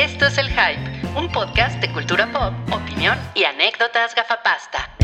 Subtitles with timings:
[0.00, 4.96] Esto es El Hype, un podcast de cultura pop, opinión y anécdotas gafapasta.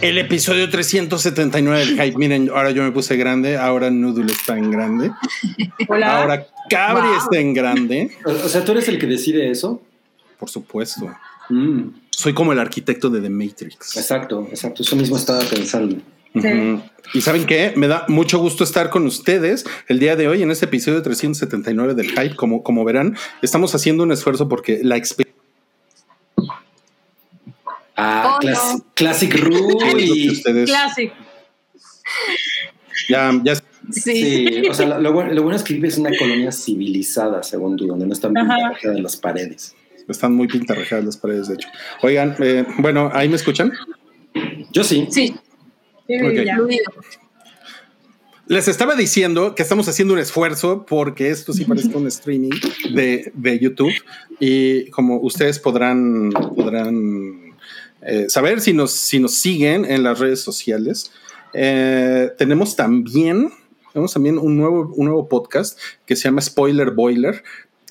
[0.00, 2.16] El episodio 379 del Hype.
[2.16, 5.10] Miren, ahora yo me puse grande, ahora Noodle está en grande.
[5.86, 6.22] Hola.
[6.22, 8.10] Ahora Cabri está en grande.
[8.24, 9.82] O sea, ¿tú eres el que decide eso?
[10.38, 11.14] Por supuesto.
[11.50, 13.98] Mm, Soy como el arquitecto de The Matrix.
[13.98, 14.82] exacto, exacto.
[14.82, 15.96] Eso mismo estaba pensando.
[17.12, 17.72] Y saben qué?
[17.76, 21.94] Me da mucho gusto estar con ustedes el día de hoy en este episodio 379
[21.94, 22.36] del Hype.
[22.36, 25.30] Como, como verán, estamos haciendo un esfuerzo porque la experiencia
[27.96, 28.84] Ah, Oh, clas- no.
[28.94, 29.30] Classic
[30.30, 31.12] ustedes Classic.
[33.08, 33.62] ya, ya Sí.
[33.92, 37.42] Sí, o sea, lo, lo bueno, lo bueno es que vives en una colonia civilizada,
[37.42, 39.74] según tú, donde no están pintadas las paredes.
[40.06, 41.68] están muy pintarrajeadas las paredes, de hecho.
[42.02, 43.72] Oigan, eh, bueno, ¿ahí me escuchan?
[44.72, 45.08] Yo sí.
[45.10, 45.34] Sí,
[48.46, 52.50] Les estaba diciendo que estamos haciendo un esfuerzo porque esto sí parece un streaming
[52.92, 53.92] de, de YouTube
[54.40, 57.54] y como ustedes podrán, podrán
[58.02, 61.12] eh, saber si nos, si nos siguen en las redes sociales,
[61.52, 63.50] eh, tenemos también,
[63.92, 67.44] tenemos también un nuevo, un nuevo podcast que se llama Spoiler Boiler,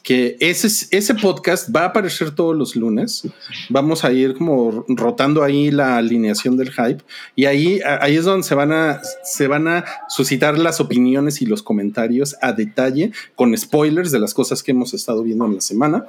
[0.04, 3.24] que ese, ese podcast va a aparecer todos los lunes.
[3.70, 7.04] Vamos a ir como rotando ahí la alineación del hype
[7.36, 11.46] y ahí, ahí es donde se van a, se van a suscitar las opiniones y
[11.46, 15.62] los comentarios a detalle con spoilers de las cosas que hemos estado viendo en la
[15.62, 16.06] semana.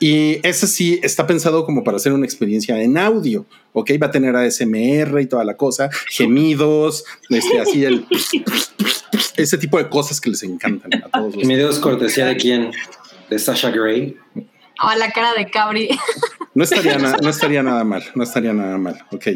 [0.00, 3.90] Y ese sí está pensado como para hacer una experiencia en audio, ¿ok?
[4.00, 8.04] Va a tener ASMR y toda la cosa, gemidos, este, así el...
[9.36, 11.34] Ese tipo de cosas que les encantan a todos.
[11.34, 12.70] ¿Y los- mi dedo es cortesía de quién?
[13.30, 14.16] De Sasha Gray.
[14.80, 15.88] A la cara de Cabri.
[16.54, 18.98] No estaría, na- no estaría nada mal, no estaría nada mal.
[19.12, 19.26] Ok.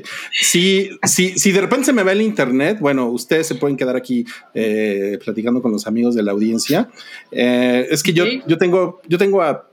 [0.40, 3.94] Si, si, si de repente se me va el internet, bueno, ustedes se pueden quedar
[3.94, 6.88] aquí eh, platicando con los amigos de la audiencia.
[7.30, 8.42] Eh, es que yo, Sí.
[8.48, 9.68] yo tengo, yo tengo a,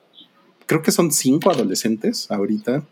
[0.67, 2.83] creo que son cinco adolescentes ahorita,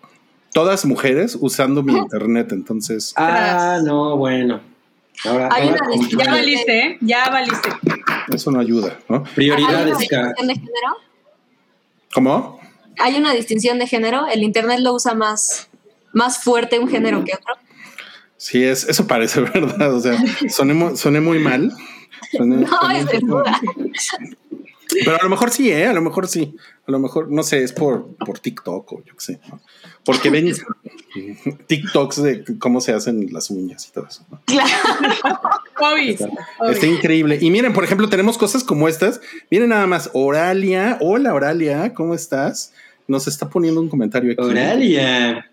[0.54, 2.52] todas mujeres usando mi internet.
[2.52, 4.60] Entonces, Ah, no, bueno.
[5.24, 6.10] Ahora, Hay ahora una.
[6.24, 6.98] Ya valiste, ¿eh?
[7.02, 7.70] Ya valiste.
[8.34, 9.18] eso no ayuda, ¿no?
[9.18, 10.98] ¿Hay prioridades, una de género?
[12.14, 12.60] ¿Cómo?
[13.00, 14.28] ¿Hay una distinción de género?
[14.28, 15.70] ¿El internet lo usa más,
[16.14, 17.54] más fuerte un género que otro?
[18.38, 19.94] Sí, es, eso parece verdad.
[19.94, 20.18] O sea,
[20.50, 21.72] soné, mu- soné muy mal.
[22.34, 23.56] Soné- No, soné es verdad.
[25.04, 25.88] Pero a lo mejor sí, ¿eh?
[25.88, 26.56] A lo mejor sí.
[26.88, 29.40] A lo mejor, no sé, es por, por TikTok o yo qué sé.
[29.50, 29.60] ¿no?
[30.06, 30.54] Porque ven
[31.68, 34.26] TikToks de cómo se hacen las uñas y todo eso.
[34.32, 34.42] ¿no?
[34.46, 34.70] Claro.
[35.78, 36.22] COVID.
[36.72, 37.38] Está increíble.
[37.42, 39.22] Y miren, por ejemplo, tenemos cosas como estas.
[39.52, 40.98] Miren nada más, Oralia.
[41.02, 42.74] Hola, Oralia, ¿cómo estás?
[43.08, 45.50] Nos está poniendo un comentario aquí Oralia.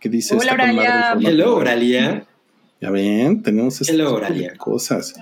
[0.00, 0.34] que dice...
[0.34, 0.96] Hola, "Está con madre Oralia".
[1.02, 1.28] el formato".
[1.28, 2.26] Hello, Oralia.
[2.80, 4.54] Ya ven, tenemos Hello, Oralia.
[4.56, 5.14] cosas.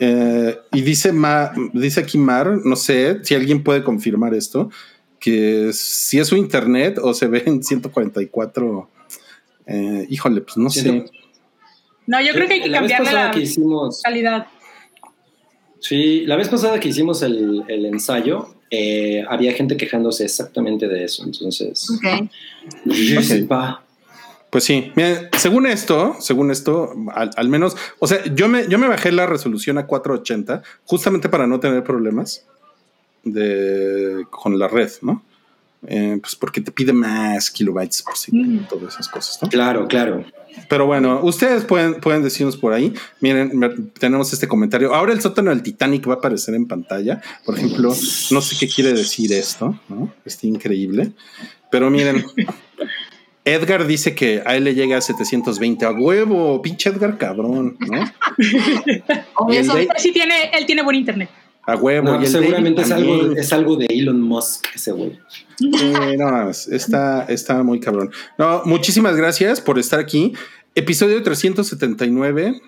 [0.00, 4.70] Eh, y dice, Ma- dice aquí Mar, no sé si alguien puede confirmar esto,
[5.20, 8.88] que si es su internet o se ve en 144.
[9.66, 11.04] eh, híjole, pues no sé.
[12.06, 14.46] No, yo creo que hay que la cambiarle la que hicimos, calidad.
[15.80, 21.04] sí, la vez pasada que hicimos el, el ensayo, eh, había gente quejándose exactamente de
[21.04, 21.24] eso.
[21.24, 22.28] Entonces, Ok.
[22.86, 23.24] je Ok.
[23.24, 23.76] sais pas.
[24.54, 28.78] Pues sí, miren, según esto, según esto, al, al menos, o sea, yo me, yo
[28.78, 32.46] me bajé la resolución a 480 justamente para no tener problemas
[33.24, 35.24] de, con la red, ¿no?
[35.88, 38.68] Eh, pues porque te pide más kilobytes por segundo, Mm.
[38.68, 39.48] todas esas cosas, ¿no?
[39.48, 40.24] Claro, claro.
[40.68, 42.94] Pero bueno, ustedes pueden, pueden decirnos por ahí.
[43.20, 44.94] Miren, tenemos este comentario.
[44.94, 47.20] Ahora el sótano del Titanic va a aparecer en pantalla.
[47.44, 47.88] Por ejemplo,
[48.30, 50.14] no sé qué quiere decir esto, ¿no?
[50.24, 51.10] Está increíble.
[51.72, 52.24] Pero miren,
[53.44, 56.62] Edgar dice que a él le llega a 720 a huevo.
[56.62, 58.04] Pinche Edgar cabrón, ¿no?
[59.36, 61.28] O Y el eso- de- Sí tiene, él tiene buen internet.
[61.66, 62.04] A huevo.
[62.12, 63.38] No, y seguramente es algo, también.
[63.38, 65.18] es algo de Elon Musk, ese güey.
[65.60, 68.10] Eh, no mames, está, está muy cabrón.
[68.36, 70.34] No, muchísimas gracias por estar aquí.
[70.74, 72.60] Episodio 379.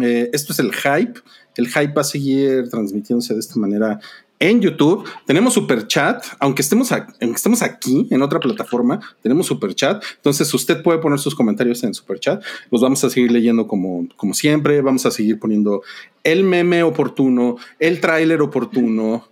[0.00, 1.20] Eh, esto es el hype.
[1.56, 3.98] El hype va a seguir transmitiéndose de esta manera
[4.38, 5.08] en YouTube.
[5.24, 10.02] Tenemos super chat, aunque estemos, a- aunque aquí en otra plataforma, tenemos super chat.
[10.16, 12.42] Entonces usted puede poner sus comentarios en super chat.
[12.70, 14.80] Los vamos a seguir leyendo como, como siempre.
[14.82, 15.82] Vamos a seguir poniendo
[16.24, 19.26] el meme oportuno, el tráiler oportuno.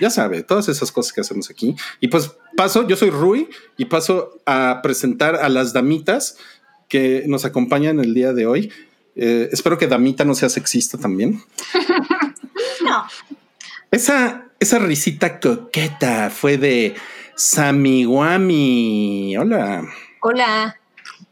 [0.00, 1.76] Ya sabe, todas esas cosas que hacemos aquí.
[2.00, 6.38] Y pues paso, yo soy Rui y paso a presentar a las damitas
[6.88, 8.72] que nos acompañan el día de hoy.
[9.16, 11.42] Eh, espero que damita no sea sexista también.
[12.84, 13.04] No.
[13.92, 16.94] Esa, esa risita coqueta fue de
[17.36, 19.36] Samiguami.
[19.36, 19.84] Hola.
[20.22, 20.76] Hola.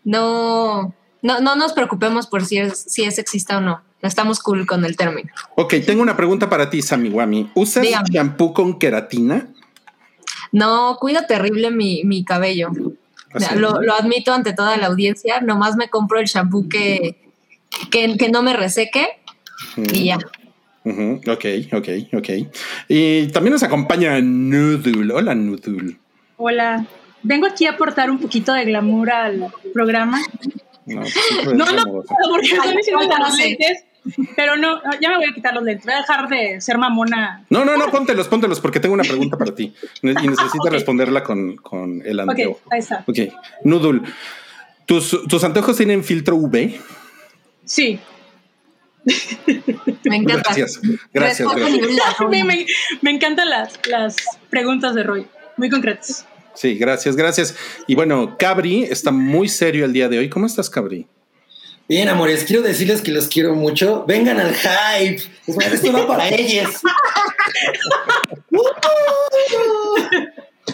[0.05, 3.83] No, no, no nos preocupemos por si es, si es sexista o no.
[4.03, 5.31] estamos cool con el término.
[5.57, 7.51] Ok, tengo una pregunta para ti, Samiwami.
[7.55, 8.09] ¿Usas Dígame.
[8.11, 9.49] shampoo con queratina?
[10.53, 12.71] No, cuido terrible mi, mi cabello.
[13.55, 15.41] Lo, lo admito ante toda la audiencia.
[15.41, 17.17] Nomás me compro el shampoo que,
[17.91, 19.07] que, que no me reseque
[19.77, 20.19] y ya.
[20.85, 22.29] Ujú, Ok, ok, ok.
[22.88, 25.11] Y también nos acompaña Nudul.
[25.12, 25.99] Hola, Nudul.
[26.37, 26.87] Hola.
[27.23, 30.21] Vengo aquí a aportar un poquito de glamour al programa.
[30.87, 31.85] No, pues, siempre No, no,
[32.31, 33.85] porque están diciendo ¿cómo los lentes.
[34.35, 35.85] Pero no, no, ya me voy a quitar los lentes.
[35.85, 37.44] Voy a dejar de ser mamona.
[37.50, 39.75] No, no, no, póntelos, póntelos, porque tengo una pregunta para ti.
[40.00, 40.71] Y necesito Ok.
[40.71, 42.61] responderla con, con el Ok, anteojo.
[42.71, 43.05] ahí está.
[43.06, 43.19] Ok,
[43.65, 44.03] Nudul.
[44.87, 46.71] ¿Tus, ¿Tus anteojos tienen filtro UV?
[47.65, 48.00] Sí.
[50.05, 50.43] Me encanta.
[50.55, 50.81] Gracias,
[51.12, 51.81] gracias, gracias.
[51.91, 52.45] Me, apoyo.
[52.45, 52.67] me-
[53.03, 54.17] me encantan las, las
[54.51, 55.27] preguntas de Roy.
[55.57, 56.27] Muy concretas.
[56.55, 57.55] Sí, gracias, gracias.
[57.87, 60.29] Y bueno, Cabri está muy serio el día de hoy.
[60.29, 61.07] ¿Cómo estás, Cabri?
[61.89, 64.05] Bien, amores, quiero decirles que los quiero mucho.
[64.07, 65.23] Vengan al hype.
[65.47, 66.81] Es más, esto va para ellas.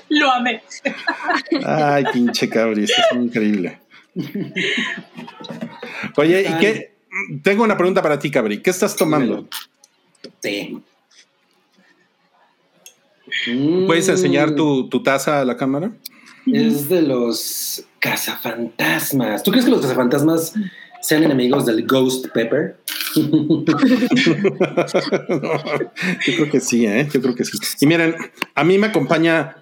[0.09, 0.63] Lo amé.
[1.65, 3.79] Ay, pinche Cabri, esto es increíble.
[6.17, 6.96] Oye, ¿y qué?
[7.43, 8.61] Tengo una pregunta para ti, Cabri.
[8.63, 9.49] ¿Qué estás tomando?
[10.43, 10.79] Sí.
[13.87, 15.91] ¿Puedes Mm, enseñar tu, tu taza a la cámara?
[16.47, 19.43] Es de los cazafantasmas.
[19.43, 20.55] ¿Tú crees que los cazafantasmas
[21.03, 22.77] sean enemigos del Ghost Pepper?
[26.27, 27.09] Yo creo que sí, ¿eh?
[27.13, 27.59] Yo creo que sí.
[27.81, 28.15] Y miren,
[28.55, 29.57] a mí me acompaña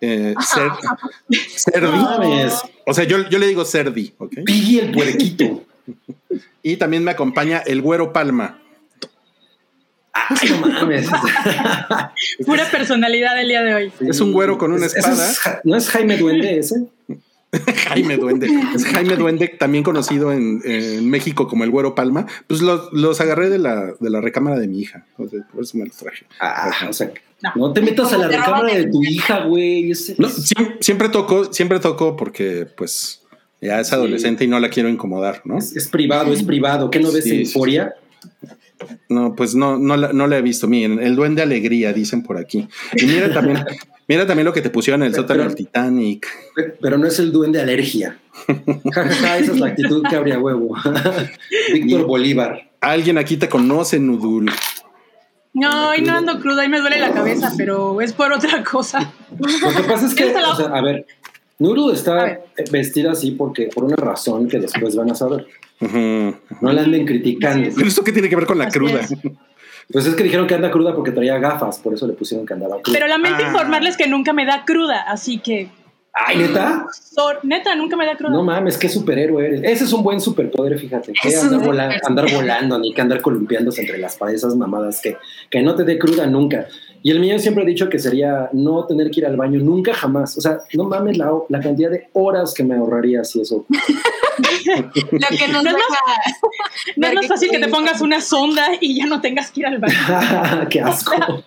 [0.00, 0.72] eh, Cer-
[1.56, 1.98] Cerdi.
[1.98, 2.48] No.
[2.86, 4.34] O sea, yo, yo le digo Cerdi, ¿ok?
[4.44, 5.64] Piggy el puerquito.
[6.62, 8.58] Y también me acompaña el Güero Palma.
[10.12, 11.08] Ay, no mames.
[12.46, 13.92] Pura personalidad del día de hoy.
[14.00, 15.30] Es un güero con una espada.
[15.30, 16.86] es ¿No es Jaime Duende ese?
[17.88, 18.48] Jaime Duende.
[18.74, 22.26] Es Jaime Duende, también conocido en, en México como el Güero Palma.
[22.48, 25.06] Pues los, los agarré de la, de la recámara de mi hija.
[25.12, 26.26] Entonces, por eso me los traje.
[26.40, 27.12] Ah, o sea,
[27.42, 27.52] No.
[27.56, 29.92] no te metas a la recámara de tu hija, güey.
[29.92, 33.19] Ese- No, siem- siempre toco, siempre toco porque pues
[33.60, 35.58] ya es adolescente y no la quiero incomodar, ¿no?
[35.58, 36.90] Es, es privado, es privado.
[36.90, 37.42] ¿Qué no ves Sí, en sí.
[37.52, 37.94] Euforia?
[39.08, 40.66] No, pues no, no, la, no la he visto.
[40.66, 42.66] Miren, el duende alegría, dicen por aquí.
[42.96, 43.62] Y mira también,
[44.08, 46.26] mira también lo que te pusieron en el sótano del Titanic.
[46.80, 48.18] Pero no es el duende alergia.
[48.48, 50.74] Esa es la actitud que habría huevo.
[51.74, 52.70] Víctor Bolívar.
[52.80, 54.50] Alguien aquí te conoce, Nudul.
[55.52, 59.12] No, hoy no ando cruda, y me duele la cabeza, pero es por otra cosa.
[59.38, 59.46] Lo
[59.76, 61.04] que pasa es que, lo- o sea, a ver,
[61.60, 62.40] Nuru está
[62.72, 65.46] vestida así porque por una razón que después van a saber.
[65.80, 67.70] No la anden criticando.
[67.74, 69.00] ¿Pero esto qué tiene que ver con la Así cruda?
[69.00, 69.14] es.
[69.92, 72.54] Pues es que dijeron que anda cruda porque traía gafas, por eso le pusieron que
[72.54, 72.94] andaba cruda.
[72.94, 73.48] Pero lamento Ah.
[73.48, 75.68] informarles que nunca me da cruda, así que.
[76.12, 76.86] Ay, neta.
[76.92, 78.30] sor- neta, nunca me da cruda.
[78.32, 79.60] No mames, qué superhéroe eres.
[79.62, 81.12] Ese es un buen superpoder, fíjate.
[81.12, 85.16] Que andar, vola- andar volando, ni que andar columpiándose entre las paredes, esas mamadas que,
[85.50, 86.66] que no te dé cruda nunca.
[87.02, 89.94] Y el mío siempre he dicho que sería no tener que ir al baño nunca
[89.94, 90.36] jamás.
[90.36, 93.64] O sea, no mames la, la cantidad de horas que me ahorraría si eso.
[94.66, 95.86] Lo que nos No es deja
[96.96, 99.66] no es más fácil que te pongas una sonda y ya no tengas que ir
[99.66, 99.94] al baño.
[100.70, 101.14] qué asco.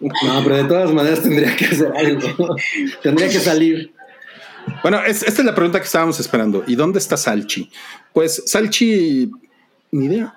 [0.00, 2.56] No, pero de todas maneras tendría que hacer algo.
[3.02, 3.92] tendría que salir.
[4.82, 6.64] Bueno, es- esta es la pregunta que estábamos esperando.
[6.66, 7.70] ¿Y dónde está Salchi?
[8.12, 9.30] Pues Salchi,
[9.92, 10.34] ni idea.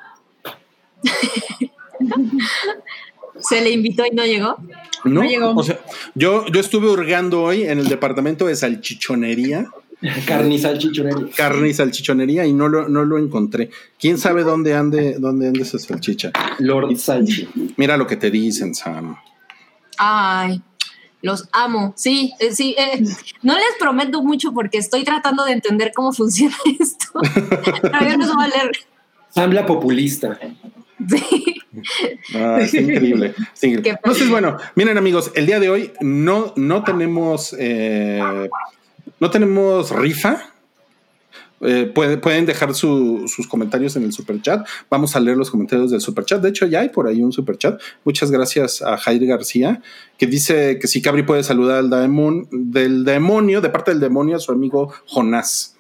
[3.48, 4.57] Se le invitó y no llegó.
[5.06, 5.51] No, No llegó.
[5.56, 5.79] o sea,
[6.15, 9.67] yo, yo estuve hurgando hoy en el departamento de salchichonería,
[10.25, 11.27] Carnizal chichonería.
[11.36, 13.70] carne y salchichonería, y no lo, no lo encontré.
[14.00, 16.32] ¿Quién sabe dónde ande, dónde ande esa salchicha?
[16.60, 17.48] Lord Salchi.
[17.77, 19.15] Mira lo que te dicen, Sam.
[19.98, 20.62] Ay,
[21.22, 21.94] los amo.
[21.96, 22.75] Sí, eh, sí.
[22.77, 23.01] eh,
[23.44, 27.08] no les prometo mucho porque estoy tratando de entender cómo funciona esto.
[27.82, 28.72] Pero yo les voy a leer.
[29.29, 30.38] Sambla populista.
[31.10, 31.42] Sí.
[32.36, 33.34] Ah, es increíble.
[33.54, 33.82] es increíble.
[33.84, 38.50] Qué Entonces, bueno, miren amigos, el día de hoy no, no tenemos eh,
[39.20, 40.50] no tenemos rifa.
[41.66, 44.68] Eh, puede- pueden dejar su- sus comentarios en el super chat.
[44.90, 46.42] Vamos a leer los comentarios del super chat.
[46.42, 47.80] De hecho, ya hay por ahí un super chat.
[48.04, 49.82] Muchas gracias a Jair García,
[50.18, 54.36] que dice que si Cabri puede saludar al demon- del demonio, de parte del demonio,
[54.36, 55.73] a su amigo Jonás.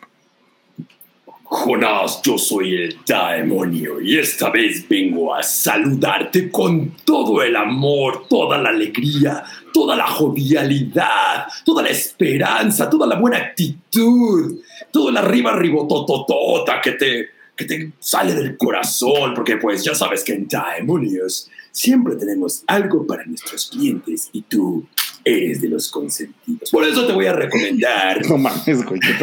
[1.55, 8.27] Jonás, yo soy el demonio y esta vez vengo a saludarte con todo el amor,
[8.27, 15.17] toda la alegría, toda la jovialidad, toda la esperanza, toda la buena actitud, todo el
[15.17, 20.47] arriba ribotototota que te, que te sale del corazón, porque pues ya sabes que en
[20.47, 24.85] Demonios siempre tenemos algo para nuestros clientes y tú
[25.25, 26.69] eres de los consentidos.
[26.69, 29.13] Por eso te voy a recomendar No mames, güey, qué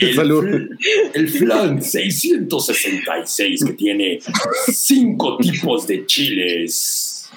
[0.06, 0.44] el, Salud.
[1.14, 4.18] el flan 666 que tiene
[4.72, 7.30] cinco tipos de chiles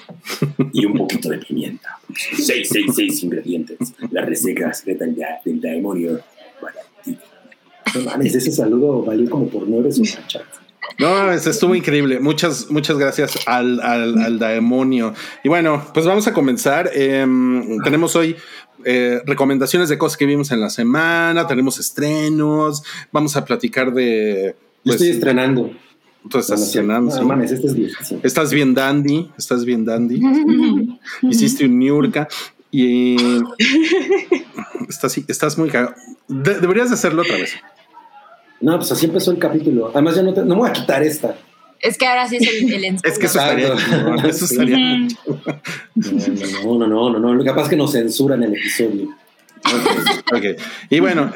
[0.72, 1.98] y un poquito de pimienta.
[2.36, 3.78] 666 ingredientes.
[4.10, 5.04] La receta secreta
[5.44, 6.20] del, demonio.
[6.60, 6.74] para
[7.04, 7.16] ti.
[7.94, 10.60] No mames, ese saludo valió como por nueve superchats.
[10.98, 12.20] No, es- estuvo increíble.
[12.20, 15.14] Muchas, muchas gracias al, al, al demonio.
[15.44, 16.90] Y bueno, pues vamos a comenzar.
[16.94, 18.36] Em, tenemos hoy
[18.84, 22.82] eh, recomendaciones de cosas que vimos en la semana, tenemos estrenos,
[23.12, 24.54] vamos a platicar de...
[24.56, 25.70] Yo Pues, estoy estrenando.
[26.30, 27.26] tú estás estrenando, No, sí.
[27.26, 28.14] mames, este es.
[28.22, 30.20] Estás bien dandy, estás bien dandy.
[31.22, 32.26] Hiciste un Niurka
[32.70, 33.16] y
[34.88, 35.94] estás, estás muy cagado.
[36.28, 37.54] De- deberías de hacerlo otra vez.
[38.60, 39.90] No, pues así empezó el capítulo.
[39.92, 41.34] Además, ya no, te- no me voy a quitar esta.
[41.80, 43.72] Es que ahora sí es el, el Es que eso estaría,
[44.28, 44.46] eso.
[45.94, 47.34] No, no, no, no, no.
[47.34, 49.08] Lo capaz que nos censuran el episodio.
[50.32, 50.60] Ok.
[50.90, 51.32] Y bueno,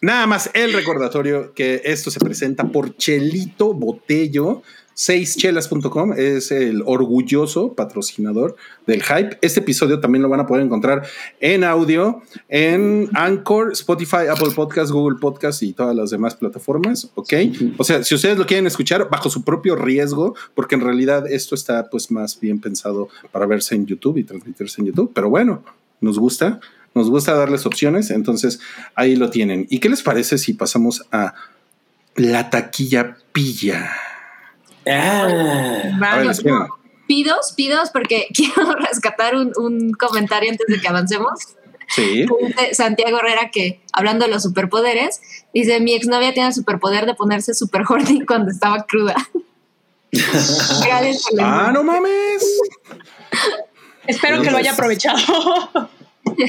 [0.00, 4.62] nada más el recordatorio que esto se presenta por Chelito Botello.
[5.00, 9.38] 6chelas.com es el orgulloso patrocinador del hype.
[9.40, 11.06] Este episodio también lo van a poder encontrar
[11.40, 17.10] en audio en Anchor, Spotify, Apple Podcast, Google Podcast y todas las demás plataformas.
[17.14, 17.32] Ok.
[17.78, 21.54] O sea, si ustedes lo quieren escuchar bajo su propio riesgo, porque en realidad esto
[21.54, 25.12] está pues más bien pensado para verse en YouTube y transmitirse en YouTube.
[25.14, 25.64] Pero bueno,
[26.02, 26.60] nos gusta.
[26.92, 28.60] Nos gusta darles opciones, entonces
[28.96, 29.66] ahí lo tienen.
[29.70, 31.34] ¿Y qué les parece si pasamos a
[32.16, 34.09] la taquilla pilla?
[34.90, 36.30] Ah, A ver, Vale.
[36.30, 36.58] esperen.
[37.06, 41.38] Pidos, pidos, porque quiero rescatar un, un comentario antes de que avancemos.
[41.88, 42.24] Sí.
[42.72, 45.20] Santiago Herrera que, hablando de los superpoderes,
[45.52, 49.16] dice, mi exnovia tiene el superpoder de ponerse super horny cuando estaba cruda.
[51.40, 52.44] Ah, no mames.
[54.08, 55.16] Espero que lo haya aprovechado.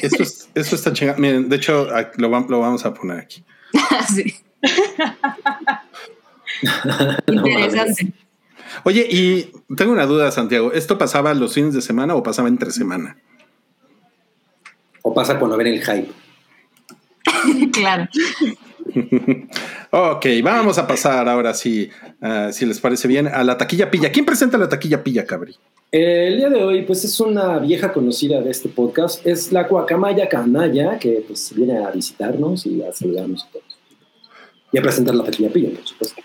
[0.01, 1.19] Esto, es- esto está chingado.
[1.19, 3.43] Miren, de hecho, a- lo, va- lo vamos a poner aquí.
[4.13, 4.35] Sí.
[7.27, 8.13] Interesante.
[8.83, 10.71] Oye, y tengo una duda, Santiago.
[10.71, 13.17] ¿Esto pasaba los fines de semana o pasaba entre semana?
[15.03, 16.11] o pasa cuando ven el hype.
[17.71, 18.07] claro.
[19.93, 21.89] Ok, vamos a pasar ahora sí,
[22.21, 24.09] ah, si les parece bien, a la taquilla pilla.
[24.09, 25.53] ¿Quién presenta la taquilla pilla, Cabri?
[25.91, 29.25] Eh, El día de hoy, pues es una vieja conocida de este podcast.
[29.27, 33.79] Es la Guacamaya Canalla, que pues viene a visitarnos y a saludarnos a todos.
[34.71, 36.21] Y a presentar la taquilla pilla, por supuesto.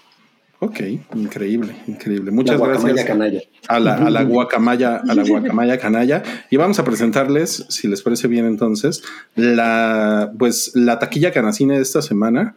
[0.59, 0.81] Ok,
[1.15, 2.31] increíble, increíble.
[2.31, 3.07] La Muchas Guacamaya gracias.
[3.07, 3.41] Canalla.
[3.69, 6.23] a la, a la guacamaya, a la guacamaya canalla.
[6.51, 9.03] Y vamos a presentarles, si les parece bien entonces,
[9.35, 12.57] la pues la taquilla canacine de esta semana.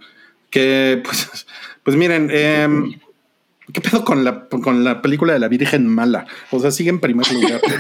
[0.49, 1.45] Que pues,
[1.83, 2.93] pues miren, em,
[3.73, 6.25] ¿qué pedo con la con la película de la Virgen Mala?
[6.51, 7.59] O sea, sigue en primer lugar.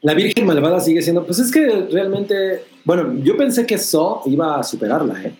[0.00, 4.60] La Virgen Malvada sigue siendo, pues es que realmente, bueno, yo pensé que So iba
[4.60, 5.32] a superarla, ¿eh?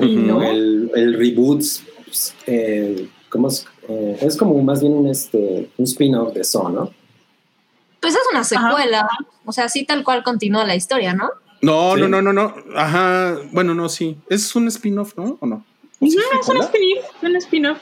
[0.00, 1.62] El, el reboot,
[2.04, 3.66] pues, eh, ¿cómo es?
[3.88, 6.90] Eh, es como más bien un, este, un spin-off de So, ¿no?
[8.00, 9.08] Pues es una secuela.
[9.44, 11.30] O sea, sí tal cual continúa la historia, ¿no?
[11.62, 12.00] No, Sí.
[12.02, 12.54] no, no, no, no.
[12.76, 13.36] Ajá.
[13.52, 14.16] Bueno, no, sí.
[14.28, 15.38] Es un spin-off, ¿no?
[15.40, 15.56] ¿O no?
[16.00, 17.22] ¿O No, es un spin-off.
[17.22, 17.78] Un spin-off.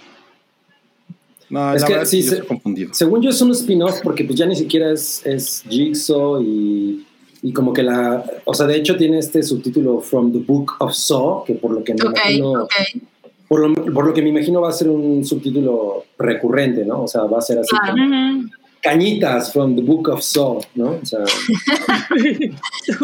[1.50, 2.94] No, Es la que verdad sí, se- estoy confundido.
[2.94, 7.06] Según yo es un spin-off porque pues ya ni siquiera es, es Jigsaw y,
[7.46, 8.24] y como que la...
[8.44, 11.84] O sea, de hecho tiene este subtítulo From the Book of Saw, que por lo
[11.84, 12.50] que me Ok, imagino...
[12.64, 12.72] ok.
[13.46, 17.02] Por lo, por lo que me imagino va a ser un subtítulo recurrente, ¿no?
[17.02, 17.92] O sea, va a ser así Claro.
[17.92, 18.48] como.
[18.82, 20.98] Cañitas from the Book of Saw, ¿no?
[21.02, 21.20] O sea,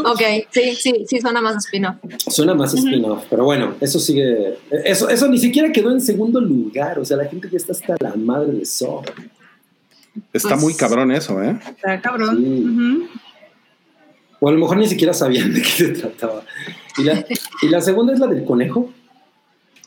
[0.05, 0.21] Ok,
[0.51, 1.97] sí, sí, sí, suena más spin-off.
[2.29, 4.59] suena más spin-off, pero bueno, eso sigue...
[4.85, 7.97] Eso, eso ni siquiera quedó en segundo lugar, o sea, la gente ya está hasta
[8.01, 9.03] la madre de Saw.
[10.33, 11.59] Está Pues- muy cabrón eso, ¿eh?
[11.69, 12.37] Está cabrón.
[12.39, 12.65] Sí.
[12.65, 13.09] Ujú.
[14.41, 16.43] O a lo mejor ni siquiera sabían de qué se trataba.
[16.97, 17.25] Y la,
[17.63, 18.91] y la segunda es la del conejo.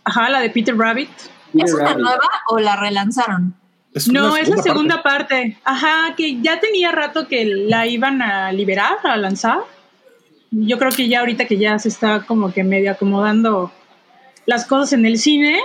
[0.03, 1.09] Ajá, la de Peter Rabbit.
[1.51, 2.03] Peter ¿Es una Rabbit.
[2.03, 3.53] nueva o la relanzaron?
[3.93, 4.69] Es No, una es la parte.
[4.69, 5.57] segunda parte.
[5.63, 9.59] Ajá, que ya tenía rato que la iban a liberar, a lanzar.
[10.51, 13.71] Yo creo que ya ahorita que ya se está como que medio acomodando
[14.45, 15.59] las cosas en el cine,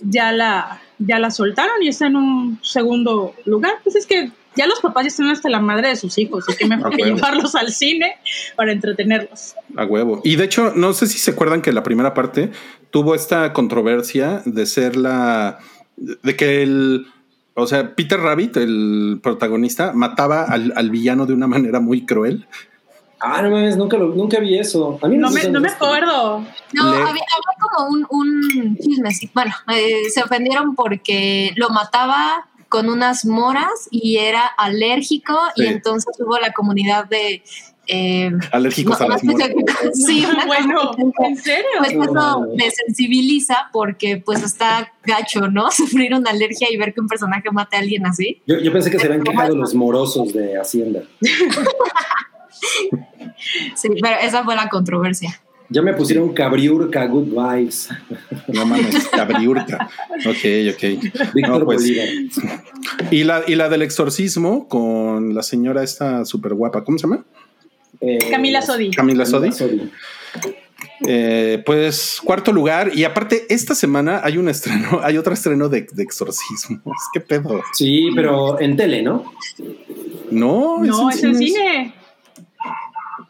[0.00, 3.74] ya la, ya la soltaron y está en un segundo lugar.
[3.84, 6.56] Pues es que ya los papás ya están hasta la madre de sus hijos, y
[6.56, 8.16] que mejor que llevarlos al cine
[8.56, 9.54] para entretenerlos.
[9.76, 10.20] A huevo.
[10.24, 12.50] Y de hecho, no sé si se acuerdan que la primera parte
[12.90, 15.58] tuvo esta controversia de ser la.
[15.96, 17.06] de que el.
[17.58, 22.46] O sea, Peter Rabbit, el protagonista, mataba al, al villano de una manera muy cruel.
[23.18, 24.98] Ah, no mames, nunca, lo- nunca vi eso.
[25.00, 26.44] A mí No me, no acuerdo.
[26.74, 27.24] No, Le- había, había
[27.74, 29.10] como un, un chisme.
[29.14, 29.30] sí.
[29.32, 36.14] Bueno, eh, se ofendieron porque lo mataba con unas moras y era alérgico y entonces
[36.18, 37.42] hubo la comunidad de...
[37.88, 39.50] eh, Alérgicos a las no moras.
[39.92, 41.64] sí, una bueno, ¿en serio?
[41.78, 42.46] pues eso No.
[42.56, 45.70] desensibiliza porque pues está gacho, ¿no?
[45.72, 48.42] Sufrir una alergia y ver que un personaje mate a alguien así.
[48.46, 51.02] Yo, yo pensé que se habían quejado los morosos de Hacienda.
[53.74, 55.40] Sí, pero esa fue la controversia.
[55.68, 57.88] Ya me pusieron cabriurca, good vibes.
[58.48, 59.88] No mames, cabriurca.
[60.26, 61.34] Ok, ok.
[61.34, 62.08] No, pues, Bolívar.
[63.10, 67.24] Y la, y la del exorcismo con la señora esta súper guapa, ¿cómo se llama?
[68.00, 68.90] Eh, Camila Sodi.
[68.90, 69.52] Camila Sodi.
[69.52, 69.90] Sodi.
[71.06, 72.92] Eh, pues cuarto lugar.
[72.94, 76.96] Y aparte, esta semana hay un estreno, hay otro estreno de, de exorcismos.
[77.12, 77.62] ¿Qué pedo?
[77.72, 79.32] Sí, pero en tele, ¿no?
[80.30, 81.54] No, No, es en cines.
[81.54, 81.94] cine.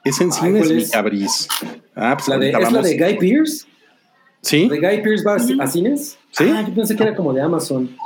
[0.08, 0.90] Es en cines, ¿cuál mi es?
[0.90, 1.48] cabris.
[1.94, 3.66] Ah, pues La de, ahorita ¿Es la de Guy Pearce?
[4.42, 4.68] ¿Sí?
[4.68, 6.18] ¿De Guy Pearce va a- a cines?
[6.30, 6.44] Sí.
[6.52, 7.96] Ah, yo pensé que era como de Amazon.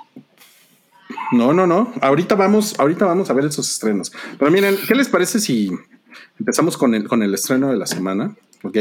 [1.33, 1.93] No, no, no.
[2.01, 4.13] Ahorita vamos, ahorita vamos a ver esos estrenos.
[4.39, 5.71] Pero miren, ¿qué les parece si
[6.39, 8.35] empezamos con el, con el estreno de la semana?
[8.63, 8.79] Ok.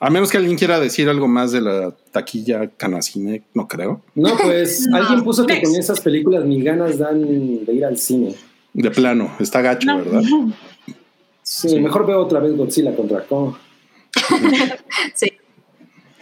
[0.00, 4.02] A menos que alguien quiera decir algo más de la taquilla canacine, no creo.
[4.14, 4.96] No, pues No.
[4.98, 7.20] alguien puso que con esas películas ni ganas dan
[7.64, 8.34] de ir al cine.
[8.72, 9.98] De plano, está gacho, No.
[9.98, 10.22] ¿verdad?
[11.54, 11.78] Sí, Sí.
[11.80, 13.54] mejor veo otra vez Godzilla contra Kong.
[15.14, 15.32] Sí.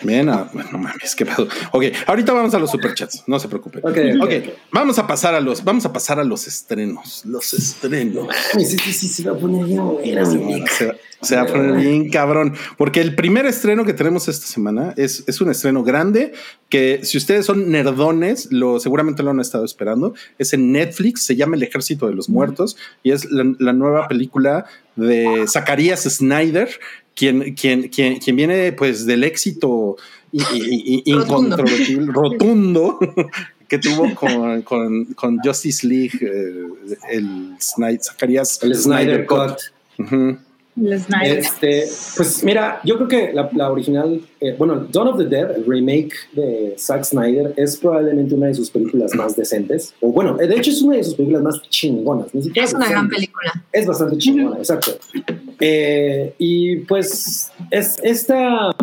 [0.04, 1.46] Bien, ah, bueno, no mames, qué pedo.
[1.72, 3.80] Ok, ahorita vamos a los superchats, no se preocupen.
[3.84, 4.54] Ok, Ok, ok, ok.
[4.72, 7.22] vamos a pasar a los, vamos a pasar a los estrenos.
[7.24, 8.28] Los estrenos.
[8.54, 10.38] Ay, sí, sí, sí, se va a poner bien buena, Sí, sí.
[10.38, 12.54] bueno, se, va- se va a poner bien cabrón.
[12.76, 16.32] Porque el primer estreno que tenemos esta semana es, es un estreno grande
[16.68, 20.14] que si ustedes son nerdones, lo, seguramente lo han estado esperando.
[20.38, 24.08] Es en Netflix, se llama El Ejército de los Muertos y es la, la nueva
[24.08, 24.64] película
[24.96, 26.68] de Zacarías Snyder,
[27.14, 29.96] quien, quien, quien, quien viene pues del éxito
[30.32, 30.42] i-
[31.06, 31.22] i- Rotundo.
[31.56, 32.98] incontrovertible, rotundo.
[33.68, 36.66] que tuvo con, con, con Justice League, eh,
[37.10, 39.56] el Snyder, Zacarías El Snyder Cut.
[39.98, 40.14] Ujú.
[40.16, 40.38] El
[40.74, 41.84] Este,
[42.16, 45.66] pues mira, yo creo que la, la original, eh, bueno, Dawn of the Dead, el
[45.66, 49.94] remake de Zack Snyder, es probablemente una de sus películas más decentes.
[50.00, 52.34] O bueno, de hecho es una de sus películas más chingonas.
[52.34, 53.52] Ni siquiera Es una gran película.
[53.70, 54.92] Es bastante chingona, exacto.
[55.60, 58.74] Eh, y pues es esta.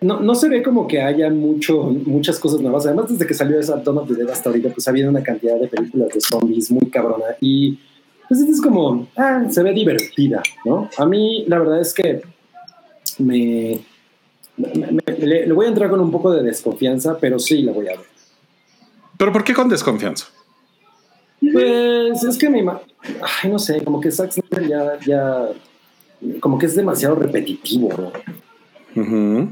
[0.00, 2.86] No, no se ve como que haya mucho, muchas cosas nuevas.
[2.86, 5.22] Además, desde que salió esa Dawn of the Dead hasta ahorita, pues ha habido una
[5.22, 7.36] cantidad de películas de zombies muy cabrona.
[7.40, 7.78] Y
[8.30, 10.88] pues es como, ah, se ve divertida, ¿no?
[10.96, 12.22] A mí, la verdad es que
[13.18, 13.80] me,
[14.56, 17.72] me- me- le, le voy a entrar con un poco de desconfianza, pero sí la
[17.72, 18.06] voy a ver.
[19.18, 20.26] Pero ¿por qué con desconfianza?
[21.52, 22.80] Pues es que ima-
[23.42, 25.48] Ay, no sé, como que Zack Snyder ya, ya.
[26.38, 28.12] Como que es demasiado repetitivo, ¿no?
[29.02, 29.50] Ujú.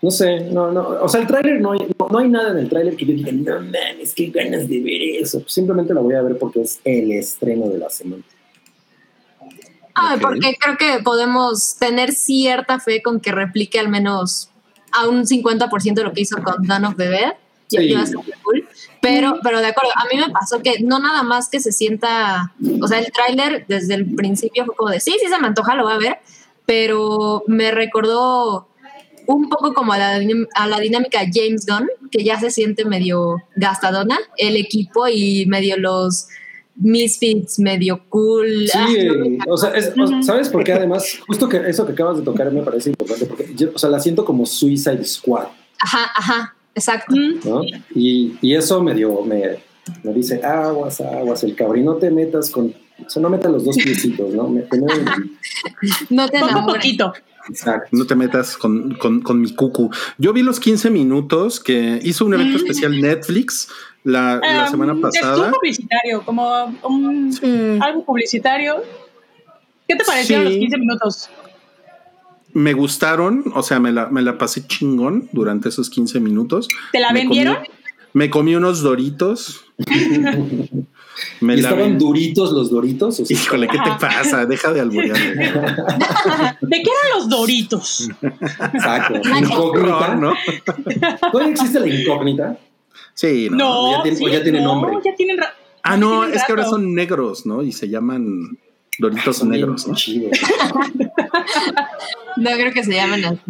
[0.00, 0.88] No sé, no, no.
[1.02, 3.14] O sea, el tráiler no hay, no, no hay nada en el tráiler que yo
[3.14, 5.42] diga, no mames, qué ganas de ver eso.
[5.48, 8.22] Simplemente la voy a ver porque es el estreno de la semana.
[9.94, 10.20] Ah, Ok.
[10.22, 14.50] porque creo que podemos tener cierta fe con que replique al menos
[14.92, 17.32] a un 50% de lo que hizo con Dawn of the Dead.
[17.66, 17.92] Sí.
[18.42, 18.66] cool.
[19.02, 22.54] Pero, pero de acuerdo, a mí me pasó que no nada más que se sienta,
[22.80, 25.74] o sea, el tráiler desde el principio fue como de, sí, sí se me antoja,
[25.74, 26.18] lo voy a ver,
[26.64, 28.68] pero me recordó
[29.28, 30.20] un poco como a la,
[30.54, 35.76] a la dinámica James Gunn, que ya se siente medio gastadona, el equipo y medio
[35.76, 36.26] los
[36.76, 38.68] misfits, medio cool.
[38.68, 39.12] Sí, Ah,
[39.46, 40.22] no o sea, es- o- Ujú.
[40.22, 40.72] ¿sabes por qué?
[40.72, 43.90] Además, justo que eso que acabas de tocar me parece importante porque yo, o sea,
[43.90, 45.48] la siento como Suicide Squad,
[45.80, 47.14] Ajá, ajá, exacto.
[47.44, 47.62] ¿no?
[47.94, 49.58] Y, y eso me dio, me,
[50.02, 52.66] me dice, aguas, aguas, el cabrín, no te metas con,
[53.04, 54.48] o sea, no metas los dos piecitos, ¿no?
[54.48, 54.86] Me, me-
[56.10, 56.76] No te Poco enamores.
[56.76, 57.12] poquito.
[57.48, 57.88] Exacto.
[57.92, 59.90] No te metas con, con, con mi cucu.
[60.18, 62.60] Yo vi los 15 minutos que hizo un evento Mm.
[62.62, 63.68] especial Netflix
[64.04, 65.50] la, la semana Es pasada.
[65.50, 67.78] publicitario, como un, Sí.
[67.80, 68.76] algo publicitario.
[69.86, 70.52] ¿Qué te parecieron Sí.
[70.52, 71.30] los 15 minutos?
[72.54, 76.66] Me gustaron, o sea, me la, me la pasé chingón durante esos 15 minutos.
[76.92, 77.56] ¿Te la Me vendieron?
[77.56, 77.68] comí-
[78.14, 79.64] me comí unos doritos.
[81.40, 83.20] me ¿Y estaban duritos los doritos?
[83.20, 84.46] O sea, Híjole, ¿qué te pasa?
[84.46, 85.34] Deja de alburearme.
[86.60, 88.08] ¿De qué eran los doritos?
[88.22, 89.20] Exacto.
[89.38, 90.14] Incógnita.
[90.14, 90.32] ¿no?
[91.32, 92.58] ¿Todavía existe la incógnita?
[93.14, 93.56] Sí, no.
[93.56, 94.92] No, ya tiene- sí, ya tiene no, nombre.
[95.04, 95.38] Ya tienen
[95.82, 97.62] Ah, no, tienen es que ahora son negros, ¿no?
[97.62, 98.58] Y se llaman
[98.98, 99.94] Doritos Son bien negros, ¿no?
[102.36, 103.40] No creo que se llamen así.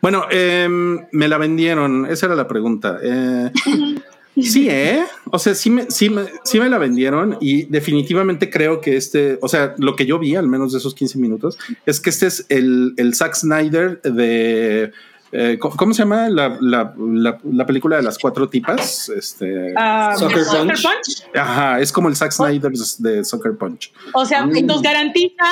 [0.00, 2.06] Bueno, em, me la vendieron.
[2.06, 2.98] Esa era la pregunta.
[3.02, 3.50] Eh,
[4.42, 5.04] sí, ¿eh?
[5.30, 9.38] O sea, sí me, sí, me, sí me la vendieron y definitivamente creo que este,
[9.42, 12.26] o sea, lo que yo vi, al menos de esos 15 minutos, es que este
[12.26, 14.92] es el, el Zack Snyder de
[15.36, 19.08] eh, ¿cómo, se llama la, la- la- la película de las cuatro tipas?
[19.08, 20.82] Este, Ah, Sucker Sucker Punch.
[20.82, 21.36] Punch.
[21.36, 23.92] ajá, es como el Zack Snyder de Soccer Punch.
[24.12, 24.64] O sea, Mm.
[24.66, 25.44] nos garantiza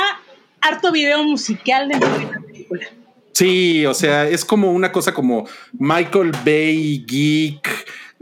[0.61, 2.83] harto video musical dentro de la película.
[3.33, 7.69] Sí, o sea, es como una cosa como Michael Bay geek,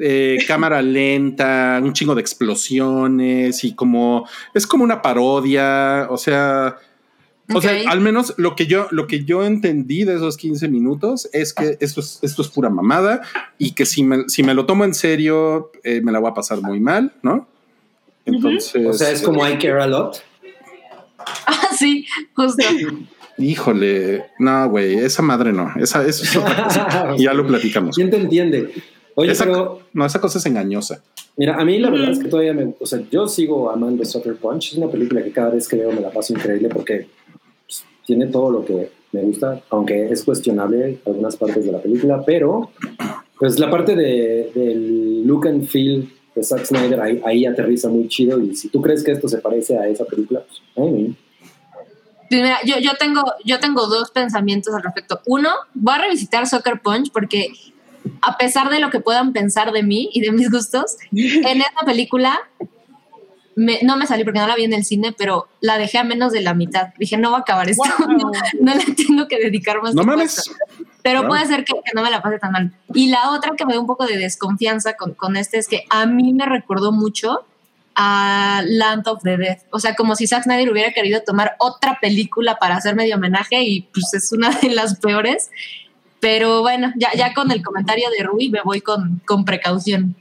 [0.00, 6.76] eh, cámara lenta, un chingo de explosiones y como es como una parodia, o sea,
[7.52, 11.28] o sea, al menos lo que yo lo que yo entendí de esos 15 minutos
[11.32, 13.22] es que esto es esto es pura mamada
[13.58, 16.34] y que si me, si me lo tomo en serio eh, me la voy a
[16.34, 17.48] pasar muy mal, ¿no?
[18.24, 20.22] Entonces, O sea, es como I Care a Lot.
[21.46, 22.62] Ah, sí, justo.
[23.38, 27.14] híjole, no, güey, esa madre no, esa eso es otra cosa.
[27.16, 27.96] Y ya lo platicamos.
[27.96, 28.72] ¿Quién te entiende?
[29.14, 31.02] Oye, Esa- pero no, esa cosa es engañosa.
[31.36, 32.74] mira, a mí la verdad es que todavía me.
[32.80, 34.72] O sea, yo sigo amando Sucker Punch.
[34.72, 37.06] Es una película que cada vez que veo me la paso increíble porque
[37.66, 42.22] pues, tiene todo lo que me gusta, aunque es cuestionable algunas partes de la película,
[42.24, 42.70] pero
[43.38, 48.06] pues la parte de, del look and feel de Zack Snyder ahí, ahí aterriza muy
[48.06, 48.38] chido.
[48.40, 51.16] Y si tú crees que esto se parece a esa película, pues, ay,
[52.30, 55.20] mira, yo, yo, tengo, yo tengo dos pensamientos al respecto.
[55.26, 57.48] Uno, voy a revisitar Soccer Punch porque
[58.22, 61.84] a pesar de lo que puedan pensar de mí y de mis gustos, en esta
[61.84, 62.38] película
[63.56, 66.04] me- no me salí porque no la vi en el cine, pero la dejé a
[66.04, 66.88] menos de la mitad.
[66.98, 68.08] Dije, no va a acabar esto, Wow.
[68.16, 70.50] no, no le tengo que dedicar más No mames.
[71.02, 71.28] Pero Wow.
[71.30, 72.72] puede ser que, que no me la pase tan mal.
[72.94, 75.84] Y la otra que me da un poco de desconfianza con, con este es que
[75.90, 77.44] a mí me recordó mucho
[77.96, 79.58] a Land of the Dead.
[79.72, 83.62] O sea, como si Zack Snyder hubiera querido tomar otra película para hacer medio homenaje
[83.62, 85.50] y pues es una de las peores.
[86.20, 90.14] Pero bueno, ya, ya con el comentario de Rui me voy con, con precaución.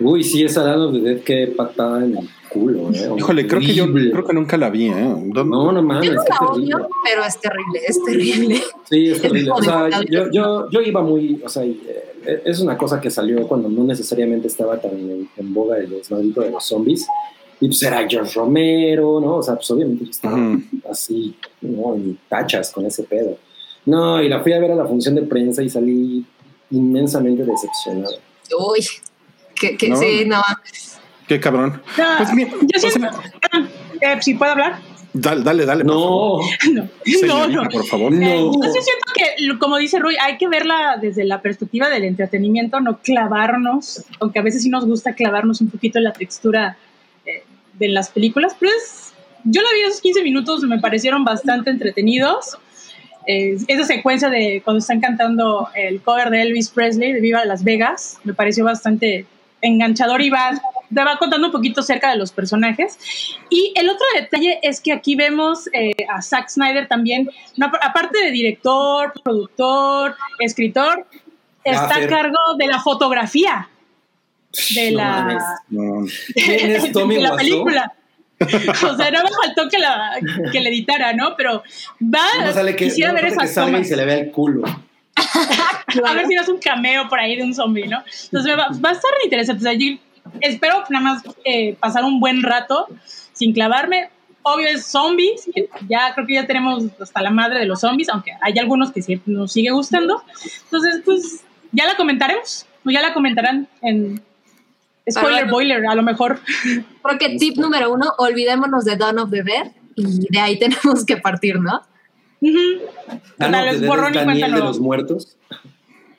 [0.00, 3.10] Uy, sí, esa Dawn of the Dead, qué patada en el culo, ¿eh?
[3.18, 4.92] Híjole, creo que yo creo que nunca la vi, ¿eh?
[4.94, 6.74] ¿Dónde- No, no mames, Yo no la terrible.
[6.76, 8.62] odio, pero es terrible, es terrible.
[8.88, 9.50] Sí, es terrible.
[9.50, 13.48] O sea, yo, yo, yo iba muy, o sea, eh, es una cosa que salió
[13.48, 17.04] cuando no necesariamente estaba tan en, en boga el desmadrito de los zombies.
[17.60, 19.36] Y pues era George Romero, ¿no?
[19.38, 20.60] O sea, pues obviamente yo estaba Ujú.
[20.88, 21.96] así, ¿no?
[21.96, 23.36] En tachas con ese pedo.
[23.86, 26.24] No, y la fui a ver a la función de prensa y salí
[26.70, 28.14] inmensamente decepcionado.
[28.58, 28.84] Uy,
[29.54, 29.96] que, que No.
[29.96, 30.42] sí, no.
[31.26, 31.82] Qué cabrón.
[31.98, 32.98] Ah, Pues mira, yo siento.
[32.98, 33.66] sea, ah,
[34.00, 34.78] eh, si puedo hablar.
[35.12, 35.84] dale, dale, dale.
[35.84, 36.38] No,
[36.72, 37.68] No, no, Señorita, no.
[37.70, 38.12] por favor.
[38.14, 38.52] Eh, no.
[38.52, 42.80] yo sí siento que, como dice Rui, hay que verla desde la perspectiva del entretenimiento,
[42.80, 46.76] no clavarnos, aunque a veces sí nos gusta clavarnos un poquito en la textura
[47.26, 47.42] eh,
[47.74, 49.12] de las películas, pero es-
[49.44, 52.58] yo la vi esos 15 minutos, me parecieron bastante entretenidos.
[53.30, 57.62] Eh, esa secuencia de cuando están cantando el cover de Elvis Presley de Viva Las
[57.62, 59.26] Vegas me pareció bastante
[59.60, 60.52] enganchador y va,
[60.94, 62.98] te va contando un poquito cerca de los personajes.
[63.50, 68.18] Y el otro detalle es que aquí vemos eh, a Zack Snyder también, no, aparte
[68.18, 71.06] de director, productor, escritor,
[71.64, 73.68] está a cargo de la fotografía
[74.74, 75.42] de No la, mames.
[75.68, 76.06] No.
[76.34, 77.92] ¿Quién es Tommy de la película.
[78.88, 80.12] O sea, no me faltó que la,
[80.52, 81.34] que le editara, ¿no?
[81.36, 81.62] Pero
[82.02, 84.30] va, No sale que, quisiera no ver que esas salga y se le vea el
[84.30, 84.64] culo.
[86.04, 88.02] A ver si no es un cameo por ahí de un zombie, ¿no?
[88.24, 89.60] Entonces va, va a estar interesante.
[89.60, 89.96] O sea, yo
[90.40, 92.86] espero nada más eh, pasar un buen rato
[93.32, 94.10] sin clavarme.
[94.42, 98.08] Obvio es zombies, que ya creo que ya tenemos hasta la madre de los zombies,
[98.08, 100.22] aunque hay algunos que sí nos sigue gustando.
[100.64, 104.22] Entonces, pues ya la comentaremos, o ya la comentarán en
[105.10, 106.40] Spoiler Para- Boiler, a lo mejor.
[107.02, 111.04] Creo que tip número uno, olvidémonos de Dawn of the Dead y de ahí tenemos
[111.04, 111.82] que partir, ¿no?
[112.40, 112.58] Ujú.
[113.38, 113.80] Ah, no, Total, es
[114.14, 115.36] Daniel de los muertos.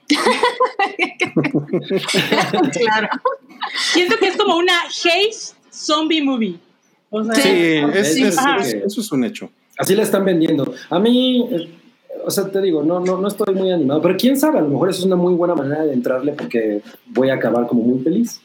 [2.74, 3.08] claro.
[3.94, 6.60] Siento que es como una haze zombie movie.
[7.10, 8.58] O sea, Sí, es- es- Sí, es- ajá.
[8.58, 9.50] es- eso es un hecho.
[9.78, 10.74] Así la están vendiendo.
[10.90, 11.70] A mí, eh,
[12.26, 14.68] o sea, te digo, no, no, no estoy muy animado, pero quién sabe, a lo
[14.70, 18.04] mejor eso es una muy buena manera de entrarle porque voy a acabar como muy
[18.04, 18.42] feliz.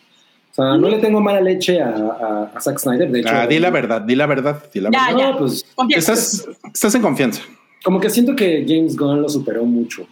[0.56, 3.28] O sea, no le tengo mala leche a, a, a Zack Snyder, de hecho.
[3.32, 5.18] Ah, di la verdad, di la verdad, di la Ya, verdad.
[5.18, 5.30] ya.
[5.32, 5.64] No, pues.
[5.90, 7.42] Estás, estás en confianza.
[7.82, 10.06] como que siento que James Gunn lo superó mucho.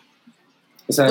[0.89, 1.09] O sea.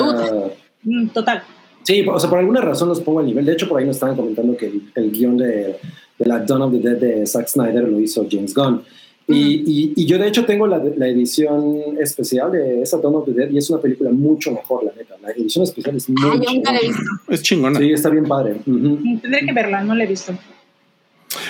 [0.84, 1.42] Mm, Total.
[1.82, 3.46] sí, o sea, por alguna razón los pongo al nivel.
[3.46, 5.78] De hecho, por ahí nos estaban comentando que el, el guion de,
[6.18, 8.82] de la Dawn of the Dead de Zack Snyder lo hizo James Gunn.
[9.28, 13.24] Y, y- y yo de hecho tengo la, la edición especial de esa Dawn of
[13.26, 15.14] the Dead y es una película mucho mejor, la neta.
[15.22, 16.98] La edición especial es muy Ay, yo nunca la he chingona.
[16.98, 17.32] visto.
[17.32, 17.78] Es chingona.
[17.78, 18.56] Sí, está bien padre.
[18.66, 18.72] Ujú.
[18.72, 20.32] Mm, Tendré que verla, no la he visto.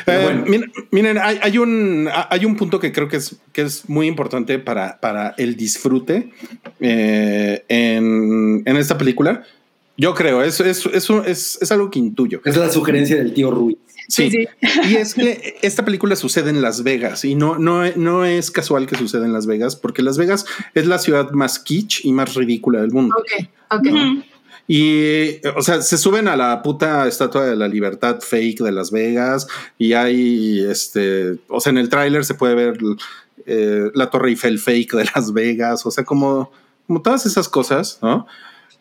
[0.07, 0.45] Eh, bueno.
[0.47, 4.07] miren, miren, hay, hay un, hay un punto que creo que es, que es muy
[4.07, 6.31] importante para, para el disfrute
[6.81, 9.43] eh, en, en esta película.
[9.97, 12.41] Yo creo, es, es, es, es, es algo que intuyo.
[12.45, 13.77] Es la sugerencia del tío Rui.
[14.09, 14.47] Sí, Sí,
[14.85, 18.87] y es que esta película sucede en Las Vegas y no, no, no es casual
[18.87, 22.35] que suceda en Las Vegas, porque Las Vegas es la ciudad más kitsch y más
[22.35, 23.15] ridícula del mundo.
[23.19, 23.87] Ok, ok.
[24.69, 28.91] Y, o sea, se suben a la puta estatua de la libertad fake de Las
[28.91, 32.79] Vegas y hay, este, o sea, en el tráiler se puede ver
[33.47, 36.53] eh, la Torre Eiffel fake de Las Vegas, o sea, como,
[36.87, 38.27] como todas esas cosas, ¿no?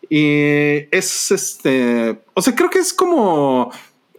[0.09, 3.71] Y es, este, o sea, creo que es como,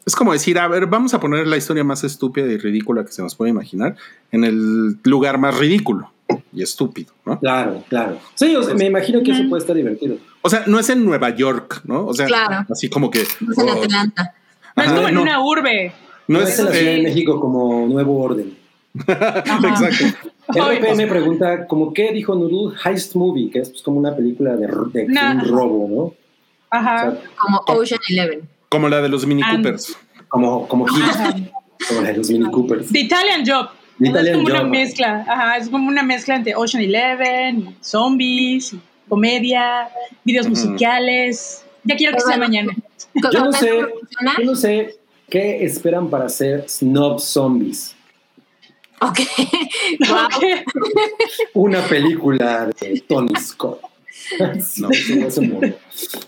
[0.05, 3.13] es como decir, a ver, vamos a poner la historia más estúpida y ridícula que
[3.13, 3.97] se nos puede imaginar
[4.33, 6.11] en el lugar más ridículo
[6.53, 7.39] y estúpido, ¿no?
[7.41, 8.19] Claro, claro.
[8.35, 10.17] Sí, o sea, me imagino que eso puede estar divertido.
[10.43, 12.07] O sea, no es en Nueva York, ¿no?
[12.07, 12.67] O sea, Claro.
[12.71, 13.21] así como que...
[13.23, 14.35] Es en oh, Atlanta.
[14.77, 15.23] No es como en no.
[15.23, 15.93] una urbe.
[16.27, 16.51] no No es...
[16.55, 18.57] es en la Ciudad de eh, México como nuevo orden.
[18.95, 20.05] exacto.
[20.49, 22.75] Ay, RPM pregunta, ¿cómo qué dijo Nurul?
[22.85, 25.35] Heist Movie, que es pues, como una película de, de Nah.
[25.35, 26.15] un robo, ¿no?
[26.71, 27.09] Ajá.
[27.09, 28.49] O sea, Como Ocean Eleven.
[28.73, 29.97] Como la de los Mini And- Coopers.
[30.29, 32.91] como, como como la de los Mini Coopers.
[32.91, 33.69] The Italian Job.
[33.99, 35.25] The es Italian como una mezcla.
[35.29, 38.75] Ajá, es como una mezcla entre Ocean Eleven, y zombies,
[39.09, 39.89] comedia,
[40.25, 41.65] videos musicales.
[41.85, 42.45] Ya quiero que sea Bueno.
[42.47, 42.73] mañana.
[43.21, 43.69] ¿Con- Yo no sé,
[44.39, 44.97] yo no sé
[45.29, 47.95] qué esperan para hacer Snob Zombies.
[49.01, 49.19] Ok.
[50.09, 50.29] Wow.
[51.55, 53.81] Una película de Tony Scott.
[54.79, 54.89] No.
[55.27, 55.61] eso no.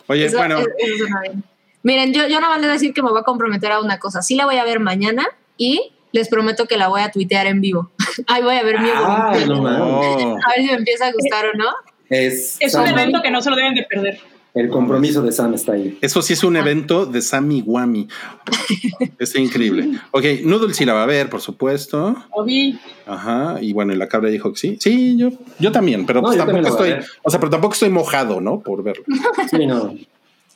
[0.08, 1.04] Oye, Eso- bueno, eso.
[1.84, 4.22] Miren, yo, yo no van a decir que me voy a comprometer a una cosa.
[4.22, 5.24] Sí la voy a ver mañana
[5.56, 7.90] y les prometo que la voy a tuitear en vivo.
[8.26, 9.80] Ahí voy a ver mi Ah, no mames.
[9.82, 11.66] oh, A ver si me empieza a gustar o no.
[12.08, 14.18] Es, Es un evento que no se lo deben de perder.
[14.54, 15.98] El compromiso de Sam está ahí.
[16.00, 18.06] eso sí es un evento de Sammy Wami.
[19.18, 19.98] Es increíble.
[20.12, 22.14] Ok, Noodle sí la va a ver, por supuesto.
[22.30, 22.78] Obi.
[23.04, 23.56] Ajá.
[23.60, 24.76] Y bueno, y la cabra dijo que sí.
[24.80, 27.74] Sí, yo, yo también, pero No, pues yo tampoco también estoy, o sea, pero tampoco
[27.74, 28.60] estoy mojado, ¿no?
[28.60, 29.02] Por verlo.
[29.50, 29.92] Sí, no.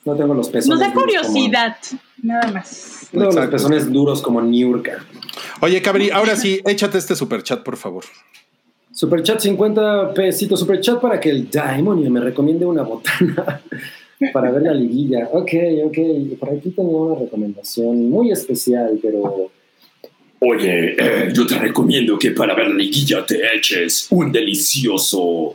[0.09, 0.69] No tengo los pezones.
[0.69, 1.77] Nos da curiosidad,
[2.23, 3.09] nada más.
[3.13, 3.57] No tengo los Exacto.
[3.57, 5.05] pezones duros como Niurka.
[5.61, 8.05] Oye, Cabri, ahora sí, échate este super chat, por favor.
[8.91, 10.61] Superchat 50 pesitos.
[10.61, 13.61] Superchat para que el demonio me recomiende una botana
[14.33, 15.29] para ver la liguilla.
[15.31, 15.53] Ok,
[15.85, 15.99] ok.
[16.41, 19.51] Por aquí tenía una recomendación muy especial, pero
[20.41, 25.55] Oye, eh, yo te recomiendo que para ver la liguilla te eches un delicioso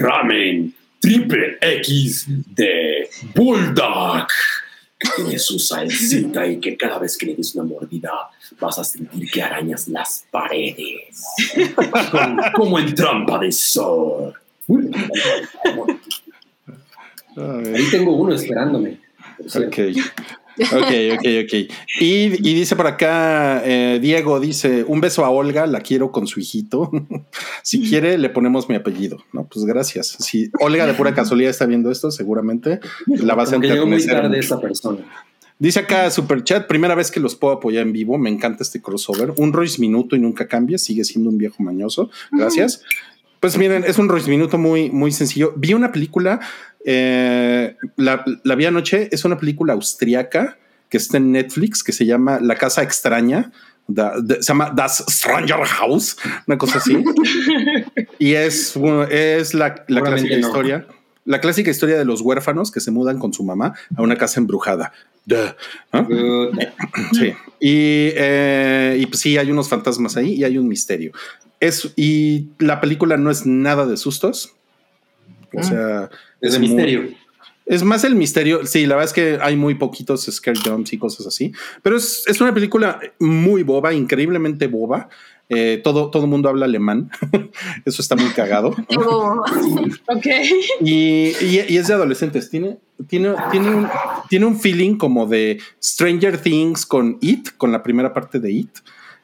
[0.00, 4.28] ramen triple X de Bulldog.
[4.98, 8.10] Que tiene su salsita y que cada vez que le des una mordida
[8.58, 11.22] vas a sentir que arañas las paredes.
[12.10, 14.34] Como, como en trampa de sol.
[17.36, 18.98] ahí tengo uno esperándome.
[19.54, 19.78] Ok.
[20.60, 21.52] Ok, ok, ok.
[22.00, 26.26] Y, y dice por acá, eh, Diego dice, un beso a Olga, la quiero con
[26.26, 26.90] su hijito.
[27.62, 29.18] si quiere, le ponemos mi apellido.
[29.32, 30.16] No, pues gracias.
[30.20, 33.86] Si Olga de pura casualidad está viendo esto, seguramente la vas a Como que llegó
[33.86, 35.04] muy tarde esa persona.
[35.58, 39.32] Dice acá Superchat, primera vez que los puedo apoyar en vivo, me encanta este crossover.
[39.38, 42.10] Un Royce Minuto y nunca cambia, sigue siendo un viejo mañoso.
[42.30, 42.82] Gracias.
[43.40, 45.52] Pues miren, es un Royce Minuto muy, muy sencillo.
[45.56, 46.40] Vi una película,
[46.84, 52.06] eh, la, la vi anoche, es una película austriaca que está en Netflix, que se
[52.06, 53.52] llama La Casa Extraña.
[53.86, 57.02] Da- de- se llama Das Stranger House, una cosa así.
[58.18, 58.74] y es,
[59.10, 60.46] es la, clásica no.
[60.46, 60.86] historia.
[61.24, 64.40] La clásica historia de los huérfanos que se mudan con su mamá a una casa
[64.40, 64.92] embrujada.
[67.12, 67.34] Sí.
[67.60, 71.12] Y, eh, y pues sí, hay unos fantasmas ahí y hay un misterio.
[71.60, 74.54] Es, y la película no es nada de sustos.
[75.54, 77.08] O sea, Es muy- misterio.
[77.66, 78.64] es más el misterio.
[78.66, 81.52] Sí, la verdad es que hay muy poquitos scare jumps y cosas así.
[81.82, 85.08] Pero es, es una película muy boba, increíblemente boba.
[85.50, 87.10] Eh, todo, todo el mundo habla alemán.
[87.86, 88.74] Eso está muy cagado.
[88.88, 89.42] Digo,
[90.08, 90.26] Ok.
[90.80, 92.50] Y, y- y es de adolescentes.
[92.50, 93.88] Tiene, tiene, tiene, un,
[94.28, 98.70] tiene un feeling como de Stranger Things con It, con la primera parte de It.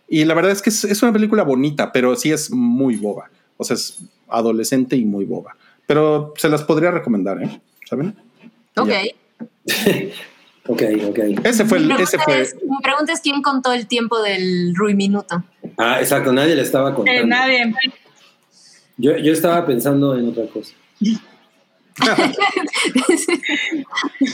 [0.09, 3.31] Y la verdad es que es, es una película bonita, pero sí es muy boba.
[3.57, 5.57] O sea, es adolescente y muy boba.
[5.87, 7.61] Pero se las podría recomendar, ¿eh?
[7.89, 8.15] ¿Saben?
[8.77, 8.91] ok.
[10.67, 11.19] Ok, ok.
[11.45, 12.41] Ese fue Mi el, pregunta, ese fue.
[12.41, 15.45] es, mi pregunta es quién contó el tiempo del Rui Minuto.
[15.77, 17.27] Ah, exacto, nadie le estaba Eh, contando.
[17.27, 17.75] nadie.
[18.97, 20.73] Yo, yo estaba pensando en otra cosa.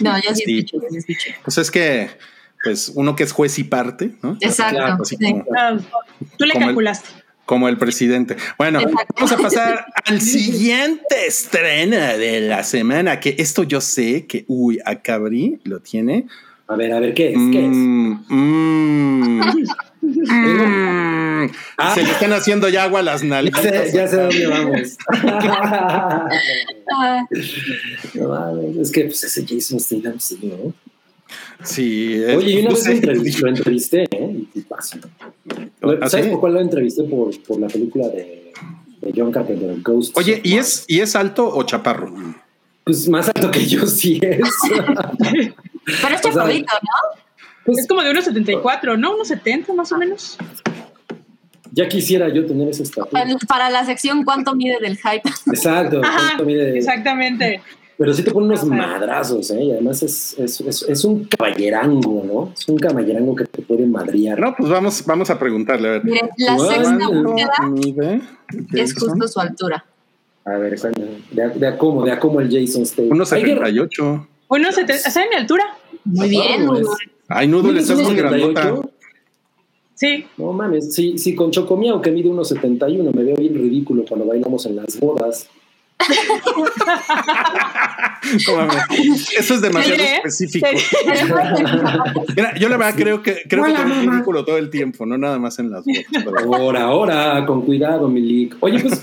[0.01, 0.59] no, yo sí, Sí.
[0.61, 1.35] escuché, yo sí escuché.
[1.43, 2.11] Pues es que,
[2.63, 4.37] pues, uno que es juez y parte, ¿no?
[4.41, 4.77] Exacto.
[4.77, 5.33] Claro, Así sí.
[5.33, 5.77] como, Ah,
[6.39, 7.09] tú le calculaste.
[7.51, 8.37] Como el presidente.
[8.57, 9.13] Bueno, Exacto.
[9.17, 14.79] vamos a pasar al siguiente estreno de la semana, que esto yo sé que, uy,
[14.85, 16.29] a Cabri lo tiene.
[16.69, 17.39] A ver, a ver, ¿qué es?
[17.51, 17.73] ¿Qué es?
[17.73, 19.41] Mm, mm.
[21.77, 21.93] Ah.
[21.93, 23.65] Se le están haciendo ya agua a las nalgas.
[23.93, 24.97] ya sé dónde vamos.
[28.15, 30.73] No es que pues, ese Jason Statham sí, ¿no?
[31.63, 32.15] Sí.
[32.15, 32.91] eh, Oye, y una no vez sé.
[32.91, 34.37] lo entrevisté, lo entrevisté, ¿eh?
[34.55, 34.99] Y, y pasa.
[36.01, 37.05] ¿Ah, ¿Sabes por cuál lo entrevisté?
[37.05, 38.53] Por, por la película de,
[39.01, 40.17] de John Carpenter, Ghost.
[40.17, 42.13] Oye, ¿y es, ¿y es alto o chaparro?
[42.85, 44.49] Pues más alto que yo sí es.
[44.71, 47.21] Pero es chaparrito, ¿no?
[47.65, 49.15] Pues Es como de unos 74, ¿no?
[49.15, 50.39] Unos 70 más o menos.
[51.73, 53.25] ya quisiera yo tener esa estatura.
[53.47, 55.29] Para la sección ¿Cuánto mide del hype?
[55.47, 56.01] Exacto.
[56.03, 57.61] Ajá, mire, exactamente.
[58.01, 59.63] Pero sí te pone unos madrazos, ¿eh?
[59.63, 62.53] Y además es, es, es, es un caballerango, ¿no?
[62.55, 64.41] Es un caballerango que te puede madrear.
[64.41, 65.87] No, pues vamos, vamos a preguntarle.
[65.89, 66.05] A ver.
[66.07, 67.31] Miren, la Bueno, sexta bueno.
[67.33, 68.21] búsqueda
[68.73, 69.85] es justo su altura.
[70.47, 70.81] A ver.
[71.31, 73.13] De, a- de a cómo, de a cómo el Jason Statham.
[73.13, 74.27] Unos Hay que- 78.
[74.49, 75.65] Unos 70, ¿saben mi altura?
[76.05, 76.67] Muy bien.
[76.67, 76.81] Vamos.
[76.81, 76.97] Hugo.
[77.29, 78.17] Ay, Noodle, ¿Mides estás muy 1.78?
[78.55, 78.89] grandota.
[79.95, 80.25] Sí.
[80.39, 84.25] No mames, si, si con Chocomiao que mide unos 71 me veo bien ridículo cuando
[84.27, 85.47] bailamos en las bodas.
[89.39, 90.67] Eso es demasiado específico.
[92.37, 95.19] Mira, yo la verdad creo que creo que Hola, tengo ridículo todo el tiempo, no
[95.19, 98.57] nada más en las pero- Ahora, ahora, con cuidado, Milik.
[98.61, 99.03] Oye, pues.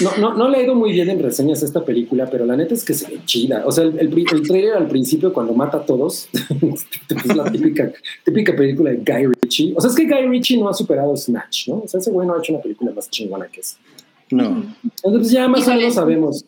[0.00, 2.56] No, no, no le ha ido muy bien en reseñas a esta película, pero la
[2.56, 3.64] neta es que se ve chida.
[3.66, 6.28] O sea, el, el, el trailer al principio, cuando mata a todos,
[7.08, 7.90] es la típica,
[8.24, 9.74] típica película de Guy Ritchie.
[9.76, 11.82] O sea, es que Guy Ritchie no ha superado Snatch, ¿no?
[11.84, 13.76] O sea, ese güey no ha hecho una película más chingona que esa.
[14.32, 14.64] No.
[15.04, 15.78] Entonces, ya más o Híjole.
[15.78, 16.44] menos sabemos.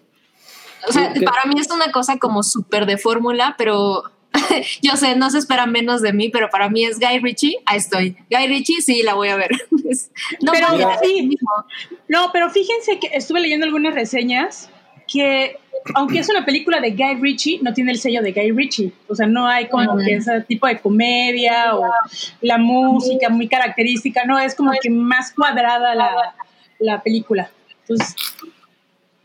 [0.89, 1.23] O sea, ¿Qué?
[1.23, 4.03] para mí es una cosa como súper de fórmula, pero
[4.83, 7.79] yo sé, no se espera menos de mí, pero para mí es Guy Ritchie, ahí
[7.79, 8.17] estoy.
[8.31, 9.51] Guy Ritchie, sí, la voy a ver.
[10.43, 11.31] No, Pero voy a- sí.
[12.09, 14.69] No, pero fíjense que estuve leyendo algunas reseñas
[15.07, 15.57] que,
[15.95, 18.93] aunque es una película de Guy Ritchie, no tiene el sello de Guy Ritchie.
[19.09, 21.85] O sea, no hay como que ese tipo de comedia o
[22.41, 26.35] la música muy característica, no, es como que más cuadrada la,
[26.81, 27.51] la película.
[27.89, 28.15] Entonces,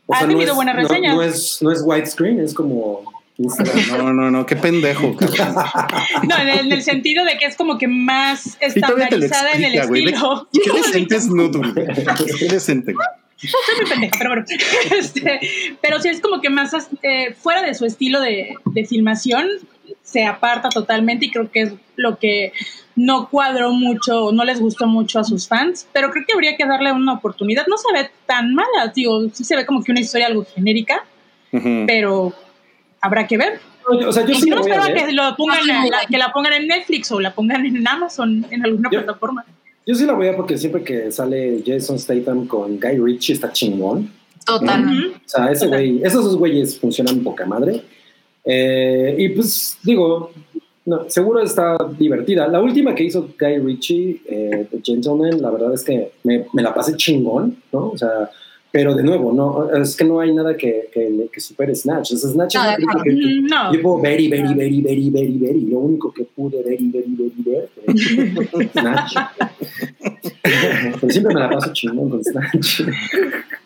[0.06, 1.16] O Ha sea, tenido no es, buenas no- reseñas.
[1.16, 3.04] No, es, no es widescreen, es como.
[3.98, 5.56] No, no, no, qué pendejo, cabrón.
[6.28, 9.76] no, en el, en el sentido de que es como que más estandarizada en el
[9.76, 10.06] explica, güey.
[10.06, 10.48] Ve- estilo.
[10.52, 11.74] Qué decente es Noodle.
[12.38, 12.94] Qué decente.
[13.38, 14.46] Soy muy pendeja, pero bueno.
[15.00, 15.40] Este,
[15.82, 19.48] pero sí es como que más eh, fuera de su estilo de, de filmación,
[20.04, 22.52] se aparta totalmente y creo que es lo que
[22.96, 26.56] no cuadró mucho, o no les gustó mucho a sus fans, pero creo que habría
[26.58, 27.66] que darle una oportunidad.
[27.68, 31.04] No se ve tan mala, digo, sí se ve como que una historia algo genérica,
[31.54, 31.86] Ujú.
[31.88, 32.34] pero
[33.02, 33.60] habrá que ver.
[33.88, 36.68] O sea, yo sí no espero que lo pongan No, la- que la pongan en
[36.68, 39.46] Netflix o la pongan en Amazon, en alguna Yo- plataforma.
[39.88, 43.52] Yo sí la voy a porque siempre que sale Jason Statham con Guy Ritchie está
[43.52, 44.12] chingón.
[44.48, 44.64] Ujú.
[44.66, 47.82] O sea, ese güey, esos dos güeyes funcionan poca madre.
[48.52, 50.32] Eh, y pues digo,
[50.86, 52.48] no, seguro está divertida.
[52.48, 56.64] La última que hizo Guy Ritchie, eh, The Gentleman, la verdad es que me, me
[56.64, 57.90] la pasé chingón, ¿no?
[57.90, 58.32] O sea,
[58.72, 62.14] pero de nuevo, no, es que no hay nada que, que, que supere Snatch.
[62.14, 63.74] O sea, Snatch No, es película que, Mm, No.
[63.74, 65.80] yo puedo ver y ver y ver y ver y ver y ver y lo
[65.80, 67.70] único que pude ver y ver y ver y ver
[68.52, 69.14] fue Snatch.
[71.02, 72.82] pero siempre me la paso chingón con Snatch.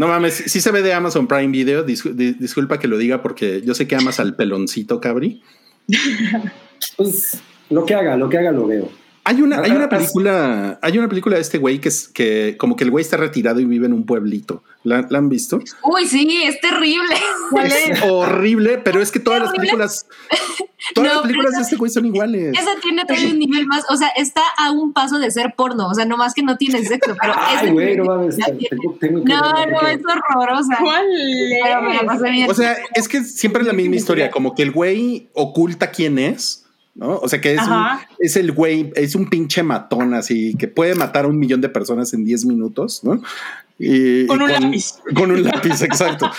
[0.00, 1.84] No mames, sí se ve de Amazon Prime Video.
[1.84, 5.42] Dis- di- disculpa que lo diga porque yo sé que amas al peloncito, cabri.
[6.96, 8.88] Pues lo que haga, lo que haga lo veo.
[9.22, 12.74] Hay una, hay una película, hay una película de este güey que es que como
[12.74, 14.64] que el güey está retirado y vive en un pueblito.
[14.82, 15.60] ¿La, la han visto?
[15.82, 17.14] Uy, sí, es terrible.
[17.62, 20.06] Es horrible, pero es que todas las películas,
[20.94, 22.56] todas No, las películas de este güey son iguales.
[22.58, 25.88] Esa tiene todavía un nivel más, o sea, está a un paso de ser porno,
[25.88, 28.36] o sea, no más que no tiene sexo, pero Ay, güey, no nivel mames.
[28.38, 28.96] ya tengo- tiene.
[29.00, 30.00] tengo que No, no, es
[30.34, 30.78] horrorosa.
[30.80, 32.48] ¿Cuál es?
[32.50, 36.18] O sea, es que siempre es la misma historia, como que el güey oculta quién
[36.18, 36.64] es,
[37.00, 37.16] ¿no?
[37.18, 37.84] O sea, que es, un-
[38.20, 41.68] es el güey, es un pinche matón así, que puede matar a un millón de
[41.68, 43.20] personas en 10 minutos, ¿no?
[43.78, 44.94] Y- Con y un lápiz.
[45.14, 46.30] Con un lápiz, exacto.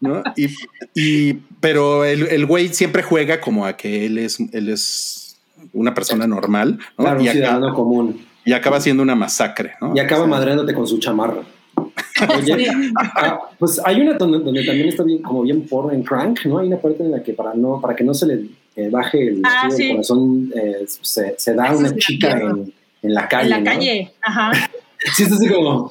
[0.00, 0.22] ¿no?
[0.36, 0.48] Y,
[0.94, 5.36] y- pero el, el güey siempre juega como a que él es, él es
[5.72, 7.04] una persona normal, ¿no?
[7.04, 8.20] Claro, un acaba, ciudadano común.
[8.44, 9.94] y acaba siendo una masacre, ¿no?
[9.96, 11.42] Y acaba O sea, madreándote con su chamarra.
[12.36, 12.66] Oye,
[13.16, 16.58] ah, pues hay una donde, donde también está bien, como bien porno en Crank, ¿no?
[16.58, 18.34] Hay una parte en la que para no, para que no se le
[18.76, 19.90] eh, baje el, Ah, sí.
[19.90, 23.44] corazón, eh, se, se da a Eso una chica en, en la calle.
[23.44, 23.64] En la ¿no?
[23.64, 24.12] calle.
[24.22, 24.52] Ajá.
[25.16, 25.90] Sí, es así como.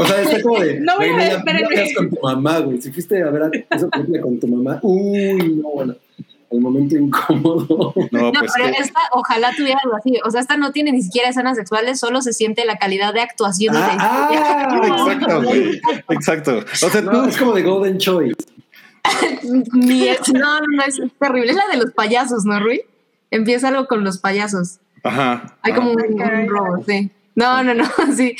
[0.00, 0.78] O sea, está como de.
[0.80, 2.80] No, no veas con tu mamá, güey.
[2.80, 5.96] Si fuiste a ver a- esa película con tu mamá, uy, no, bueno.
[6.50, 7.92] El momento incómodo.
[8.10, 10.18] No, No, pues pero que- esta ojalá tuviera algo así.
[10.24, 13.20] O sea, esta no tiene ni siquiera escenas sexuales, solo se siente la calidad de
[13.20, 13.74] actuación.
[13.74, 15.80] de Ah, la ah, Exacto, güey.
[16.10, 16.58] Exacto.
[16.58, 18.34] O sea, No, tú, es como de Golden Choice.
[18.38, 19.64] historia.
[19.72, 21.50] Ni es- no, no, no, es terrible.
[21.50, 22.82] Es la de los payasos, ¿no, Rui?
[23.30, 24.78] Empieza algo con los payasos.
[25.04, 25.56] ajá.
[25.62, 26.44] Hay ah, como un, caray.
[26.44, 27.10] un robo, sí.
[27.34, 27.84] No, no, no,
[28.16, 28.34] sí.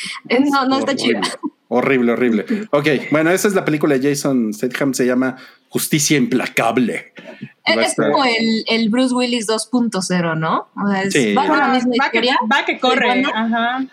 [0.51, 1.21] No, no está horrible.
[1.21, 1.39] chida.
[1.71, 2.47] Horrible, horrible.
[2.71, 5.37] Ok, bueno, esa es la película de Jason Statham, se llama
[5.69, 7.13] justicia implacable.
[7.65, 10.69] Es, como el, el Bruce Willis 2.0, ¿no?
[10.75, 11.35] O sea, es, Sí.
[11.35, 13.23] va la Ajá, misma va, que, va que corre.
[13.35, 13.85] Ajá.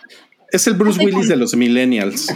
[0.52, 2.34] Es el Bruce Willis con- de los millennials.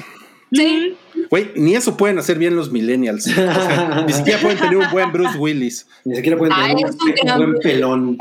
[0.51, 0.97] Sí.
[1.29, 3.27] Güey, ni eso pueden hacer bien los millennials.
[3.27, 5.87] O sea, ni siquiera pueden tener un buen Bruce Willis.
[6.03, 8.17] Ni siquiera pueden Ay, tener un, un gran- buen pelón.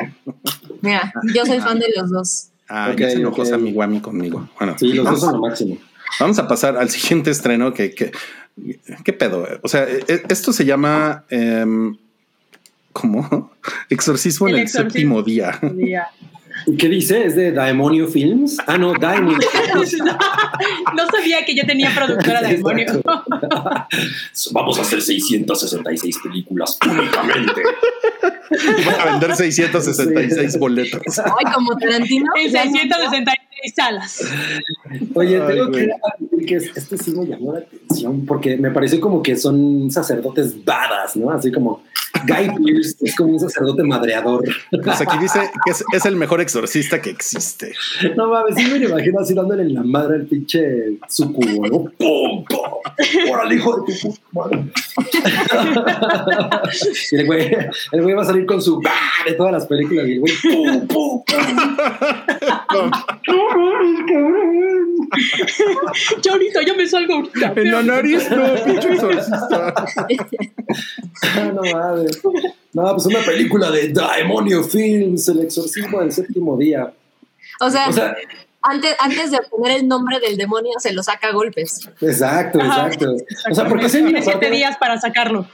[0.83, 2.49] Mira, yo soy fan de los dos.
[2.69, 3.49] Ah, Ok, ya se enojó ok.
[3.49, 4.49] Sammy Guami conmigo.
[4.59, 5.79] Bueno, Sí, los dos son lo máximo.
[6.21, 8.13] vamos a pasar al siguiente estreno que, que-
[9.05, 9.47] ¿Qué pedo?
[9.63, 11.25] O sea, e, e, esto se llama.
[11.31, 11.97] Em,
[12.93, 13.53] ¿Cómo?
[13.91, 15.59] Exorcismo en el séptimo día.
[15.63, 16.09] día.
[16.79, 17.25] ¿Qué dice?
[17.25, 18.59] ¿Es de Daemonio Films?
[18.67, 19.39] Ah, no, Daemonio.
[20.05, 20.13] no,
[20.95, 23.01] no sabía que yo tenía productora Daemonio.
[24.53, 27.63] Vamos a hacer 666 películas únicamente.
[28.51, 31.19] Y van a vender 666 boletos.
[31.19, 32.27] Ay, como Tarantino.
[32.37, 34.23] En 666 mis alas.
[35.15, 39.23] Oye, tengo que decir que este sí me llamó la atención porque me pareció como
[39.23, 41.31] que son sacerdotes badas, ¿no?
[41.31, 41.83] Así como
[42.27, 44.45] Guy Pearce es como un sacerdote madreador.
[44.71, 47.73] Pues aquí dice que es, es el mejor exorcista que existe.
[48.17, 51.91] No mames, sí me lo imagino así dándole en la madre al pinche sucubo, ¿no?
[51.99, 53.31] ¡Pum, pum!
[53.31, 54.65] ¡Órale, hijo de tu puta madre!
[57.13, 57.57] y el güey,
[57.93, 58.91] el güey va a salir con su ¡bah!
[59.27, 62.91] de todas las películas y el güey ¡pum, pum, pum!
[66.23, 67.53] Yo ahorita, yo me salgo ahorita.
[67.57, 69.75] En la nariz, no, pinche exorcista.
[71.23, 72.08] Ah, no mames.
[72.73, 76.93] No, pues una película de Daemonio Films, el exorcismo del séptimo día.
[77.61, 78.15] O sea, O sea,
[78.63, 81.89] antes, antes de obtener el nombre del demonio, se lo saca a golpes.
[82.01, 83.17] exacto, exacto.
[83.51, 85.47] O sea, porque se Tiene siete días para sacarlo.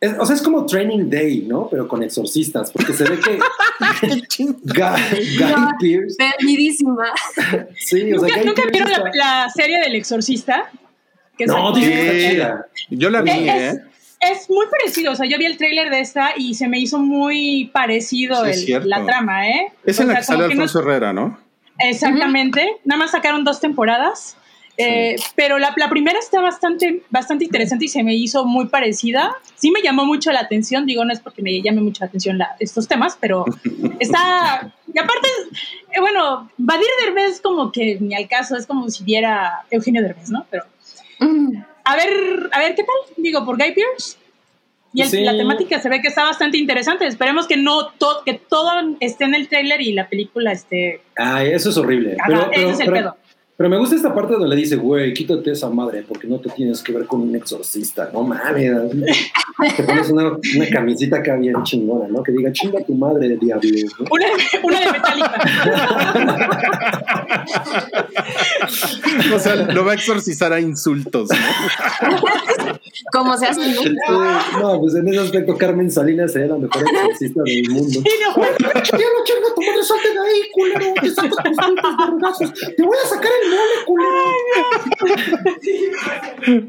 [0.00, 1.68] Es, o sea, es como Training Day, ¿no?
[1.70, 3.38] Pero con exorcistas, porque se ve que
[4.38, 5.70] Guy, Guy No.
[5.80, 7.06] Pearce, Perdidísima.
[7.76, 10.70] sí, o sea, ¿Nunca, vieron la, serie del exorcista?
[11.38, 12.66] Que No, chida.
[12.90, 13.68] Yo la vi, es, ¿eh?
[13.68, 13.80] es
[14.48, 17.70] muy parecido, o sea, yo vi el tráiler de esta y se me hizo muy
[17.72, 19.72] parecido Sí, es el- la trama, ¿eh?
[19.84, 21.38] Es O en la sea, que sale que no- Alfonso Herrera, ¿no?
[21.78, 24.36] Exactamente, nada más sacaron dos temporadas,
[24.78, 29.34] eh, pero la, la primera está bastante, bastante interesante y se me hizo muy parecida.
[29.54, 32.36] Sí me llamó mucho la atención, digo, no es porque me llame mucho la atención
[32.38, 33.44] la- estos temas, pero
[34.00, 34.72] está...
[34.92, 35.28] Y aparte,
[35.92, 40.30] eh, bueno, Badir Derbez como que ni al caso, es como si viera Eugenio Derbez,
[40.30, 40.46] ¿no?
[40.50, 40.64] Pero
[41.18, 41.62] Mm.
[41.86, 44.16] A ver, a ver qué tal, digo, por Guy Pearce.
[44.92, 45.20] Y el- Sí.
[45.24, 47.06] la temática se ve que está bastante interesante.
[47.06, 48.70] Esperemos que no to- que todo
[49.00, 51.02] esté en el tráiler y la película esté.
[51.16, 52.16] Ay, eso es horrible.
[52.18, 53.16] Ajá, Pero, ese pero, es el pero- pedo.
[53.56, 56.50] Pero me gusta esta parte donde le dice, güey, quítate esa madre porque no te
[56.50, 58.10] tienes que ver con un exorcista.
[58.12, 58.70] No mames.
[59.76, 62.22] Te pones una, una camisita acá bien chingona, ¿no?
[62.22, 63.70] Que diga, chinga tu madre, diablo.
[63.98, 64.06] ¿no?
[64.10, 64.26] Una,
[64.62, 65.32] una de Metallica.
[69.34, 71.36] O sea, lo va a exorcizar a insultos, ¿no?
[73.12, 73.82] Como se hace, ¿no?
[73.82, 73.94] Sí,
[74.60, 78.00] no, pues en ese aspecto Carmen Salinas sería la mejor exorcista del mundo.
[78.00, 80.94] Y no, Ya no chinga tu madre, salte de ahí, culero.
[81.00, 82.52] Te saco tus putos vergazos.
[82.76, 84.30] Te voy a sacar el mole, culero.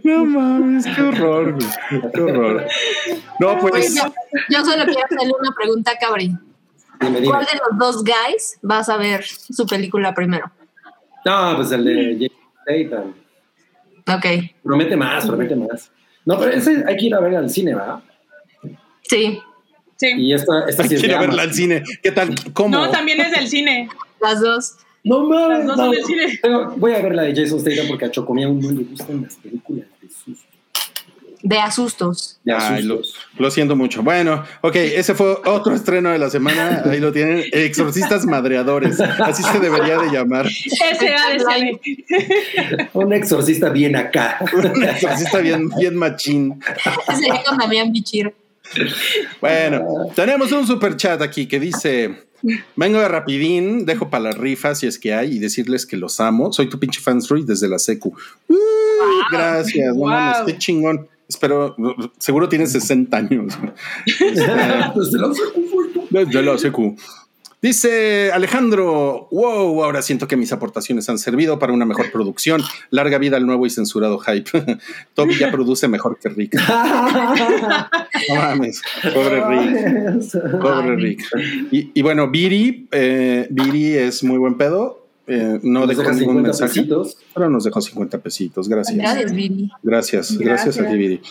[0.03, 2.11] No mames, qué horror, güey.
[2.13, 2.65] Qué horror.
[3.39, 3.95] No, pues.
[3.95, 4.03] Yo,
[4.49, 6.35] yo solo quiero hacerle una pregunta a Cabri.
[6.99, 7.27] Dime, dime.
[7.27, 10.51] ¿Cuál de los dos guys vas a ver su película primero?
[11.25, 13.13] No, pues el de Jason Statham.
[14.09, 14.25] Ok,
[14.63, 15.91] Promete más, promete más.
[16.25, 17.99] No, pero ese hay que ir a ver al cine, ¿verdad?
[19.01, 19.39] sí,
[19.97, 20.13] sí.
[20.17, 21.83] Y esta, esta sí es a verla al cine.
[22.01, 22.33] ¿Qué tal?
[22.53, 22.77] ¿Cómo?
[22.77, 23.89] No, también es del cine.
[24.21, 24.77] las dos.
[25.07, 25.57] No mames.
[25.59, 25.91] Las dos no.
[25.91, 26.39] del cine.
[26.41, 29.35] Tengo- voy a ver la de Jason Statham porque a Chocomía no le gustan las
[29.35, 30.47] películas de susto.
[31.43, 32.39] De asustos.
[32.43, 33.21] De Ay, lo, asustos.
[33.37, 34.01] lo siento mucho.
[34.03, 36.81] Bueno, ok, ese fue otro estreno de la semana.
[36.85, 37.43] Ahí lo tienen.
[37.53, 38.99] Exorcistas madreadores.
[38.99, 40.47] Así se debería de llamar.
[40.47, 41.79] S.A.D.C.B.
[42.93, 44.39] Un exorcista bien acá.
[44.53, 46.59] Un exorcista bien, bien machín.
[47.15, 48.33] Sería con Damián Bichir.
[49.41, 49.81] Bueno,
[50.15, 52.23] tenemos un super chat aquí que dice:
[52.75, 56.19] Vengo de rapidín, dejo para las rifas si es que hay y decirles que los
[56.19, 56.51] amo.
[56.53, 58.13] Soy tu pinche fansroy desde la secu.
[58.47, 58.57] Uy,
[59.31, 60.09] gracias, no Wow.
[60.09, 61.07] mames, qué chingón.
[61.29, 61.75] Espero,
[62.19, 63.53] seguro tienes 60 años.
[64.05, 64.29] Este,
[64.95, 66.07] Desde la secu.
[66.09, 66.95] Desde la secu.
[67.59, 72.61] Dice Alejandro, wow, ahora siento que mis aportaciones han servido para una mejor producción.
[72.91, 74.49] Larga vida al nuevo y censurado hype.
[75.15, 76.55] Toby ya produce mejor que Rick.
[78.29, 78.81] No mames,
[79.13, 80.59] pobre Rick.
[80.61, 81.21] Pobre Rick.
[81.71, 85.05] Y, y bueno, Viri, eh, Viri es muy buen pedo.
[85.27, 87.17] Eh, no Nos dejó deja ningún 50 mensaje, pesitos.
[87.33, 88.69] pero nos dejó 50 pesitos.
[88.69, 88.97] Gracias.
[88.97, 89.69] Gracias, Vivi.
[89.83, 90.85] Gracias, gracias, Gracias.
[90.85, 91.21] a ti, Viri.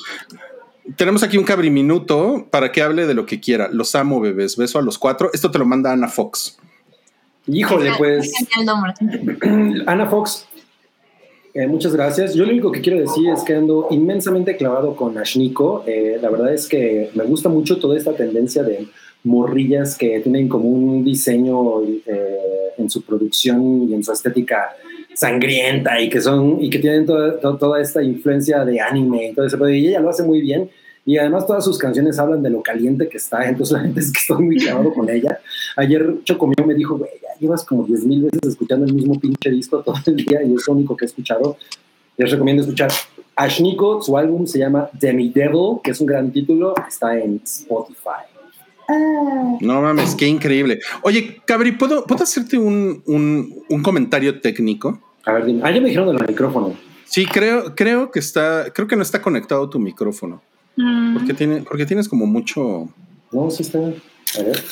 [0.94, 3.68] Tenemos aquí un cabriminuto para que hable de lo que quiera.
[3.72, 4.56] Los amo, bebés.
[4.56, 5.30] Beso a los cuatro.
[5.32, 6.58] Esto te lo manda Ana Fox.
[7.48, 8.32] Híjole, pues.
[9.86, 10.46] Ana Fox,
[11.54, 12.34] Eh, muchas gracias.
[12.34, 15.84] Yo lo único que quiero decir es que ando inmensamente clavado con Ashniko.
[15.86, 18.86] Eh, la verdad es que me gusta mucho toda esta tendencia de
[19.24, 24.76] morrillas que tienen como un diseño eh, en su producción y en su estética
[25.16, 29.34] sangrienta y que son y que tienen toda, to- toda esta influencia de anime y
[29.34, 29.68] todo eso.
[29.68, 30.70] Y ella lo hace muy bien.
[31.04, 33.48] Y además todas sus canciones hablan de lo caliente que está.
[33.48, 35.38] Entonces la gente es que estoy muy clavado con ella.
[35.76, 39.50] Ayer Chocomio me dijo, güey, ya llevas como 10 mil veces escuchando el mismo pinche
[39.50, 41.56] disco todo el día y es lo único que he escuchado.
[42.16, 42.90] Les recomiendo escuchar
[43.36, 48.35] Ashniko, su álbum se llama Demi Devil, que es un gran título, está en Spotify.
[49.60, 50.80] No mames, qué increíble.
[51.02, 55.00] Oye, Cabri, ¿puedo, ¿puedo hacerte un, un, un comentario técnico?
[55.24, 55.62] A ver, dime.
[55.64, 56.76] Ah, ya me dijeron del micrófono.
[57.04, 60.42] Sí, creo, creo que está, creo que no está conectado tu micrófono.
[60.76, 61.14] Mm.
[61.14, 62.88] Porque tiene, porque tienes como mucho.
[63.32, 63.78] No, sí está.
[63.78, 64.62] A ver.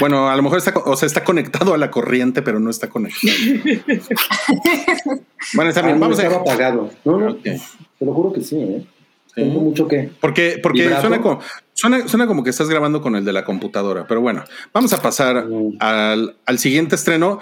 [0.00, 2.88] Bueno, a lo mejor está, o sea, está conectado a la corriente, pero no está
[2.88, 3.32] conectado.
[5.54, 5.94] bueno, está bien.
[5.94, 6.26] Ah, no, Vamos a.
[6.26, 6.90] apagado.
[7.04, 7.60] No, no, te
[8.00, 8.86] lo juro que sí, ¿eh?
[9.26, 9.34] sí.
[9.34, 10.10] Tengo mucho que.
[10.20, 11.40] Porque, porque suena como,
[11.78, 14.04] suena, suena como que estás grabando con el de la computadora.
[14.06, 15.76] Pero bueno, vamos a pasar Mm.
[15.80, 17.38] al, al siguiente estreno.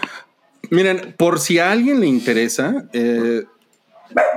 [0.71, 3.45] Miren, por si a alguien le interesa, eh,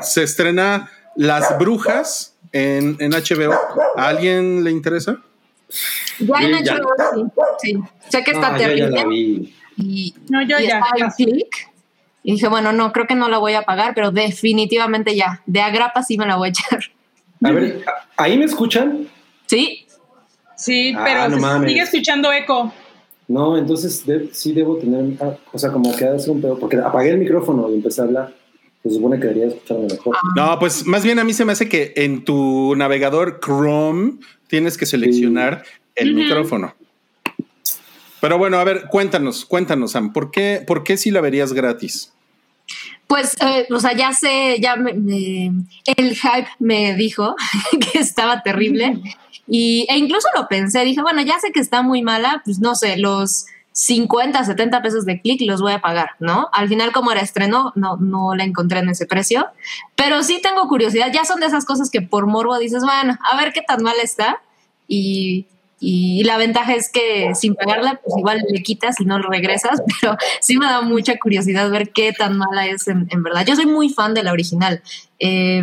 [0.02, 3.54] se estrena Las Brujas en, en HBO.
[3.97, 5.18] ¿A alguien le interesa?
[6.20, 6.76] Ya en ya.
[6.76, 7.74] HBO, sí.
[7.74, 7.80] sí.
[8.10, 8.89] Sé que está Ah, yo ya terrible.
[8.91, 9.56] la vi.
[9.78, 10.80] y, No, yo y ya.
[10.80, 11.70] está en click.
[12.24, 15.41] Y dije, bueno, no, creo que no la voy a pagar, pero definitivamente ya.
[15.45, 16.80] De agrapa sí me la voy a echar.
[17.43, 19.08] A ver, ¿a- ¿ahí me escuchan?
[19.45, 19.86] Sí,
[20.60, 21.70] Sí, Ah, pero no se mames.
[21.70, 22.74] sigue escuchando eco.
[23.28, 25.05] No, entonces de- sí debo tener.
[25.22, 26.57] ah, o sea, como que ha de ser un pedo.
[26.60, 28.34] Porque apagué el micrófono y empecé a hablar.
[28.84, 30.16] Se supone que debería escucharme mejor.
[30.36, 34.14] No, pues más bien a mí se me hace que en tu navegador Chrome
[34.47, 35.64] tienes que seleccionar
[35.95, 36.74] el micrófono.
[38.22, 42.12] Pero bueno, a ver, cuéntanos, cuéntanos, Sam, ¿por qué, por qué si la verías gratis?
[43.07, 45.51] pues, eh, o sea, ya sé, ya me- me-
[45.97, 47.36] el hype me dijo
[47.91, 48.99] que estaba terrible.
[49.50, 52.76] Y, e incluso lo pensé, dije, bueno, ya sé que está muy mala, pues no
[52.76, 56.50] sé, los 50, 70 pesos de clic los voy a pagar, ¿no?
[56.54, 59.47] Al final, como era estreno, no, no la encontré en ese precio,
[59.95, 63.38] pero sí tengo curiosidad, ya son de esas cosas que por morbo dices, bueno, a
[63.38, 64.41] ver qué tan mal está.
[64.88, 65.47] Y,
[65.80, 69.82] y la ventaja es que sin pagarla, pues igual le quitas y no lo regresas,
[70.02, 73.45] pero sí me da mucha curiosidad ver qué tan mala es en, en verdad.
[73.47, 74.84] Yo soy muy fan de la original.
[75.20, 75.62] Eh,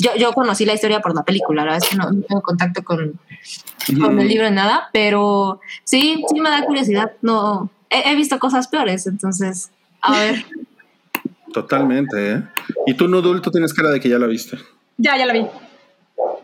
[0.00, 2.42] yo, yo conocí la historia por la película, la verdad es que no, no tengo
[2.42, 3.20] contacto con,
[4.00, 7.12] con el libro ni nada, pero sí, sí me da curiosidad.
[7.22, 9.70] No, he, he visto cosas peores, entonces,
[10.00, 10.46] a ver.
[11.52, 12.42] Totalmente, ¿eh?
[12.86, 14.56] Y tú, Nudul, tú tienes cara de que ya la viste.
[14.96, 15.46] Ya, ya la vi.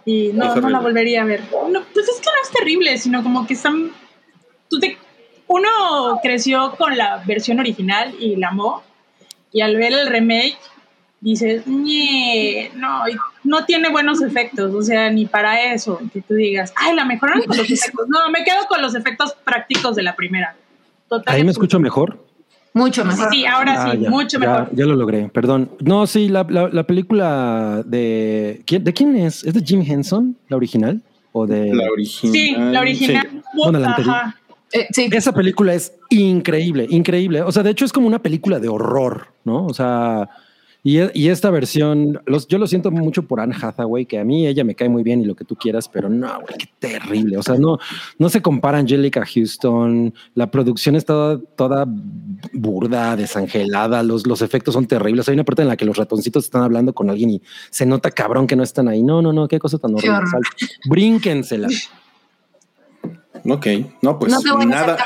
[0.05, 1.43] Y no, no la volvería a ver.
[1.71, 3.91] No, pues es que no es terrible, sino como que están.
[4.69, 4.99] Tú te,
[5.47, 5.69] uno
[6.23, 8.83] creció con la versión original y la amó.
[9.53, 10.59] Y al ver el remake,
[11.21, 14.74] dices, "Ñe, no, y no tiene buenos efectos.
[14.74, 16.01] O sea, ni para eso.
[16.12, 18.07] Que tú digas, ay, la mejoraron con los efectos.
[18.09, 20.57] No, me quedo con los efectos prácticos de la primera.
[21.09, 21.34] Total.
[21.34, 22.24] Ahí me escucho mejor.
[22.74, 23.32] Mucho mejor.
[23.32, 24.68] Sí, ahora sí, Ah, ya, mucho mejor.
[24.72, 25.70] Ya lo logré, perdón.
[25.80, 29.44] No, sí, la, la, la película de ¿quién, ¿de quién es?
[29.44, 31.01] ¿Es de Jim Henson, la original?
[31.32, 32.34] ¿O de La original.
[32.34, 33.28] Sí, la original.
[33.30, 33.40] Sí.
[33.55, 34.16] Bueno, la anterior.
[34.72, 37.40] Eh, sí, Esa película es increíble, increíble.
[37.42, 39.64] O sea, de hecho es como una película de horror, ¿no?
[39.64, 40.28] O sea,
[40.87, 44.47] y, y esta versión, los, yo lo siento mucho por Anne Hathaway, que a mí
[44.47, 47.37] ella me cae muy bien y lo que tú quieras, pero no, güey, qué terrible.
[47.39, 47.80] O sea, no,
[48.20, 50.14] no se compara a Angelica Houston.
[50.34, 51.87] La producción está toda, toda
[52.53, 54.05] burda, desangelada.
[54.05, 55.28] Los, los efectos son terribles.
[55.28, 58.12] Hay una parte en la que los ratoncitos están hablando con alguien y se nota
[58.12, 59.03] cabrón que no están ahí.
[59.03, 60.20] No, no, no, qué cosa tan horrible.
[60.89, 61.66] Brínquensela.
[63.45, 63.66] Ok,
[64.03, 64.99] no, pues No nada.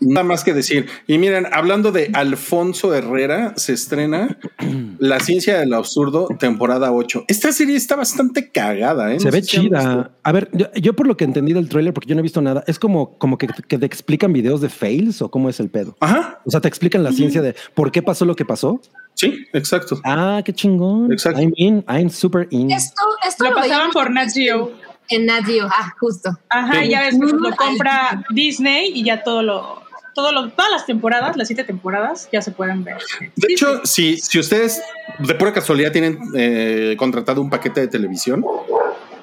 [0.00, 0.86] Nada más que decir.
[1.06, 4.38] Y miren, hablando de Alfonso Herrera, se estrena
[4.98, 7.24] La ciencia del absurdo, temporada 8.
[7.28, 9.20] Esta serie está bastante cagada, ¿eh?
[9.20, 10.12] Se No ve si chida.
[10.22, 12.40] A ver, yo, yo por lo que entendí del tráiler, porque yo no he visto
[12.40, 15.70] nada, es como, como que, que te explican videos de fails o cómo es el
[15.70, 15.96] pedo.
[16.00, 18.80] Ajá, O sea, te explican la ciencia de por qué pasó lo que pasó.
[19.14, 20.00] sí, exacto.
[20.04, 21.12] Ah, qué chingón.
[21.12, 21.40] Exacto.
[21.40, 22.70] I'm in, I'm super in.
[22.70, 24.72] esto, esto Lo lo, pasaban veíamos por Nat Geo.
[25.08, 25.66] En Nat Geo.
[25.70, 26.30] Ah, justo.
[26.48, 26.88] Ajá, Sí.
[26.90, 29.82] ya después Mm, lo compra Disney y ya todo lo,
[30.14, 32.96] todo lo, todas las temporadas, las siete temporadas, ya se pueden ver.
[33.36, 34.80] De hecho, si, si ustedes
[35.18, 38.44] de pura casualidad tienen eh, contratado un paquete de televisión,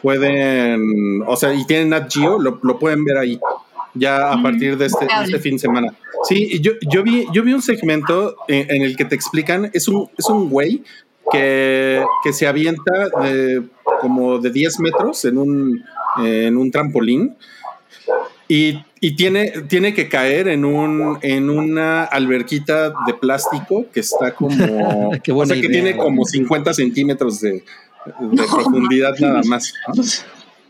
[0.01, 3.39] pueden, o sea, y tienen Nat Geo, lo, lo pueden ver ahí,
[3.93, 5.93] ya a partir de este, de este fin de semana.
[6.27, 9.87] Sí, yo, yo, vi, yo vi un segmento en, en el que te explican, es
[9.87, 10.83] un, es un güey
[11.31, 13.63] que, que se avienta de,
[13.99, 15.83] como de 10 metros en un,
[16.23, 17.35] en un trampolín.
[18.47, 24.33] Y, y tiene, tiene que caer en un en una alberquita de plástico que está
[24.35, 25.83] como Qué o buena sea que idea.
[25.83, 29.73] tiene como 50 centímetros de, de profundidad nada más.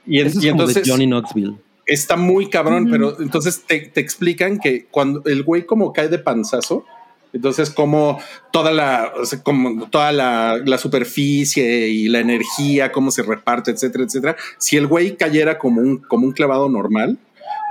[0.06, 1.56] Y, en- Eso es y como entonces de Johnny Knoxville.
[1.88, 6.20] está muy cabrón, pero entonces te, te explican que cuando el güey como cae de
[6.20, 6.86] panzazo,
[7.34, 8.20] entonces como
[8.52, 13.72] toda la, o sea, como toda la, la superficie y la energía, cómo se reparte,
[13.72, 14.36] etcétera, etcétera.
[14.58, 17.18] Si el güey cayera como un, como un clavado normal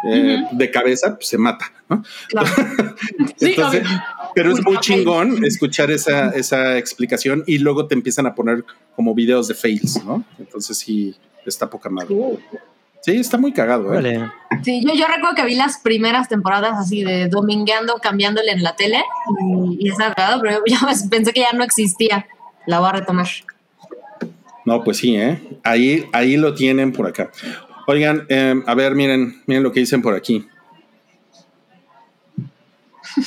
[0.05, 2.03] eh, de cabeza, pues se mata, ¿no?
[2.29, 2.49] Claro.
[3.41, 3.83] Entonces,
[4.35, 8.65] pero es muy chingón escuchar esa, esa explicación y luego te empiezan a poner
[8.97, 10.25] como videos de fails, ¿no?
[10.39, 12.17] Entonces sí, está poca madre.
[13.03, 13.97] Sí, está muy cagado, ¿eh?
[13.97, 14.31] Vale.
[14.63, 18.77] Sí, yo, yo recuerdo que vi las primeras temporadas así de domingueando, cambiándole en la
[18.77, 19.03] tele
[19.41, 22.27] y, y estaba cagado, pero yo ya pensé que ya no existía.
[22.67, 23.27] La voy a retomar.
[24.65, 25.41] No, pues sí, ¿eh?
[25.65, 27.31] Ahí, ahí lo tienen por acá.
[27.87, 30.47] Oigan, eh, a ver, miren, miren lo que dicen por aquí.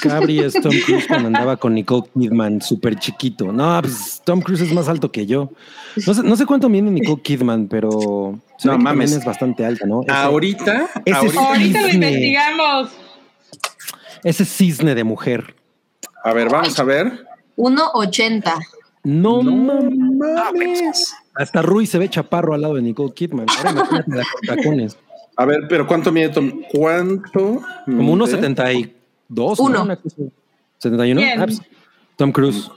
[0.02, 3.52] Cabri es Tom Cruise cuando andaba con Nicole Kidman, súper chiquito.
[3.52, 5.52] No, pues Tom Cruise es más alto que yo.
[6.06, 9.12] No sé, no sé cuánto mide Nicole Kidman, pero no, mames.
[9.12, 10.02] es bastante alta, ¿no?
[10.08, 12.90] Ahorita, ese ahorita, ahorita lo investigamos.
[14.24, 15.56] Ese cisne de mujer.
[16.24, 17.26] A ver, vamos a ver.
[17.58, 18.54] 1.80.
[19.04, 21.14] No, no mames.
[21.36, 23.48] Hasta Rui se ve chaparro al lado de Nicole Kidman.
[23.58, 24.98] Ahora imagínate las tacones.
[25.36, 26.62] A ver, pero ¿cuánto mide Tom?
[26.72, 27.62] ¿Cuánto?
[27.86, 29.03] Como 1.74.
[29.34, 29.60] Dos.
[29.60, 29.86] Uno.
[29.86, 29.98] ¿no?
[30.80, 31.22] 71.
[31.22, 31.62] Ah, pues,
[32.18, 32.70] Tom Cruise.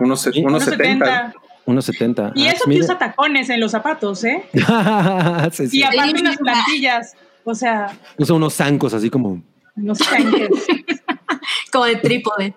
[0.00, 1.34] Unos, se, unos, unos 70.
[1.64, 2.32] Unos 70.
[2.34, 4.44] Y ah, eso que usa tacones en los zapatos, ¿eh?
[4.52, 7.14] Y aparte unas plantillas.
[7.44, 7.96] O sea.
[8.18, 9.42] Usa unos zancos así como.
[9.76, 10.40] Unos zancos.
[11.72, 12.54] como de trípode.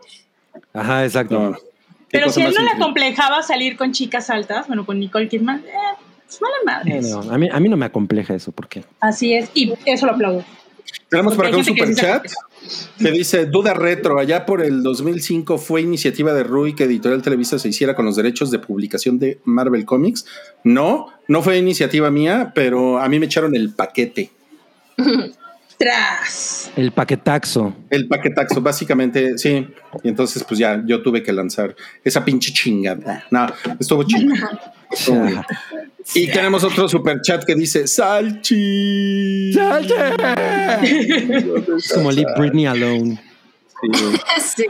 [0.73, 1.55] Ajá, exacto.
[2.09, 5.71] Pero si él no le complejaba salir con chicas altas, bueno, con Nicole Kidman, eh,
[6.25, 7.33] pues eh no le madre.
[7.33, 8.83] A, mí, a mí no me acompleja eso, porque.
[8.99, 10.43] Así es, y eso lo aplaudo.
[11.09, 12.27] Tenemos por acá un gente que superchat
[12.97, 17.59] que dice, duda retro, allá por el 2005 fue iniciativa de Rui que Editorial Televisa
[17.59, 20.25] se hiciera con los derechos de publicación de Marvel Comics.
[20.63, 24.31] No, no fue iniciativa mía, pero a mí me echaron el paquete.
[25.77, 26.71] Tras.
[26.77, 27.75] el paquetaxo.
[27.89, 29.67] El paquetaxo, básicamente, sí.
[30.03, 33.25] Y entonces, pues ya, yo tuve que lanzar esa pinche chingada.
[33.29, 33.45] No,
[33.77, 34.73] estuvo chingada.
[36.13, 39.49] Y tenemos otro superchat que dice, Salchi.
[39.49, 39.57] Es
[41.93, 43.21] como Leave Britney Alone.
[43.81, 43.87] Sí.
[44.55, 44.65] Sí.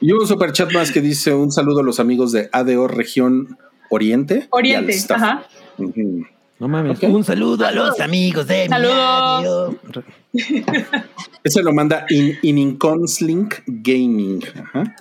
[0.00, 3.58] Y un superchat más que dice un saludo a los amigos de ADO Región
[3.90, 4.46] Oriente.
[4.50, 5.44] Oriente, ajá.
[6.58, 7.02] No mames.
[7.02, 9.76] Un saludo a los amigos de Saludos.
[11.42, 14.44] Ese lo manda in, in Inconslink Gaming.
[14.56, 14.94] Ajá.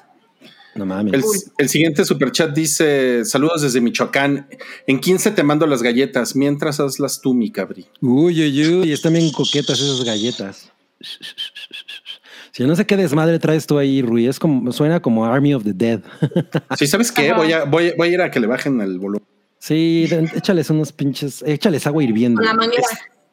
[0.80, 1.14] No mames.
[1.14, 1.24] El,
[1.58, 4.48] el siguiente superchat dice: Saludos desde Michoacán.
[4.88, 7.86] En 15 te mando las galletas mientras hazlas tú, mi cabri.
[8.00, 10.72] Uy, uy, uy, están bien coquetas esas galletas.
[12.54, 15.66] Si no sé qué desmadre traes tú ahí, Rui, es como, suena como Army of
[15.66, 16.00] the Dead.
[16.78, 17.34] Sí, ¿sabes qué?
[17.34, 19.28] Voy a, voy, voy a ir a que le bajen el volumen.
[19.60, 22.40] Sí, échales unos pinches, échales agua hirviendo.
[22.40, 22.88] Con la manguera.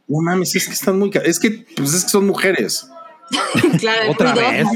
[0.08, 1.12] No mames, es que están muy.
[1.24, 2.90] Es que, pues es que son mujeres.
[3.80, 4.66] Claro, ¿Otra vez?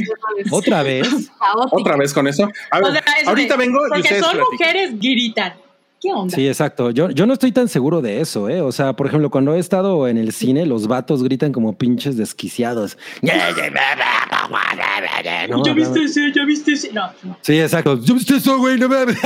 [0.51, 1.09] ¿Otra vez?
[1.39, 1.77] Caótica.
[1.77, 2.49] Otra vez con eso.
[2.71, 4.53] A ver, O sea, es ahorita de- vengo y Porque ustedes son platican.
[4.53, 5.55] mujeres, gritan.
[6.03, 6.35] ¿Qué onda?
[6.35, 6.91] Sí, exacto.
[6.93, 8.63] Yo, yo no estoy tan seguro de eso, ¿eh?
[8.63, 12.17] O sea, por ejemplo, cuando he estado en el cine, los vatos gritan como pinches
[12.17, 12.97] desquiciados.
[15.49, 15.63] ¿No?
[15.65, 16.33] ¿Ya viste ese?
[16.35, 16.93] ¿Ya viste ese?
[16.93, 17.37] No, no.
[17.43, 17.99] Sí, exacto.
[18.03, 18.79] ¿Ya viste eso, güey?
[18.79, 19.17] No mames.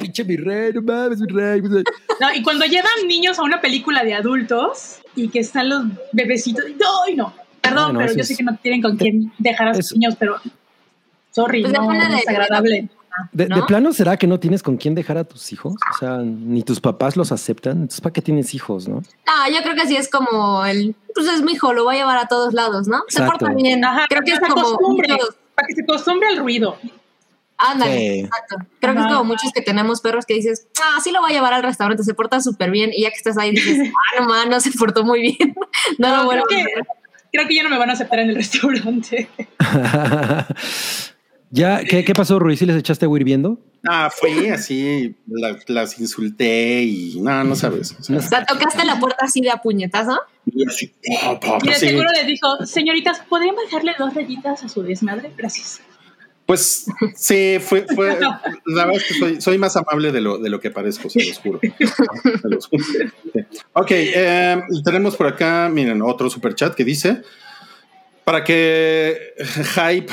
[0.00, 1.60] Pinche mi rey, no mames, mi rey.
[1.60, 6.64] No, y cuando llevan niños a una película de adultos y que están los bebecitos.
[7.06, 7.32] ¡Ay, no!
[7.64, 9.94] Perdón, Bueno, pero yo es- sé que no tienen con quién dejar a sus eso-
[9.96, 10.36] niños, pero.
[11.32, 12.88] Sorry, Pues no, depende no de- es agradable.
[13.32, 13.56] De, ¿no?
[13.56, 15.74] de plano será que no tienes con quién dejar a tus hijos?
[15.74, 17.72] O sea, ni tus papás los aceptan.
[17.74, 18.96] Entonces, ¿para qué tienes hijos, no?
[18.96, 21.98] No, yo creo que sí es como el, pues es mi hijo, lo voy a
[22.00, 23.02] llevar a todos lados, ¿no?
[23.08, 23.84] Se porta bien.
[23.84, 24.78] Ajá, creo que es se como
[25.54, 26.76] para que se acostumbre al ruido.
[27.56, 28.18] Ándale, Sí.
[28.20, 28.56] exacto.
[28.80, 31.34] Creo que es como muchos que tenemos perros que dices, ah, sí lo voy a
[31.34, 32.90] llevar al restaurante, se porta súper bien.
[32.92, 35.54] Y ya que estás ahí dices, ah, no, man, no se portó muy bien.
[35.98, 37.03] no lo No, vuelvo creo, a.
[37.34, 39.28] creo que ya no me van a aceptar en el restaurante.
[41.50, 42.58] ya, ¿qué, ¿qué pasó, Ruiz?
[42.58, 43.58] ¿Sí les echaste agua hirviendo?
[43.86, 47.94] Ah, fui así, la- las insulté y no, no sabes.
[48.10, 50.18] O sea, tocaste la puerta así de a puñetazo.
[50.46, 50.90] y así,
[51.22, 51.88] pa, pa, Y de sí.
[51.88, 55.30] seguro les dijo, señoritas, ¿podrían bajarle dos rayitas a su desmadre?
[55.36, 55.82] Gracias.
[56.46, 56.84] Pues
[57.16, 58.18] sí, fue, fue
[58.66, 61.24] la verdad es que soy, soy más amable de lo, de lo que parezco, se
[61.24, 61.58] los juro.
[61.62, 62.84] Se los juro.
[63.72, 67.22] Ok, eh, tenemos por acá, miren, otro super chat que dice.
[68.24, 69.34] Para que
[69.74, 70.06] hype,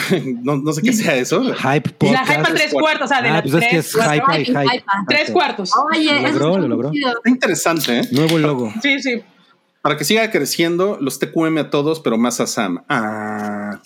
[0.43, 1.43] no, no sé qué sea eso.
[1.43, 2.27] Hype La podcast.
[2.29, 4.45] hype a tres cuartos, o sea, de Ah, las pues es que tres, es hype,
[4.45, 4.69] hype.
[4.69, 4.83] hype.
[5.07, 5.71] Tres cuartos.
[5.93, 6.91] Oye, Lo logró, lo logró.
[6.91, 7.09] chido.
[7.09, 8.07] Está interesante, ¿eh?
[8.11, 8.73] Nuevo logo.
[8.81, 9.21] Sí, sí.
[9.81, 12.83] para que siga creciendo, los TQM a todos, pero más a Sam.
[12.89, 13.79] Ah.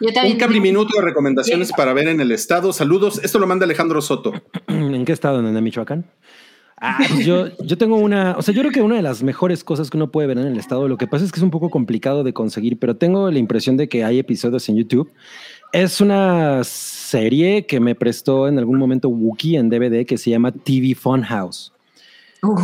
[0.00, 0.34] Yo también.
[0.34, 2.72] Un cabri minuto de recomendaciones para ver en el estado.
[2.72, 3.20] Saludos.
[3.22, 4.32] Esto lo manda Alejandro Soto.
[4.68, 5.46] ¿En qué estado?
[5.46, 6.06] ¿En Michoacán?
[6.82, 9.62] Ah, pues yo, yo tengo una, o sea, yo creo que una de las mejores
[9.62, 11.50] cosas que uno puede ver en el estado, lo que pasa es que es un
[11.50, 15.12] poco complicado de conseguir, pero tengo la impresión de que hay episodios en YouTube.
[15.74, 20.52] Es una serie que me prestó en algún momento Wookie en DVD que se llama
[20.52, 21.74] TV Funhouse.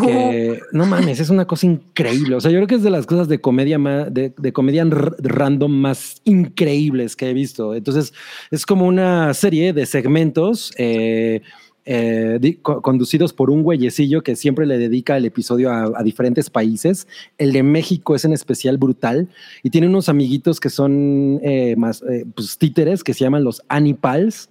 [0.06, 2.34] Que no mames, es una cosa increíble.
[2.36, 4.84] O sea, yo creo que es de las cosas de comedia más, de, de comedia
[4.88, 7.74] random más increíbles que he visto.
[7.74, 8.14] Entonces,
[8.50, 11.42] es como una serie de segmentos eh,
[11.84, 16.02] eh, di- co- conducidos por un güeyecillo que siempre le dedica el episodio a, a
[16.02, 17.06] diferentes países.
[17.36, 19.28] El de México es en especial brutal
[19.62, 23.62] y tiene unos amiguitos que son eh, más eh, pues, títeres que se llaman los
[23.68, 24.48] Anipals.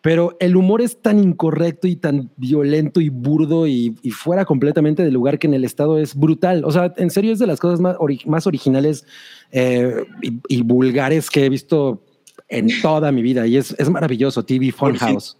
[0.00, 5.02] Pero el humor es tan incorrecto y tan violento y burdo y, y fuera completamente
[5.02, 6.64] del lugar que en el estado es brutal.
[6.64, 9.04] O sea, en serio es de las cosas más, ori- más originales
[9.50, 12.04] eh, y, y vulgares que he visto
[12.48, 13.44] en toda mi vida.
[13.46, 15.36] Y es, es maravilloso, TV Funhouse.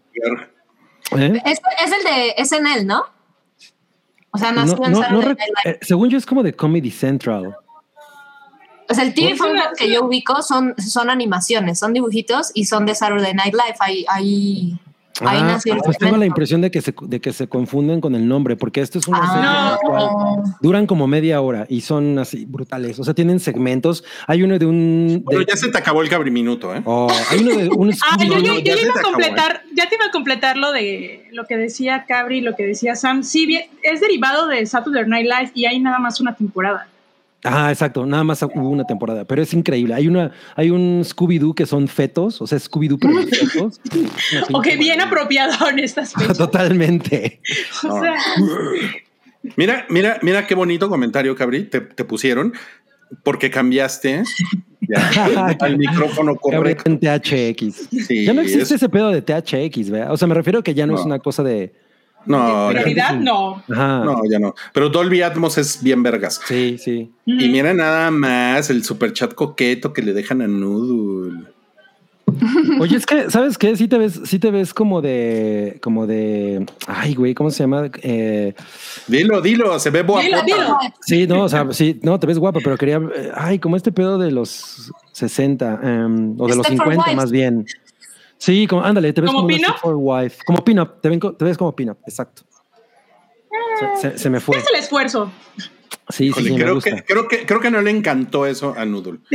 [1.16, 1.40] ¿Eh?
[1.46, 3.02] Es, es el de SNL, ¿no?
[4.32, 5.36] O sea, No, en no, no Live.
[5.64, 7.54] eh, según yo es como de Comedy Central.
[8.90, 12.86] O sea, el TV Funhouse que yo ubico son, son animaciones, son dibujitos y son
[12.86, 13.76] de Saturday Night Live.
[13.80, 14.72] Ahí, ahí,
[15.20, 18.00] ahí Ah, nació el pues tengo la impresión de que, se, de que se confunden
[18.00, 20.06] con el nombre, porque esto es una Ah, serie en la cual
[20.46, 20.56] no.
[20.62, 22.98] duran como media hora y son así brutales.
[22.98, 24.04] O sea, tienen segmentos.
[24.26, 25.20] Hay uno de un.
[25.24, 26.80] Bueno, de- ya se te acabó el cabri minuto, ¿eh?
[26.86, 29.96] Oh, hay uno de un Ah, yo, yo- ya iba a acabó, completar, ya te
[29.96, 33.22] iba a completar lo de lo que decía Cabri, lo que decía Sam.
[33.22, 36.88] Sí, bien, es derivado de Saturday Night Live y hay nada más una temporada.
[37.44, 38.04] Ah, exacto.
[38.04, 39.94] Nada más hubo una temporada, pero es increíble.
[39.94, 43.80] Hay una, hay un Scooby-Doo que son fetos, o sea, Scooby-Doo pero fetos.
[44.52, 46.36] Ok, bien apropiado en estas fechas.
[46.38, 47.40] Totalmente.
[47.88, 48.14] O sea,
[49.56, 52.52] Mira, mira, mira qué bonito comentario, Cabri, te, te pusieron,
[53.22, 54.24] porque cambiaste
[54.80, 56.90] ya, al micrófono correcto.
[56.90, 57.88] en THX.
[58.06, 60.12] Sí, ya no existe es- ese pedo de THX, ¿verdad?
[60.12, 61.72] O sea, me refiero que ya no, es una cosa de.
[62.28, 63.62] No, en ya- realidad no.
[63.70, 64.04] Ajá.
[64.04, 64.54] no, ya no.
[64.72, 66.40] Pero Dolby Atmos es bien vergas.
[66.46, 67.10] Sí, sí.
[67.26, 71.44] Y mira nada más el super chat coqueto que le dejan a Noodle.
[72.78, 73.74] Oye, es que, ¿sabes qué?
[73.74, 77.90] Sí te ves, sí te ves como de, como de, ay, güey, ¿cómo se llama?
[78.02, 78.52] Eh,
[79.06, 80.20] Dilo, dilo, se ve boa.
[80.20, 80.78] Dilo, dilo.
[81.00, 83.92] sí, no, o sea, sí, no, te ves guapa, pero quería, eh, ay, como este
[83.92, 87.16] pedo de los 60, em, o de los Stepford 50 Wives.
[87.16, 87.64] más bien.
[88.38, 91.74] Sí, como, ándale, te ves ¿Como como, una wife, como pin-up, te, te ves como
[91.74, 92.42] pin-up, exacto.
[94.00, 94.56] Se, se- se me fue.
[94.58, 95.30] Es el esfuerzo.
[95.56, 95.64] Sí,
[96.10, 96.96] sí, Híjole, sí, me creo, gusta.
[96.96, 99.18] que, creo, que, creo que no le encantó eso a Noodle.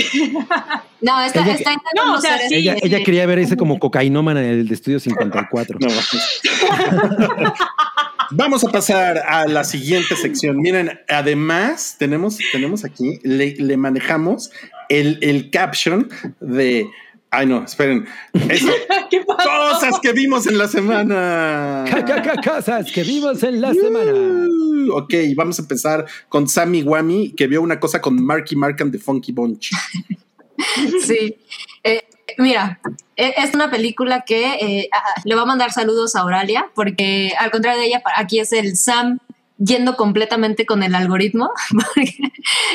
[1.01, 3.57] No, está, Ella- está intentando No, o sea, ser sí, Ella, ella quería ver ese
[3.57, 5.77] como cocainómana en el de Estudio 54.
[5.81, 5.87] No.
[8.31, 10.57] Vamos a pasar a la siguiente sección.
[10.57, 14.49] Miren, además tenemos, tenemos aquí, le, le manejamos
[14.89, 16.87] el, el caption de...
[17.33, 18.05] Ay, no, esperen.
[18.31, 18.67] Eso,
[19.09, 19.49] ¿Qué pasó?
[19.49, 21.83] cosas que vimos en la semana.
[22.45, 24.13] Cosas que vimos en la semana.
[24.13, 28.77] Uh, ok, vamos a empezar con Sammy Wami, que vio una cosa con Marky Mark
[28.81, 29.71] and the Funky Bunch.
[31.03, 31.35] Sí.
[31.83, 32.03] Eh,
[32.37, 32.79] mira,
[33.17, 37.33] eh, es una película que eh, ah, le va a mandar saludos a Auralia, porque
[37.39, 39.17] al contrario de ella, aquí es el Sam
[39.65, 41.51] yendo completamente con el algoritmo.
[41.95, 42.13] porque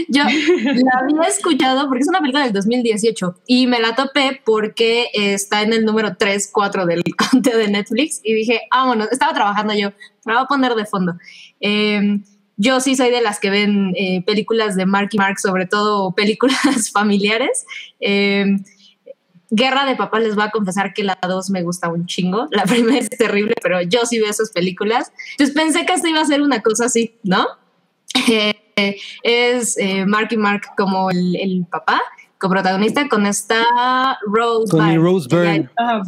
[0.08, 5.08] yo la había escuchado porque es una película del 2018 y me la topé porque
[5.12, 9.74] está en el número 3, 4 del conteo de Netflix y dije, vámonos, estaba trabajando
[9.74, 9.90] yo,
[10.24, 11.14] me voy a poner de fondo.
[11.60, 12.20] Eh,
[12.60, 16.90] yo sí soy de las que ven eh, películas de Marky Mark, sobre todo películas
[16.92, 17.64] familiares.
[18.00, 18.44] Eh,
[19.50, 22.48] Guerra de Papá les voy a confesar que la 2 me gusta un chingo.
[22.50, 25.12] La primera es terrible, pero yo sí veo esas películas.
[25.32, 27.46] Entonces pensé que esto iba a ser una cosa así, ¿no?
[28.80, 32.00] Eh, es eh, Marky Mark como el, el papá,
[32.38, 33.64] coprotagonista, con esta
[34.26, 34.70] Rose.
[34.70, 34.98] Con Byrne.
[35.02, 35.68] Rose Byrne.
[35.76, 36.00] Ah.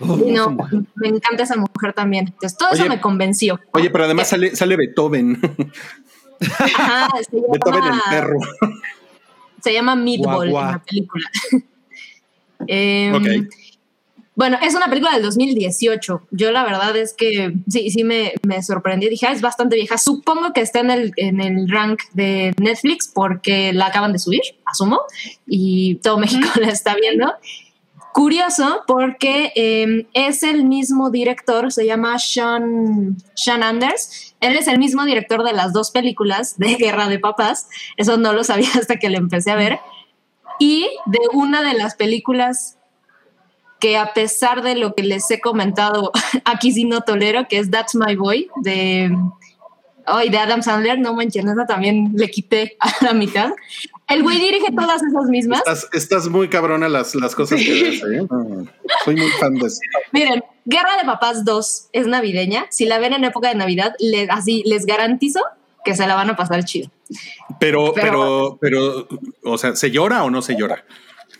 [0.00, 0.80] Oh, Y no, mujer.
[0.94, 2.26] me encanta esa mujer también.
[2.28, 3.58] Entonces todo eso Oye, me convenció.
[3.72, 5.40] Oye, pero además sale, sale Beethoven.
[6.58, 8.38] Ajá, se Beethoven el perro.
[9.62, 10.64] Se llama Meatball Guau, guau.
[10.66, 11.24] en la película.
[12.66, 13.48] Em.
[14.34, 16.22] Bueno, es una película del 2018.
[16.30, 19.08] Yo la verdad es que sí, sí me, me sorprendí.
[19.10, 19.98] Dije, ah, es bastante vieja.
[19.98, 24.40] Supongo que está en el, en el rank de Netflix porque la acaban de subir,
[24.64, 25.00] asumo,
[25.46, 27.30] y todo México la está viendo.
[28.12, 34.34] Curioso porque em, es el mismo director, se llama Sean, Sean Anders.
[34.40, 37.68] Él es el mismo director de las dos películas de Guerra de Papás.
[37.96, 39.78] Eso no lo sabía hasta que le empecé a ver.
[40.62, 42.78] Y de una de las películas
[43.80, 46.12] que a pesar de lo que les he comentado,
[46.44, 49.10] aquí sí no tolero, que es That's My Boy, de,
[50.06, 53.50] Ay, de Adam Sandler, no manches, esa también le quité a la mitad.
[54.06, 55.58] El güey dirige todas esas mismas.
[55.66, 58.24] Estás, estás muy cabrona las, las cosas que ves, ¿eh?
[58.30, 58.64] No,
[59.04, 59.80] soy muy fan de eso.
[60.12, 62.66] Miren, Guerra de Papás 2 es navideña.
[62.70, 63.96] Si la ven en época de Navidad,
[64.30, 65.40] así les garantizo
[65.84, 66.90] que se la van a pasar chido.
[67.58, 69.08] Pero, Pero- pero, pero,
[69.44, 70.84] o sea, ¿se llora o no se llora?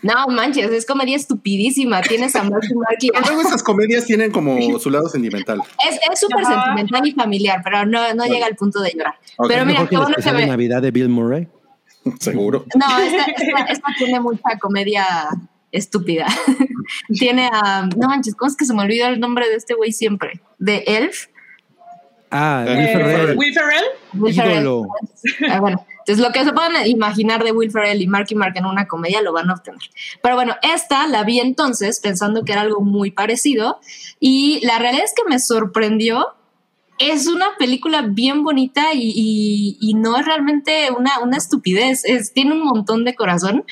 [0.01, 2.01] No manches, es comedia estupidísima.
[2.01, 3.09] Tienes a Marky Marky.
[3.13, 5.61] Pero luego esas comedias tienen como su lado sentimental.
[5.89, 9.15] Es es súper sentimental y familiar, pero no, no llega al punto de llorar.
[9.37, 11.47] Ok, pero mira, qué bueno que me, Navidad de Bill Murray.
[12.19, 12.65] Seguro.
[12.75, 15.05] No, esta, esta- esta tiene mucha comedia
[15.71, 16.27] estúpida.
[17.17, 17.87] tiene a.
[17.95, 20.41] No manches, ¿cómo es que se me olvidó el nombre de este güey siempre?
[20.59, 21.27] De Elf.
[22.33, 23.37] Ah, Eh, Will Ferrell.
[23.37, 23.83] Will Ferrell.
[24.13, 24.57] Will Ferrell.
[25.51, 28.65] Ah, bueno, entonces lo que se puedan imaginar de Will Ferrell y Marky Mark en
[28.65, 29.79] una comedia lo van a obtener.
[30.21, 33.79] Pero bueno, esta la vi entonces pensando que era algo muy parecido
[34.19, 36.27] y la realidad es que me sorprendió.
[36.99, 42.33] Es una película bien bonita y, y- y no es realmente una, una estupidez, es,
[42.33, 43.65] tiene un montón de corazón.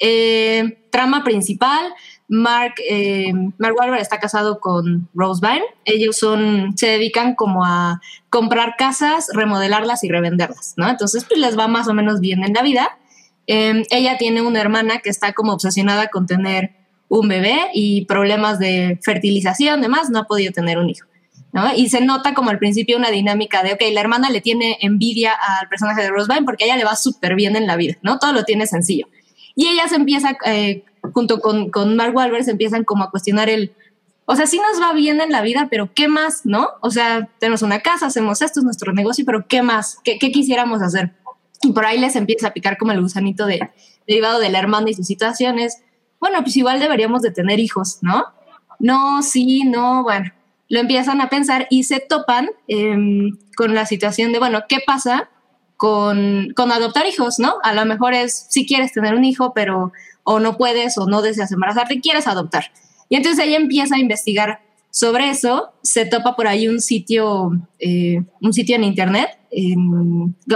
[0.00, 1.92] Eh, trama principal,
[2.28, 3.32] Mark, eh,
[3.98, 5.64] está casado con Rose Byrne.
[5.84, 8.00] Ellos son, se dedican como a
[8.30, 10.88] comprar casas, remodelarlas y revenderlas, ¿no?
[10.88, 12.98] Entonces, pues les va más o menos bien en la vida.
[13.46, 16.72] Eh, ella tiene una hermana que está como obsesionada con tener
[17.08, 21.06] un bebé y problemas de fertilización, demás, no ha podido tener un hijo.
[21.52, 21.74] ¿no?
[21.74, 25.32] Y se nota como al principio una dinámica de, ok, la hermana le tiene envidia
[25.32, 28.18] al personaje de Rose Byrne porque ella le va súper bien en la vida, ¿no?
[28.18, 29.08] Todo lo tiene sencillo.
[29.54, 33.48] Y ella se empieza, eh, junto con, con Mark Wahlberg, se empiezan como a cuestionar
[33.48, 33.72] el,
[34.30, 36.68] o sea, sí nos va bien en la vida, pero ¿qué más, no?
[36.82, 39.98] O sea, tenemos una casa, hacemos esto, es nuestro negocio, pero ¿qué más?
[40.04, 41.14] ¿Qué, qué quisiéramos hacer?
[41.62, 43.70] Y por ahí les empieza a picar como el gusanito de,
[44.06, 45.78] derivado de la hermana y sus situaciones.
[46.20, 48.24] Bueno, pues igual deberíamos de tener hijos, ¿no?
[48.78, 50.30] No, sí, no, bueno.
[50.68, 55.30] Lo empiezan a pensar y se topan em, con la situación de, bueno, ¿qué pasa
[55.78, 57.54] con, con adoptar hijos, no?
[57.62, 59.92] A lo mejor es si quieres tener un hijo, pero
[60.30, 62.70] o no puedes o no deseas embarazarte, quieres adoptar.
[63.08, 64.60] Y entonces ella empieza a investigar
[64.90, 69.30] sobre eso, se topa por ahí un sitio, eh, un sitio en internet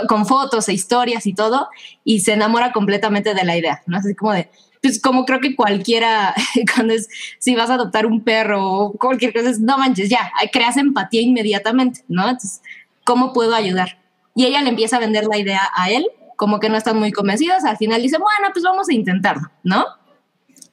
[0.09, 1.69] con fotos e historias y todo,
[2.05, 3.97] y se enamora completamente de la idea, ¿no?
[3.97, 4.51] Así como de,
[4.83, 6.35] pues como creo que cualquiera,
[6.75, 7.09] cuando es,
[7.39, 11.23] si vas a adoptar un perro o cualquier cosa, es, no manches, ya, creas empatía
[11.23, 12.25] inmediatamente, ¿no?
[12.25, 12.61] Entonces,
[13.05, 13.99] ¿cómo puedo ayudar?
[14.35, 16.07] Y ella le empieza a vender la idea a él,
[16.43, 19.87] como que no están muy convencidos, al final dice, bueno, pues vamos a intentarlo, ¿no?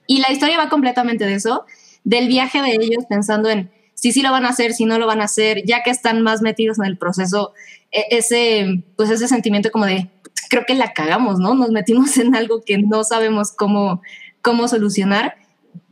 [0.08, 1.68] Y la historia va completamente de eso,
[2.04, 5.06] del viaje de ellos pensando en si sí lo van a hacer, si no lo
[5.06, 7.54] van a hacer, ya que están más metidos en el proceso,
[7.92, 10.10] e- ese, pues ese sentimiento como de,
[10.50, 11.54] creo que la cagamos, ¿no?
[11.54, 14.02] Nos metimos en algo que no sabemos cómo,
[14.42, 15.36] cómo solucionar.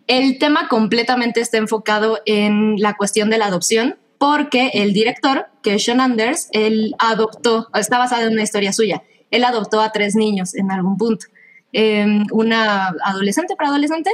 [0.07, 5.75] El tema completamente está enfocado en la cuestión de la adopción, porque el director, que
[5.75, 10.15] es Sean Anders, él adoptó, está basado en una historia suya, él adoptó a tres
[10.15, 11.25] niños en algún punto.
[11.73, 14.11] Eh, una adolescente, preadolescente,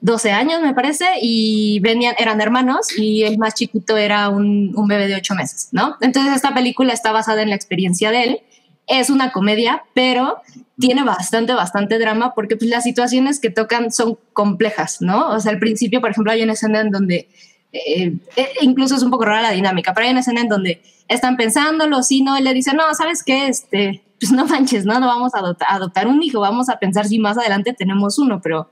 [0.00, 4.86] 12 años me parece, y venían, eran hermanos y el más chiquito era un, un
[4.86, 5.96] bebé de 8 meses, ¿no?
[6.02, 8.40] Entonces esta película está basada en la experiencia de él,
[8.86, 10.42] es una comedia, pero
[10.78, 15.30] tiene bastante, bastante drama porque pues, las situaciones que tocan son complejas, ¿no?
[15.30, 17.28] O sea, al principio, por ejemplo, hay una escena en donde,
[17.72, 20.82] eh, eh, incluso es un poco rara la dinámica, pero hay una escena en donde
[21.08, 23.46] están pensándolo, sí, no, él le dice, no, ¿sabes qué?
[23.48, 27.18] Este, pues no manches, no, no vamos a adoptar, un hijo, vamos a pensar si
[27.18, 28.70] más adelante tenemos uno, pero,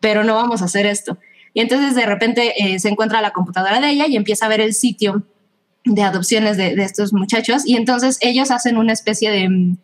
[0.00, 1.16] pero no vamos a hacer esto.
[1.54, 4.60] Y entonces de repente eh, se encuentra la computadora de ella y empieza a ver
[4.60, 5.22] el sitio
[5.86, 9.76] de adopciones de, estos muchachos y entonces ellos hacen una especie de,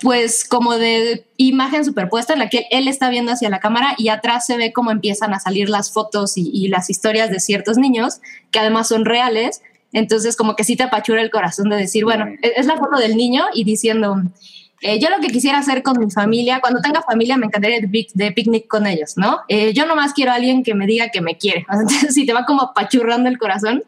[0.00, 4.08] pues como de imagen superpuesta en la que él está viendo hacia la cámara y
[4.08, 8.20] atrás se ve cómo empiezan a salir las fotos y las historias de ciertos niños
[8.50, 9.60] que además son reales.
[9.92, 12.96] Entonces como que sí te apachura el corazón de decir, bueno, es es la foto
[12.98, 14.22] del niño y diciendo,
[14.82, 17.82] eh, yo lo que quisiera hacer con mi familia, cuando tenga familia me encantaría ir
[17.82, 19.40] de, pic- de picnic con ellos, ¿no?
[19.48, 21.66] Eh, yo nomás quiero a alguien que me diga que me quiere.
[21.72, 23.82] Entonces sí te va como apachurrando el corazón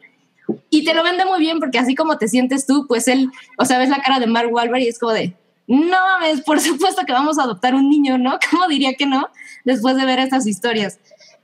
[0.70, 3.64] y te lo vende muy bien porque así como te sientes tú, pues él, o
[3.64, 5.34] sea, ves la cara de Mark Wahlberg y es como de,
[5.68, 8.38] no mames, por supuesto que vamos a adoptar un niño, ¿no?
[8.50, 9.28] ¿Cómo diría que no?
[9.64, 10.98] Después de ver estas historias.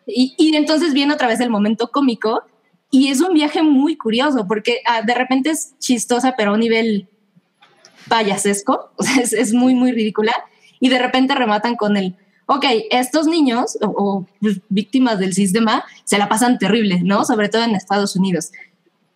[0.07, 2.43] Y, y entonces viene otra vez el momento cómico
[2.91, 6.61] y es un viaje muy curioso porque ah, de repente es chistosa, pero a un
[6.61, 7.09] nivel
[8.09, 10.33] payasesco, o sea, es, es muy, muy ridícula.
[10.81, 12.17] Y de repente rematan con el,
[12.47, 17.25] ok, estos niños o, o, pues, víctimas del sistema se la pasan terrible, ¿no?
[17.25, 18.53] Sobre todo en Estados Unidos.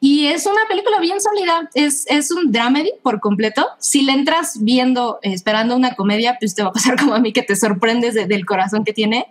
[0.00, 3.64] Y es una película bien sólida, es, es un dramedy por completo.
[3.78, 7.32] Si le entras viendo, esperando una comedia, pues te va a pasar como a mí,
[7.32, 9.26] que te sorprendes de- del corazón que tiene.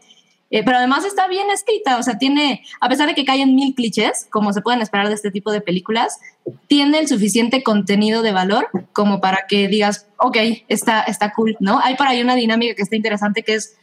[0.51, 3.73] Eh, pero además está bien escrita, o sea, tiene, a pesar de que caen mil
[3.73, 6.19] clichés, como se pueden esperar de este tipo de películas,
[6.67, 10.37] tiene el suficiente contenido de valor como para que digas, ok,
[10.67, 11.79] está, está cool, ¿no?
[11.79, 13.77] Hay por ahí una dinámica que está interesante que es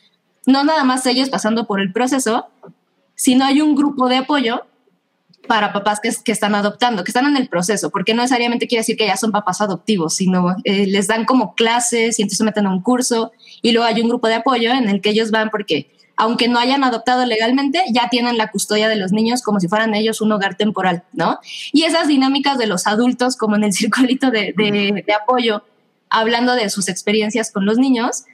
[0.45, 2.49] no nada más ellos pasando por el proceso,
[3.15, 4.67] sino hay un grupo de apoyo
[5.47, 8.81] para papás que, que, están adoptando, que están en el proceso, porque no necesariamente quiere
[8.81, 12.45] decir que ya son papás adoptivos, sino eh, les dan como clases y entonces se
[12.45, 15.31] meten a un curso y luego hay un grupo de apoyo en el que ellos
[15.31, 19.61] van porque aunque no hayan adoptado legalmente, ya tienen la custodia de los niños como
[19.61, 21.39] si fueran ellos un hogar temporal, ¿no?
[21.73, 25.63] Y esas dinámicas de los adultos, como en el circulito de, apoyo,
[26.11, 28.25] hablando de sus experiencias con los niños,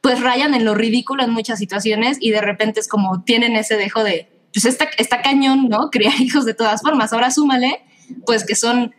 [0.00, 3.76] pues rayan en lo ridículo en muchas situaciones y de repente es como tienen ese
[3.76, 5.90] dejo de, pues está, está cañón, ¿no?
[5.92, 7.12] Criar hijos de todas formas.
[7.12, 7.82] Ahora súmale,
[8.24, 8.94] pues que son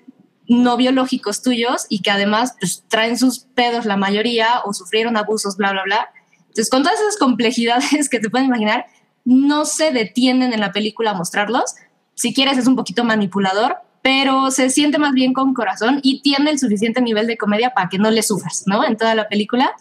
[0.49, 5.55] no biológicos tuyos y que además pues, traen sus pedos la mayoría o sufrieron abusos,
[5.55, 6.09] bla, bla, bla.
[6.55, 8.85] Entonces, con todas esas complejidades que te pueden imaginar,
[9.25, 11.75] no se detienen en la película a mostrarlos.
[12.13, 16.51] Si quieres, es un poquito manipulador, pero se siente más bien con corazón y tiene
[16.51, 18.85] el suficiente nivel de comedia para que no le sufras, ¿no?
[18.85, 19.73] En toda la película.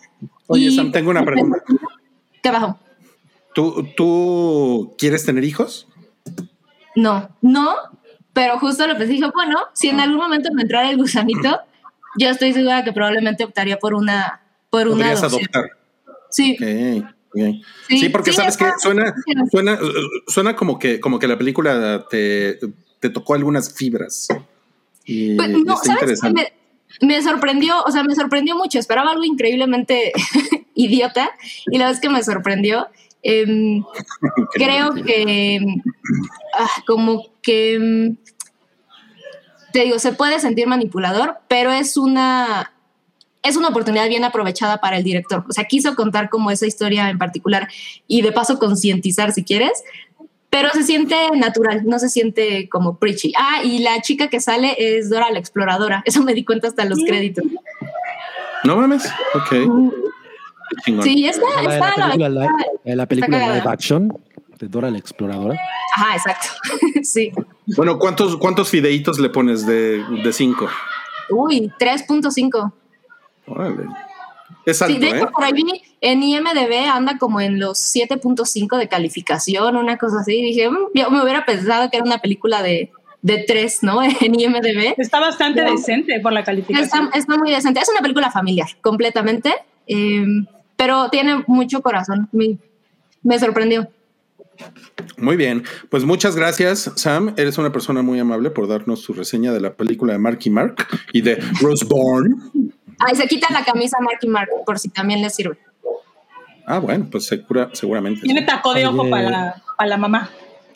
[0.48, 1.62] Oye, y, Sam, tengo una pregunta.
[2.42, 2.78] ¿Qué bajo?
[3.54, 5.86] ¿Tú, ¿Tú quieres tener hijos?
[6.96, 7.76] No, no,
[8.32, 11.60] pero justo lo que dije, bueno, si en algún momento me entrara el gusanito,
[12.18, 15.70] yo estoy segura que probablemente optaría por una por una adoptar.
[16.34, 16.56] Sí.
[16.58, 17.62] Okay, okay.
[17.88, 17.98] sí.
[17.98, 19.14] Sí, porque sabes que suena,
[19.50, 19.78] suena,
[20.26, 22.58] suena como que, como que la película te,
[23.00, 24.28] te tocó algunas fibras.
[25.04, 26.22] Y pues, no, ¿sabes?
[26.22, 26.52] Me,
[27.00, 28.78] me, sorprendió, o sea, me sorprendió mucho.
[28.78, 30.12] Esperaba algo increíblemente
[30.74, 31.30] idiota
[31.66, 32.88] y la vez que me sorprendió
[33.24, 33.80] eh,
[34.52, 35.58] creo que
[36.58, 38.14] ah, como que
[39.72, 42.73] te digo, se puede sentir manipulador, pero es una
[43.44, 45.44] es una oportunidad bien aprovechada para el director.
[45.48, 47.68] O sea, quiso contar como esa historia en particular
[48.08, 49.84] y de paso concientizar si quieres,
[50.50, 53.32] pero se siente natural, no se siente como preachy.
[53.36, 56.02] Ah, y la chica que sale es Dora la exploradora.
[56.06, 57.44] Eso me di cuenta hasta los créditos.
[58.64, 59.04] No mames.
[59.34, 60.02] Ok.
[61.02, 62.52] Sí, está, la, está, la película, la,
[62.84, 64.08] la, la película live action
[64.58, 65.58] de Dora la exploradora.
[65.96, 66.48] Ajá, exacto.
[67.02, 67.30] sí.
[67.76, 70.68] Bueno, ¿cuántos, cuántos fideitos le pones de 5?
[71.30, 72.72] Uy, 3.5.
[73.46, 73.84] Órale.
[74.66, 75.30] Es alto, sí, de hecho, ¿eh?
[75.32, 80.40] por ahí en IMDB anda como en los 7.5 de calificación, una cosa así.
[80.42, 82.90] Dije, mmm, yo me hubiera pensado que era una película de,
[83.22, 84.02] de 3, ¿no?
[84.20, 84.94] En IMDB.
[84.96, 87.06] Está bastante Pero, decente por la calificación.
[87.06, 87.80] Está, está, muy decente.
[87.80, 89.52] Es una película familiar, completamente.
[89.86, 90.24] Eh,
[90.76, 92.28] pero tiene mucho corazón.
[92.32, 92.56] Me,
[93.22, 93.88] me sorprendió.
[95.16, 97.34] Muy bien, pues muchas gracias, Sam.
[97.36, 100.86] Eres una persona muy amable por darnos su reseña de la película de Marky Mark
[101.12, 102.52] y de Roseborn.
[102.98, 105.58] Ay, se quita la camisa Marky Mark, por si también le sirve.
[106.66, 108.22] Ah, bueno, pues segura, seguramente.
[108.22, 109.10] Tiene taco de ojo Oye.
[109.10, 110.30] para la, para la mamá.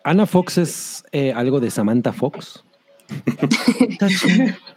[0.05, 2.65] Ana Fox es eh, algo de Samantha Fox.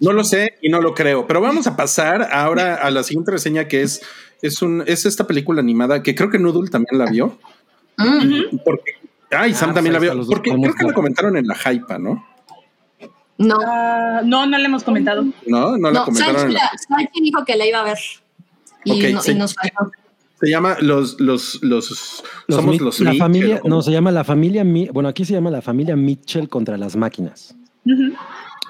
[0.00, 3.32] No lo sé y no lo creo, pero vamos a pasar ahora a la siguiente
[3.32, 4.00] reseña que es,
[4.40, 7.38] es, un, es esta película animada que creo que Noodle también la vio.
[8.64, 8.92] Porque,
[9.30, 10.26] ay, Sam Ah, también pues la ahí vio.
[10.26, 12.26] Porque creo que la comentaron en la Hypa, ¿no?
[13.38, 13.58] No.
[13.66, 15.24] Ah, no, no le hemos comentado.
[15.46, 17.98] No, no la No, comentaron la Sanchi dijo que la iba a ver.
[18.84, 19.34] Y, Ok, no- y sí.
[19.34, 19.90] nos faltó.
[20.40, 23.90] Se llama los, los, los, Los somos Mi- los la Mitchell, familia, ¿o no, se
[23.92, 27.54] llama la familia, Mi- bueno, aquí se llama la familia Mitchell contra las máquinas.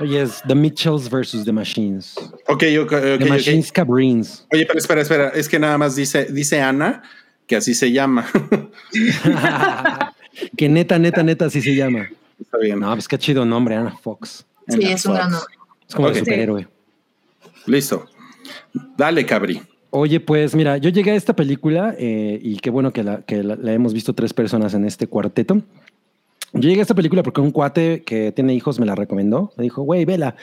[0.00, 2.14] Oye, es The Mitchells versus The Machines.
[2.48, 3.28] Ok, ok, ok, The ok.
[3.28, 4.46] Machines Cabrins.
[4.52, 7.02] Oye, pero espera, espera, es que nada más dice, dice Ana
[7.46, 8.26] que así se llama.
[10.56, 12.08] que neta, neta, neta, así se llama.
[12.40, 12.80] Está bien.
[12.80, 14.44] No, pues qué chido nombre, Ana Fox.
[14.68, 15.54] Sí, es un gran nombre.
[15.88, 16.14] Es como Ok.
[16.14, 16.68] el superhéroe.
[17.66, 18.06] Listo.
[18.96, 19.62] Dale, Cabri.
[19.90, 23.42] Oye, pues mira, yo llegué a esta película eh, y qué bueno que, la, que
[23.44, 25.62] la, la hemos visto tres personas en este cuarteto.
[26.56, 29.52] Yo llegué a esta película porque un cuate que tiene hijos me la recomendó.
[29.56, 30.36] Me dijo, güey, vela,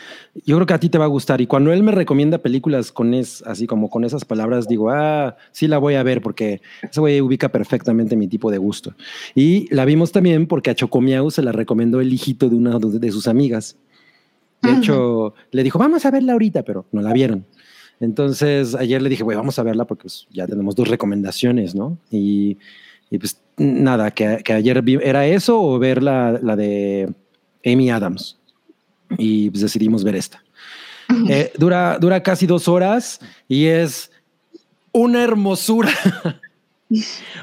[0.45, 1.39] yo creo que a ti te va a gustar.
[1.39, 5.37] Y cuando él me recomienda películas con es, así como con esas palabras, digo, ah,
[5.53, 8.93] sí la voy a ver porque ese güey ubica perfectamente mi tipo de gusto.
[9.35, 13.11] Y la vimos también porque a Chocomiau se la recomendó el hijito de una de
[13.11, 13.77] sus amigas.
[14.61, 17.45] De hecho, le dijo, vamos a verla ahorita, pero no la vieron.
[17.99, 21.97] Entonces, ayer le dije, güey, vamos a verla porque pues, ya tenemos dos recomendaciones, ¿no?
[22.09, 22.57] Y,
[23.09, 27.13] y pues nada, que, que ayer vi, era eso o ver la, la de
[27.65, 28.37] Amy Adams.
[29.17, 30.43] Y pues decidimos ver esta.
[31.27, 34.11] Eh, dura, dura casi dos horas y es
[34.91, 35.91] una hermosura.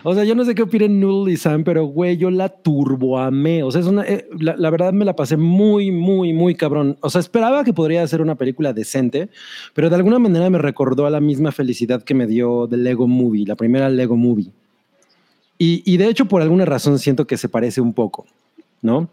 [0.03, 3.63] o sea, yo no sé qué opinen Null y Sam, pero güey, yo la turboamé.
[3.63, 6.97] O sea, es una, eh, la, la verdad me la pasé muy, muy, muy cabrón.
[7.01, 9.29] O sea, esperaba que podría ser una película decente,
[9.75, 13.07] pero de alguna manera me recordó a la misma felicidad que me dio The Lego
[13.07, 14.53] Movie, la primera Lego Movie.
[15.59, 18.27] Y, y de hecho, por alguna razón siento que se parece un poco,
[18.83, 19.09] ¿no?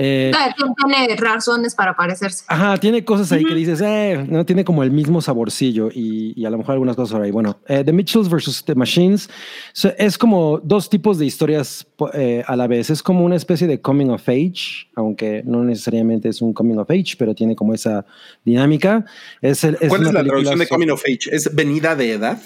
[0.00, 2.44] Eh, Ah, Tiene razones para parecerse.
[2.46, 6.44] Ajá, tiene cosas ahí que dices, eh, no tiene como el mismo saborcillo y, y
[6.46, 7.30] a lo mejor algunas cosas por ahí.
[7.32, 9.28] Bueno, eh, The Mitchells versus The Machines
[9.72, 12.90] so, es como dos tipos de historias eh, a la vez.
[12.90, 16.88] Es como una especie de coming of age, aunque no necesariamente es un coming of
[16.90, 18.06] age, pero tiene como esa
[18.44, 19.04] dinámica.
[19.42, 21.34] Es, el- ¿Cuál una es la traducción de Coming of Age?
[21.34, 22.38] ¿Es venida de edad?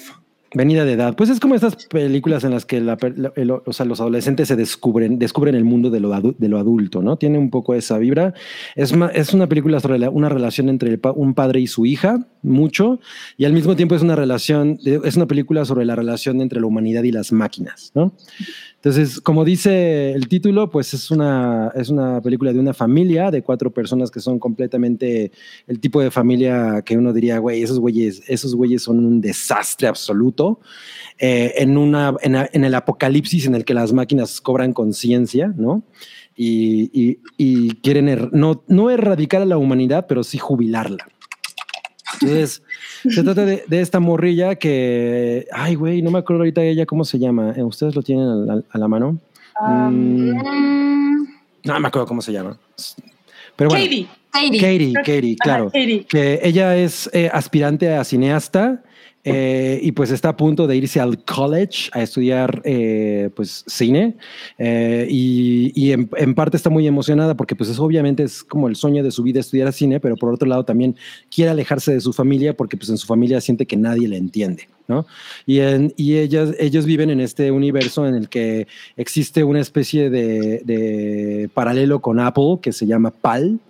[0.55, 1.17] Venida de edad.
[1.17, 4.49] Pues es como estas películas en las que la la- el- o sea, los adolescentes
[4.49, 7.17] se descubren, descubren el mundo de lo, adu- de lo adulto, ¿no?
[7.17, 8.35] Tiene un poco esa vibra.
[8.77, 11.87] Es, ma- es una película sobre la- una relación entre el un padre y su
[11.87, 13.01] hija, mucho,
[13.39, 16.67] y al mismo tiempo es una relación, es una película sobre la relación entre la
[16.67, 18.13] humanidad y las máquinas, ¿no?
[18.77, 23.43] Entonces, como dice el título, pues es una, es una película de una familia de
[23.43, 25.31] cuatro personas que son completamente
[25.69, 29.87] el tipo de familia que uno diría, güey, esos güeyes, esos güeyes son un desastre
[29.87, 30.42] absoluto.
[31.19, 35.53] Eh, en, una, en, a- en el apocalipsis en el que las máquinas cobran conciencia,
[35.57, 35.83] ¿no?
[36.37, 41.07] Y, y- y quieren er- no, no erradicar a la humanidad, pero sí jubilarla.
[42.21, 42.63] Entonces,
[43.09, 47.05] se trata de, de esta morrilla que, ay, güey, no me acuerdo ahorita ella cómo
[47.05, 47.53] se llama.
[47.57, 49.19] Eh, ¿Ustedes lo tienen a la, a la mano?
[49.61, 51.27] Mm, Mm,
[51.65, 52.59] no me acuerdo cómo se llama.
[53.57, 54.09] Pero bueno, Katie.
[54.61, 54.93] Katie.
[54.95, 55.67] Katie, claro.
[55.67, 56.05] Katie.
[56.07, 58.83] Que ella es eh, aspirante a cineasta
[59.25, 64.17] eh, y pues está a punto de irse al college a estudiar eh, pues cine
[64.59, 68.67] eh, y, y en, en parte está muy emocionada porque pues es, obviamente es como
[68.67, 70.97] el sueño de su vida estudiar cine, pero por otro lado también
[71.33, 74.69] quiere alejarse de su familia porque pues en su familia siente que nadie le entiende.
[74.89, 75.07] ¿no?
[75.47, 78.67] Y, en, y ellas, ellos viven en este universo en el que
[78.97, 83.61] existe una especie de, de paralelo con Apple que se llama PAL.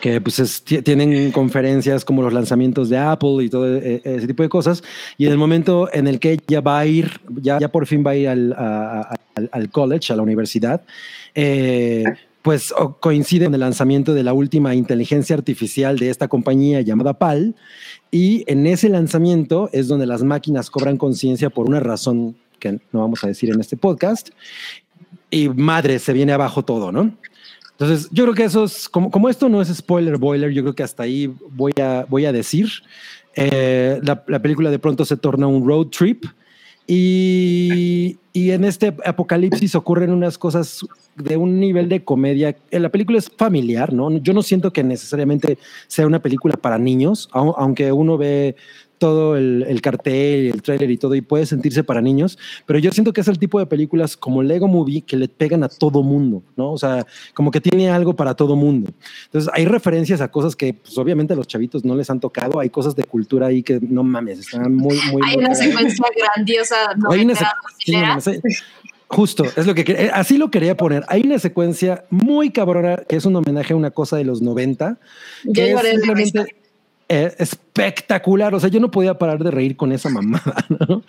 [0.00, 4.26] Que pues es- ti- tienen conferencias como los lanzamientos de Apple y todo eh, ese
[4.26, 4.82] tipo de cosas.
[5.18, 8.02] Y en el momento en el que ella va a ir, ya, ya por fin
[8.06, 10.82] va a ir al, al- college, a la universidad,
[11.34, 12.04] eh,
[12.42, 17.54] pues coincide con el lanzamiento de la última inteligencia artificial de esta compañía llamada PAL.
[18.10, 23.00] Y en ese lanzamiento es donde las máquinas cobran conciencia por una razón que no
[23.00, 24.30] vamos a decir en este podcast.
[25.30, 27.14] Y madre, se viene abajo todo, ¿no?
[27.80, 30.74] Entonces, yo creo que eso es, como, como esto no es spoiler boiler, yo creo
[30.74, 32.68] que hasta ahí voy a, voy a decir.
[33.36, 36.24] Eh, la, la película de pronto se torna un road trip
[36.88, 42.56] y, y en este apocalipsis ocurren unas cosas de un nivel de comedia.
[42.70, 44.10] Eh, La película es familiar, ¿no?
[44.18, 48.56] Yo no siento que necesariamente sea una película para niños, au- aunque uno ve
[48.98, 52.78] todo el, el cartel, y el tráiler y todo, y puede sentirse para niños, pero
[52.78, 55.68] yo siento que es el tipo de películas como Lego Movie que le pegan a
[55.68, 56.72] todo mundo, ¿no?
[56.72, 58.90] O sea, como que tiene algo para todo mundo.
[59.26, 62.60] Entonces, hay referencias a cosas que, pues, obviamente a los chavitos no les han tocado,
[62.60, 65.22] hay cosas de cultura ahí que no mames, están muy, muy...
[65.24, 66.76] Hay muy una secuencia grandiosa.
[67.10, 68.08] Hay una noventera, sec- sí, no brasilera.
[68.08, 68.40] mames, eh,
[69.10, 71.02] Justo, es lo que eh, así lo quería poner.
[71.08, 74.98] Hay una secuencia muy cabrona que es un homenaje a una cosa de los 90
[75.44, 76.54] Yo que es simplemente
[77.08, 78.54] espectacular.
[78.54, 80.66] O sea, yo no podía parar de reír con esa mamada.
[80.88, 81.02] ¿no?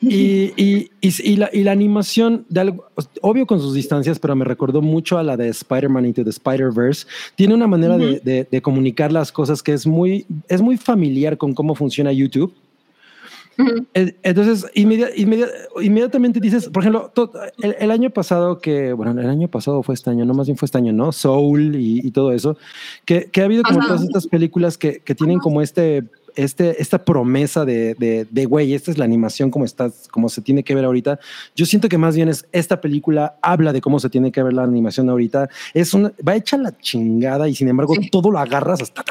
[0.00, 2.86] Y, y, y, y la, y la animación, de algo,
[3.20, 7.06] obvio con sus distancias, pero me recordó mucho a la de Spider-Man Into the Spider-Verse.
[7.36, 11.38] Tiene una manera de, de- de comunicar las cosas que es muy, es muy familiar
[11.38, 12.52] con cómo funciona YouTube.
[13.94, 15.48] Eh, Entonces, inmedia- inmedia-
[15.80, 17.30] inmediatamente dices, por ejemplo, to-
[17.62, 20.56] el, el año pasado que, bueno, el año pasado fue este año, no más bien
[20.58, 21.12] fue este año, ¿no?
[21.12, 22.56] Soul y, y todo eso,
[23.04, 23.88] que, que ha habido como Ajá.
[23.88, 26.04] todas estas películas que, que tienen como este,
[26.36, 30.40] este, esta promesa de, de, de, güey, esta es la animación como está, como se
[30.40, 31.18] tiene que ver ahorita.
[31.56, 34.52] Yo siento que más bien es esta película habla de cómo se tiene que ver
[34.52, 35.48] la animación ahorita.
[35.74, 38.10] Es una, va hecha la chingada y sin embargo Sí.
[38.10, 39.04] todo lo agarras hasta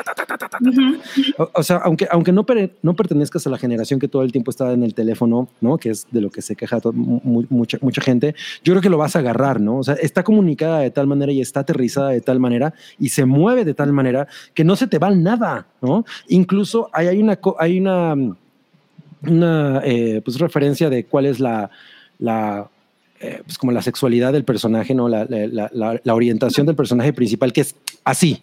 [0.62, 0.98] Ujú.
[1.38, 4.32] o, o sea, aunque, aunque no, pere- no pertenezcas a la generación que todo el
[4.32, 5.78] tiempo está en el teléfono, ¿no?
[5.78, 8.90] Que es de lo que se queja to- mu- mucha, mucha gente, yo creo que
[8.90, 9.78] lo vas a agarrar, ¿no?
[9.78, 13.26] O sea, está comunicada de tal manera y está aterrizada de tal manera y se
[13.26, 16.06] mueve de tal manera que no se te va nada, ¿no?
[16.28, 18.16] Incluso hay, hay una, hay una,
[19.24, 21.70] una eh, pues, referencia de cuál es la,
[22.20, 22.70] la
[23.20, 25.08] eh, pues como la sexualidad del personaje, ¿no?
[25.08, 25.70] La, la-
[26.04, 28.42] la- orientación del personaje principal, que es así.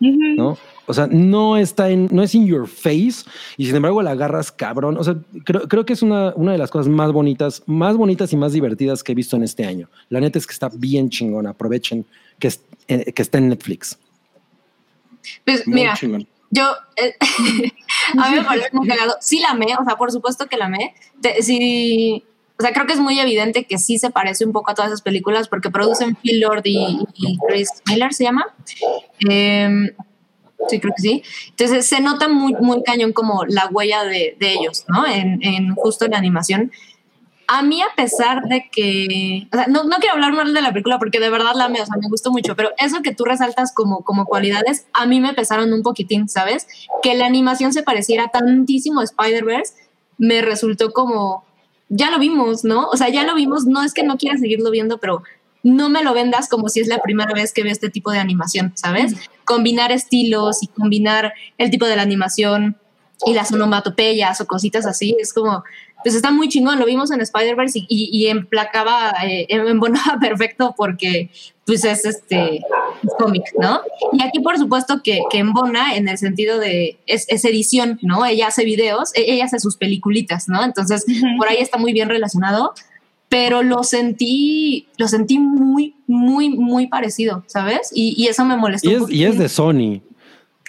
[0.00, 0.56] ¿no?
[0.86, 3.24] O sea, no está en, no es in your face
[3.56, 4.96] y sin embargo la agarras cabrón.
[4.96, 8.32] O sea, creo, creo que es una, una de las cosas más bonitas, más bonitas
[8.32, 9.88] y más divertidas que he visto en este año.
[10.08, 11.50] La neta es que está bien chingona.
[11.50, 12.04] Aprovechen
[12.38, 13.98] que, es- eh, que está en Netflix.
[15.44, 16.26] Pues Muy mira, chingón.
[16.50, 16.64] yo,
[16.96, 17.14] eh,
[18.16, 19.16] a mí me parece muy cagado.
[19.20, 20.94] Sí la amé, o sea, por supuesto que la amé.
[21.20, 22.24] Te- sí,
[22.58, 24.90] o sea, creo que es muy evidente que sí se parece un poco a todas
[24.90, 27.06] esas películas porque producen Phil Lord y,
[27.48, 28.46] Chris Miller, ¿se llama?
[29.28, 29.90] Em,
[30.68, 31.22] sí, creo que sí.
[31.50, 35.06] Entonces se nota muy, muy cañón como la huella de, de ellos, ¿no?
[35.06, 36.72] En, en justo en la animación.
[37.50, 40.70] A mí, a pesar de que, o sea, no, no quiero hablar mal de la
[40.70, 43.24] película porque de verdad la amé, o sea, me gustó mucho, pero eso que tú
[43.24, 46.66] resaltas como, como cualidades, a mí me pesaron un poquitín, ¿sabes?
[47.02, 49.72] Que la animación se pareciera tantísimo a Spider-Verse,
[50.18, 51.42] me resultó como,
[51.88, 52.86] ya lo vimos, ¿no?
[52.88, 55.22] O sea, ya lo vimos, no es que no quiera seguirlo viendo, pero
[55.62, 58.18] no me lo vendas como si es la primera vez que veo este tipo de
[58.18, 59.14] animación, ¿sabes?
[59.46, 62.76] Combinar estilos y combinar el tipo de la animación
[63.24, 65.64] y las onomatopeyas o cositas así, es como,
[66.02, 70.74] pues está muy chingón, lo vimos en Spider-Verse y, y, y emplacaba, eh, embonaba perfecto
[70.76, 71.30] porque
[71.66, 73.80] pues es este es cómic, ¿no?
[74.12, 78.24] Y aquí por supuesto que, que embona en el sentido de, es, es edición, ¿no?
[78.24, 80.64] Ella hace videos, e- ella hace sus peliculitas, ¿no?
[80.64, 81.04] Entonces,
[81.36, 82.72] por ahí está muy bien relacionado,
[83.28, 87.90] pero lo sentí, lo sentí muy, muy, muy parecido, ¿sabes?
[87.92, 88.90] Y, y eso me molestó.
[88.90, 90.00] Y un es, y es de Sony.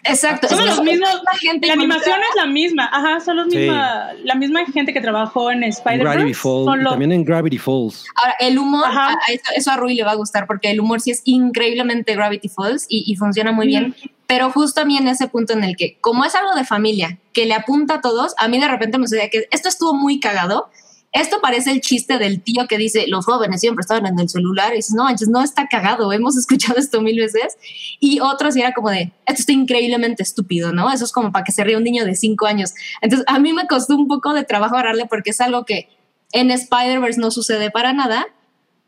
[0.03, 0.47] Exacto.
[0.47, 1.09] Son los mismos.
[1.23, 2.89] la gente La animación es la misma.
[2.91, 3.57] Ajá, son los Sí.
[3.57, 6.05] misma, la misma gente que trabajó en Spider-Man.
[6.83, 8.05] Los- también en Gravity Falls.
[8.15, 10.79] Ahora, el humor, a- a eso, eso a Rui le va a gustar porque el
[10.79, 13.95] humor sí es increíblemente Gravity Falls y, y funciona muy bien.
[14.27, 17.17] Pero justo a mí en ese punto en el que, como es algo de familia
[17.33, 20.19] que le apunta a todos, a mí de repente me sucede que esto estuvo muy
[20.19, 20.69] cagado.
[21.11, 24.73] Esto parece el chiste del tío que dice, los jóvenes siempre estaban en el celular.
[24.73, 27.57] Y dices, no, manches, no está cagado, hemos escuchado esto mil veces.
[27.99, 30.91] Y otros y era como de, esto está increíblemente estúpido, ¿no?
[30.91, 32.73] Eso es como para que se ría un niño de cinco años.
[33.01, 35.89] Entonces, a mí me costó un poco de trabajo agarrarle porque es algo que
[36.31, 38.27] en Spider-Verse no sucede para nada.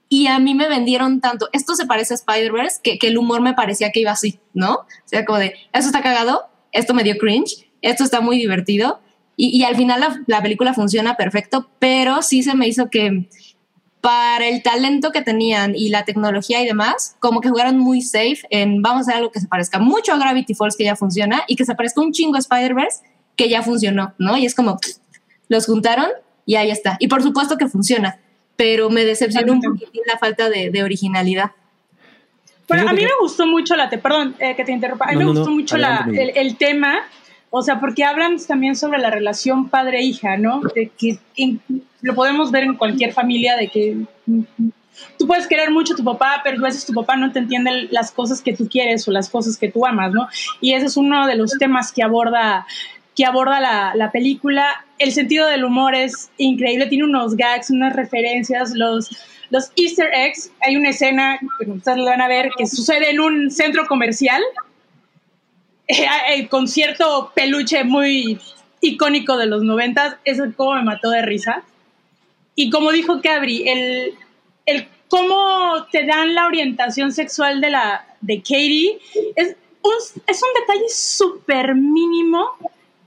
[0.08, 3.40] Y a mí me vendieron tanto, esto se parece a Spider-Verse, que, que el humor
[3.40, 4.74] me parecía que iba así, ¿no?
[4.74, 9.00] O sea, como de, eso está cagado, esto me dio cringe, esto está muy divertido.
[9.44, 13.28] Y, y al final la, la película funciona perfecto, pero sí se me hizo que
[14.00, 18.42] para el talento que tenían y la tecnología y demás, como que jugaron muy safe
[18.52, 21.42] en vamos a hacer algo que se parezca mucho a Gravity Falls, que ya funciona,
[21.48, 23.00] y que se parezca un chingo a Spider-Verse,
[23.36, 24.38] que ya funcionó, ¿no?
[24.38, 24.80] Y es como,
[25.50, 26.10] los juntaron
[26.46, 26.98] y ahí está.
[27.00, 28.20] Y por supuesto que funciona,
[28.56, 31.50] pero me decepcionó un poquitín la falta de, de originalidad.
[32.68, 35.06] Bueno, a mí me gustó mucho la te perdón eh, que te interrumpa.
[35.06, 37.00] A mí No, me no, gustó no, mucho la, el, el tema,
[37.52, 40.62] o sea, porque hablan también sobre la relación padre-hija, ¿no?
[40.74, 41.62] De que en-
[42.02, 43.98] lo podemos ver en cualquier familia, de que
[45.18, 47.88] tú puedes querer mucho a tu papá, pero a veces tu papá no te entiende
[47.92, 50.28] las cosas que tú quieres o las cosas que tú amas, ¿no?
[50.62, 52.66] Y ese es uno de los temas que aborda
[53.14, 54.86] que aborda la, la película.
[54.98, 59.10] El sentido del humor es increíble, tiene unos gags, unas referencias, los,
[59.50, 60.50] los easter eggs.
[60.66, 64.42] Hay una escena, que ustedes lo van a ver, que sucede en un centro comercial,
[66.30, 68.40] el concierto peluche muy
[68.82, 71.64] icónico de los noventas, eso como me mató de risa.
[72.56, 74.14] Y como dijo Cabri, el,
[74.66, 79.00] el cómo te dan la orientación sexual de, la, de Katie
[79.36, 79.94] es un,
[80.28, 82.50] es un detalle súper mínimo,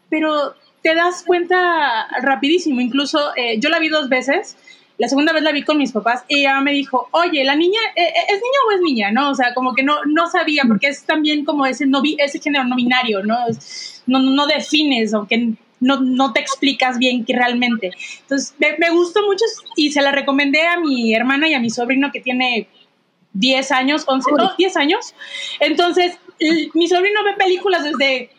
[0.08, 2.80] pero te das cuenta rapidísimo.
[2.80, 4.56] Incluso eh, yo la vi dos veces.
[4.96, 7.80] La segunda vez la vi con mis papás y ella me dijo, oye, la niña,
[7.96, 9.10] eh, eh, ¿es niña o es niña?
[9.10, 9.30] ¿No?
[9.30, 12.64] O sea, como que no, no sabía, porque es también como ese, no, ese género
[12.64, 13.36] no binario, ¿no?
[14.06, 17.90] No, no defines, aunque no, no te explicas bien que realmente.
[18.20, 19.44] Entonces, me, me gustó mucho
[19.76, 22.68] y se la recomendé a mi hermana y a mi sobrino que tiene
[23.32, 24.38] 10 años, 11, Uy.
[24.38, 25.14] no, 10 años.
[25.60, 26.18] Entonces,
[26.74, 28.30] mi sobrino ve películas desde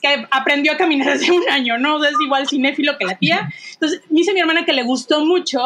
[0.00, 1.96] que aprendió a caminar hace un año, ¿no?
[1.96, 3.48] O sea, es igual cinéfilo que la tía.
[3.74, 5.60] Entonces, me dice mi hermana que le gustó mucho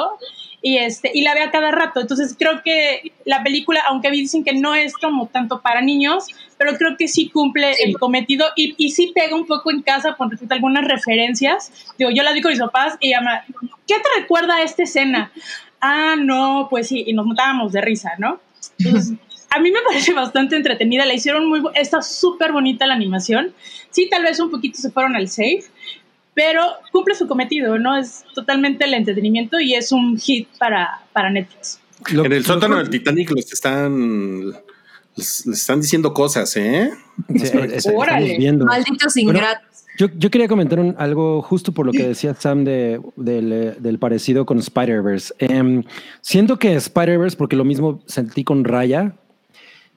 [0.62, 2.00] y, este, y la ve a cada rato.
[2.00, 6.26] Entonces, creo que la película, aunque dicen que no es como tanto para niños,
[6.56, 10.16] pero creo que sí cumple el cometido y, y sí pega un poco en casa
[10.16, 11.72] por respecto a algunas referencias.
[11.98, 13.44] Digo, yo la vi con mis papás y llama,
[13.86, 15.32] ¿qué te recuerda a esta escena?
[15.80, 18.40] Ah, no, pues sí, y nos matábamos de risa, ¿no?
[18.78, 19.18] Entonces,
[19.54, 23.52] a mí me parece bastante entretenida, la hicieron muy, está súper bonita la animación.
[23.90, 25.64] Sí, tal vez un poquito se fueron al safe,
[26.34, 26.62] pero
[26.92, 27.96] cumple su cometido, ¿no?
[27.96, 31.78] Es totalmente el entretenimiento y es un hit para, para Netflix.
[32.12, 34.50] Lo- en el sótano del Titanic los están
[35.14, 36.90] les, les están diciendo cosas, ¿eh?
[37.28, 38.38] Sí, es- Órale.
[38.38, 38.64] viendo.
[38.64, 39.66] Malditos Bueno, ingratos.
[39.98, 43.74] Yo, yo quería comentar un- algo justo por lo que decía Sam de, del, eh,
[43.78, 45.34] del parecido con Spider-Verse.
[45.38, 45.84] Em,
[46.22, 49.14] siento que Spider-Verse, porque lo mismo sentí con Raya,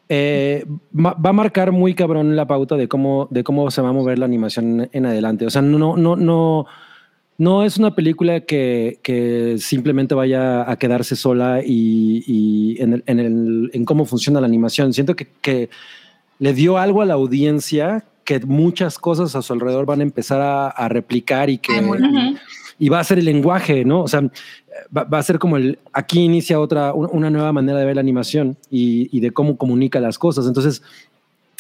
[0.09, 0.65] eh,
[0.95, 4.19] va a marcar muy cabrón la pauta de cómo, de cómo se va a mover
[4.19, 5.45] la animación en adelante.
[5.45, 6.65] O sea, no, no, no,
[7.37, 13.03] no es una película que, que simplemente vaya a quedarse sola y, y en, el-
[13.07, 14.93] en, el- en cómo funciona la animación.
[14.93, 15.69] Siento que, que
[16.39, 20.41] le dio algo a la audiencia que muchas cosas a su alrededor van a empezar
[20.41, 21.73] a, a replicar y que
[22.77, 24.01] y va a ser el lenguaje, ¿no?
[24.01, 24.21] O sea,
[24.95, 27.95] va, va a ser como el aquí inicia otra un- una nueva manera de ver
[27.95, 30.45] la animación y, y de cómo comunica las cosas.
[30.47, 30.81] Entonces,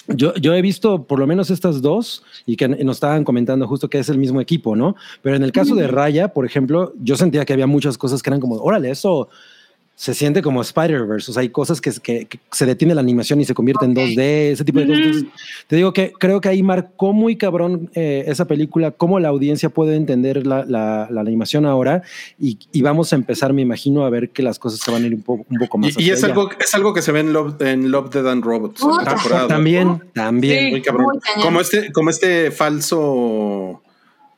[0.07, 3.89] Yo, yo he visto por lo menos estas dos y que nos estaban comentando justo
[3.89, 4.95] que es el mismo equipo, ¿no?
[5.23, 8.29] Pero en el caso de Raya, por ejemplo, yo sentía que había muchas cosas que
[8.29, 9.29] eran como, órale, eso
[9.95, 11.31] se siente como Spider-Verse.
[11.31, 13.95] O sea, hay cosas que, que, que, se detiene la animación y se convierte en
[13.95, 15.01] 2D, ese tipo de cosas.
[15.01, 15.29] Entonces,
[15.67, 19.69] te digo que creo que ahí marcó muy cabrón eh, esa película, cómo la audiencia
[19.69, 22.03] puede entender la, la, la animación ahora
[22.37, 25.07] y, y, vamos a empezar, me imagino, a ver que las cosas se van a
[25.07, 25.97] ir un poco, un poco más.
[25.97, 28.43] Y, y es, algo, es algo que se ve en Love, en Love Dead and
[28.43, 28.83] Robots.
[28.83, 28.97] Oh,
[29.47, 30.65] también, también.
[30.65, 31.07] Sí, muy cabrón.
[31.35, 33.81] Muy como, este, como este falso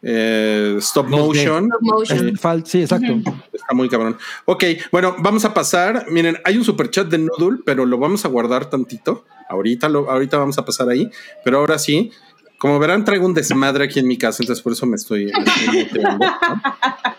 [0.02, 1.65] eh, stop motion.
[1.65, 2.30] Stop motion.
[2.30, 3.14] Eh, sí, exacto.
[3.52, 4.18] Está muy cabrón.
[4.45, 6.06] Ok, bueno, vamos a pasar.
[6.10, 9.26] Miren, hay un super chat de Noodle, pero lo vamos a guardar tantito.
[9.49, 11.10] Ahorita, lo, ahorita vamos a pasar ahí,
[11.44, 12.11] pero ahora sí.
[12.57, 15.26] Como verán, traigo un desmadre aquí en mi casa, entonces por eso me estoy,
[15.72, 16.18] me estoy ¿no?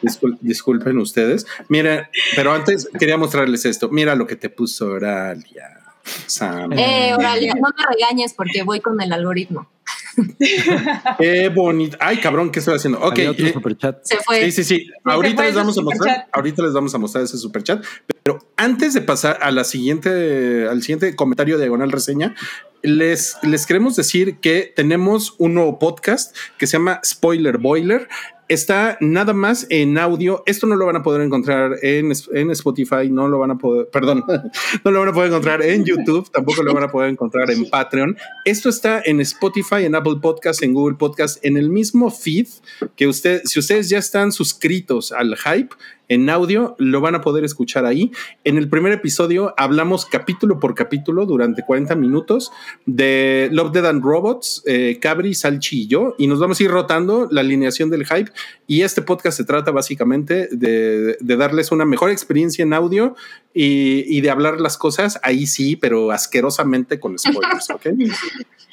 [0.02, 1.46] Discul disculpen ustedes.
[1.68, 3.88] Miren, pero antes quería mostrarles esto.
[3.88, 5.78] Mira lo que te puso Oralia.
[6.26, 6.72] Sam.
[6.72, 9.68] Eh, Oralia, no me regañes porque voy con el algoritmo.
[11.18, 11.96] Qué bonito.
[12.00, 13.00] Ay, cabrón, ¿qué estoy haciendo?
[13.00, 13.18] Ok.
[13.18, 13.54] Eh,
[14.02, 14.44] se fue.
[14.44, 14.90] Sí, sí, sí.
[15.04, 16.26] ahorita les vamos a mostrar.
[16.32, 17.84] Ahorita les vamos a mostrar ese superchat.
[18.22, 22.34] Pero antes de pasar a la siguiente, al siguiente comentario de diagonal reseña,
[22.82, 28.08] les, les queremos decir que tenemos un nuevo podcast que se llama Spoiler Boiler
[28.48, 30.42] está nada más en audio.
[30.46, 33.88] Esto no lo van a poder encontrar en, en, Spotify, no lo van a poder,
[33.88, 34.24] perdón,
[34.84, 37.68] no lo van a poder encontrar en YouTube, tampoco lo van a poder encontrar en
[37.68, 38.16] Patreon.
[38.44, 42.48] Esto está en Spotify, en Apple Podcast, en Google Podcast, en el mismo feed
[42.96, 45.74] que usted, si ustedes ya están suscritos al hype,
[46.08, 48.10] en audio, lo van a poder escuchar ahí.
[48.44, 52.50] En el primer episodio hablamos capítulo por capítulo durante 40 minutos
[52.86, 56.70] de Love, Dead and Robots, eh, Cabri, Salchi y yo, y nos vamos a ir
[56.70, 58.32] rotando la alineación del hype.
[58.66, 63.16] Y este podcast se trata básicamente de, de darles una mejor experiencia en audio
[63.54, 67.86] y, y, de hablar las cosas ahí sí, pero asquerosamente con spoilers, ¿ok?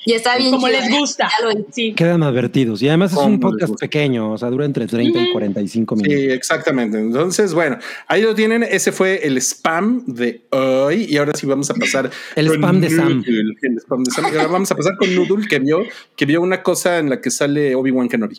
[0.06, 0.52] Y está bien.
[0.52, 1.30] Como les gusta.
[1.72, 1.94] Sí.
[1.94, 2.82] Quedan advertidos.
[2.82, 6.16] Y además es un podcast pequeño, o sea, dura entre 30 y 45 minutos.
[6.16, 7.00] Sí, exactamente.
[7.00, 8.62] Entonces, bueno, ahí lo tienen.
[8.62, 11.08] Ese fue el spam de hoy.
[11.10, 12.12] Y ahora sí vamos a pasar.
[12.36, 13.24] el, spam de, Sam.
[13.26, 14.26] el spam de Sam.
[14.26, 15.80] Ahora vamos a pasar con Noodle, que vio,
[16.16, 18.38] que vio una cosa en la que sale Obi-Wan Kenobi.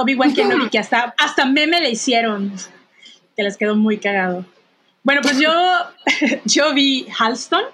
[0.00, 2.52] Obi-Wan Kenobi, que hasta, hasta meme le hicieron,
[3.36, 4.44] que les quedó muy cagado.
[5.02, 5.52] Bueno, pues yo,
[6.44, 7.64] yo vi Halston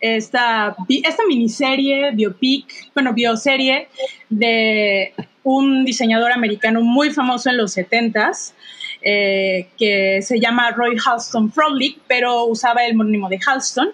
[0.00, 3.88] esta, esta miniserie, biopic, bueno, bioserie
[4.28, 8.54] de un diseñador americano muy famoso en los 70s,
[9.02, 13.90] eh, que se llama Roy Halston Frolich, pero usaba el monónimo de Halston.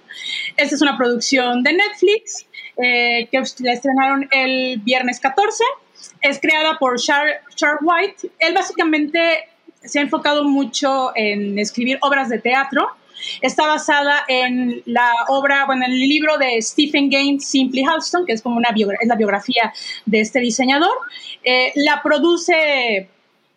[0.56, 2.46] Esta es una producción de Netflix
[2.82, 5.64] eh, que la estrenaron el viernes 14.
[6.20, 7.40] Es creada por Char,
[7.80, 8.30] White.
[8.38, 9.48] Él básicamente
[9.82, 12.90] se ha enfocado mucho en escribir obras de teatro
[13.40, 18.32] Está basada en la obra, bueno, en el libro de Stephen Gaines, Simply Halston, que
[18.32, 18.70] es como una
[19.00, 19.72] es la biografía
[20.04, 20.96] de este diseñador.
[21.42, 23.08] Eh, la produce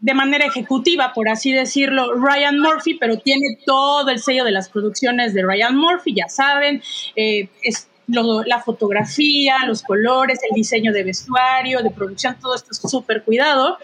[0.02, 4.70] de manera ejecutiva, por así decirlo, Ryan Murphy, pero tiene todo el sello de las
[4.70, 6.82] producciones de Ryan Murphy, ya saben,
[7.18, 12.70] eh, es lo, la fotografía, los colores, el diseño de vestuario, de producción, todo esto
[12.72, 13.78] es súper cuidado.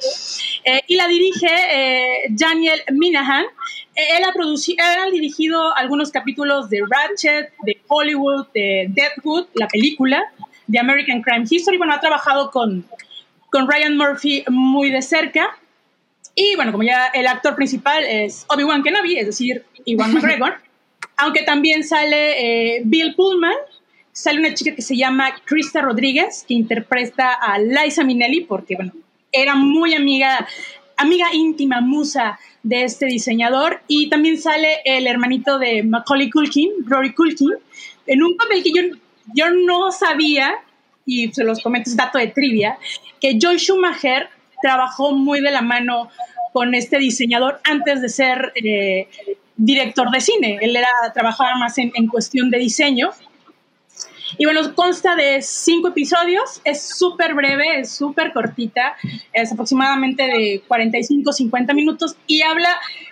[0.64, 3.46] Eh, y la dirige eh, Daniel Minahan.
[3.96, 9.46] Eh, él, ha producido, él ha dirigido algunos capítulos de Ratchet, de Hollywood, de Deadwood,
[9.54, 10.24] la película,
[10.68, 11.78] de American Crime History.
[11.78, 12.86] Bueno, ha trabajado con,
[13.52, 15.58] con Ryan Murphy muy de cerca.
[16.34, 20.56] Y bueno, como ya el actor principal es Obi-Wan Kenobi, es decir, Iwan McGregor.
[21.16, 23.56] aunque también sale Bill Pullman,
[24.16, 28.94] sale una chica que se llama Krista Rodríguez, que interpreta a Liza Minnelli, porque, bueno,
[29.30, 30.48] era muy amiga,
[30.96, 33.82] amiga íntima, musa de este diseñador.
[33.90, 37.56] Y también sale el hermanito de Macaulay Culkin, Rory Culkin,
[38.08, 38.84] en un papel que yo,
[39.36, 40.56] yo no sabía,
[41.06, 42.78] y se los comento, es dato de trivia,
[43.20, 44.30] que Joy Schumacher
[44.62, 46.10] trabajó muy de la mano
[46.54, 49.10] con este diseñador antes de ser eh,
[49.58, 50.58] director de cine.
[50.62, 53.12] Él era, trabajaba más en, en cuestión de diseño
[54.38, 58.96] y bueno, consta de cinco episodios, es súper breve, es súper cortita,
[59.32, 62.70] es aproximadamente de 45, 50 minutos y habla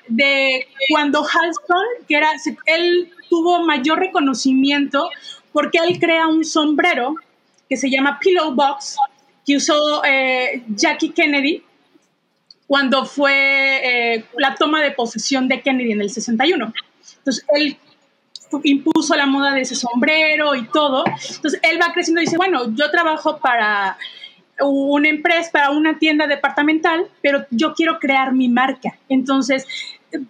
[0.08, 2.32] de cuando Halston, que era,
[2.66, 5.10] él tuvo mayor reconocimiento
[5.52, 7.16] porque él crea un sombrero
[7.70, 8.98] que se llama Pillow Box,
[9.45, 11.64] que usó eh, Jackie Kennedy
[12.68, 16.74] cuando fue eh, la toma de posesión de Kennedy en el 61.
[17.18, 17.78] Entonces, él
[18.63, 21.03] impuso la moda de ese sombrero y todo.
[21.07, 23.97] Entonces él va creciendo y dice, bueno, yo trabajo para
[24.61, 28.97] una empresa, para una tienda departamental, pero yo quiero crear mi marca.
[29.09, 29.65] Entonces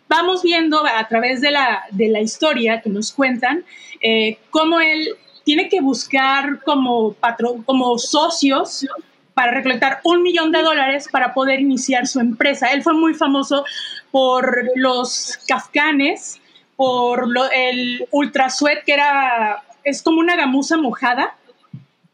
[0.07, 3.65] vamos viendo a través de la, de la historia que nos cuentan
[4.01, 5.09] eh, cómo él
[5.43, 8.85] tiene que buscar como, patro, como socios
[9.33, 12.71] para recolectar un millón de dólares para poder iniciar su empresa.
[12.71, 13.65] Él fue muy famoso
[14.11, 16.39] por los kafkanes,
[16.75, 21.35] por lo- el ultra sweat, que era, es como una gamuza mojada,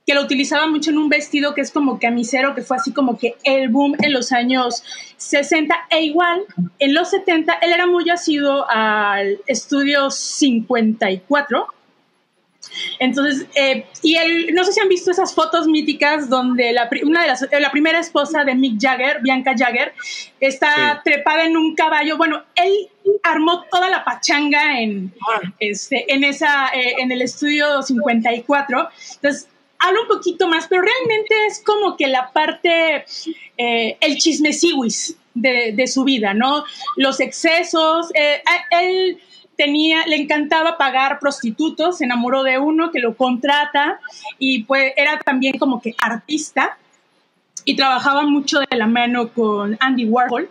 [0.05, 3.17] que lo utilizaba mucho en un vestido que es como camisero, que fue así como
[3.19, 4.83] que el boom en los años
[5.17, 6.41] 60, e igual
[6.79, 11.67] en los 70, él era muy asiduo al estudio 54,
[12.99, 17.21] entonces, eh, y él, no sé si han visto esas fotos míticas donde la, una
[17.21, 19.93] de las, eh, la primera esposa de Mick Jagger, Bianca Jagger,
[20.39, 21.11] está Sí.
[21.11, 22.17] trepada en un caballo.
[22.17, 22.89] Bueno, él
[23.23, 25.13] armó toda la pachanga en,
[25.59, 28.89] este, en, esa, eh, en el estudio 54.
[29.15, 29.47] Entonces,
[29.79, 33.05] habla un poquito más, pero realmente es como que la parte,
[33.57, 36.65] eh, el chismesiwis de, de su vida, ¿no?
[36.97, 38.11] Los excesos.
[38.13, 38.41] eh,
[38.71, 39.19] él
[39.59, 43.99] tenía, le encantaba pagar prostitutos, se enamoró de uno que lo contrata
[44.39, 46.77] y pues era también como que artista
[47.65, 50.49] y trabajaba mucho de la mano con Andy Warhol.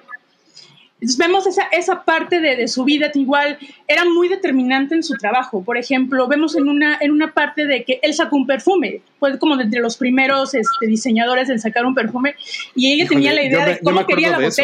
[1.01, 3.57] Entonces vemos esa, esa parte de, de su vida igual
[3.87, 5.63] era muy determinante en su trabajo.
[5.65, 9.39] Por ejemplo, vemos en una, en una parte de que él sacó un perfume, fue
[9.39, 12.35] como de entre los primeros este, diseñadores en sacar un perfume
[12.75, 14.61] y ella Híjole, tenía la idea me- de cómo quería la eso.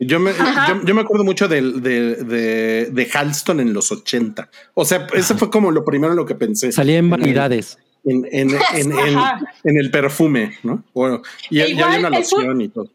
[0.00, 4.48] Yo me, yo, yo me acuerdo mucho del- de, de, de Halston en los 80.
[4.74, 6.72] O sea, ese fue como lo primero en lo que pensé.
[6.72, 7.78] Salía en vanidades.
[8.04, 10.82] En, en, en, en- el perfume, ¿no?
[10.92, 12.88] Bueno, y, E y había una loción y todo.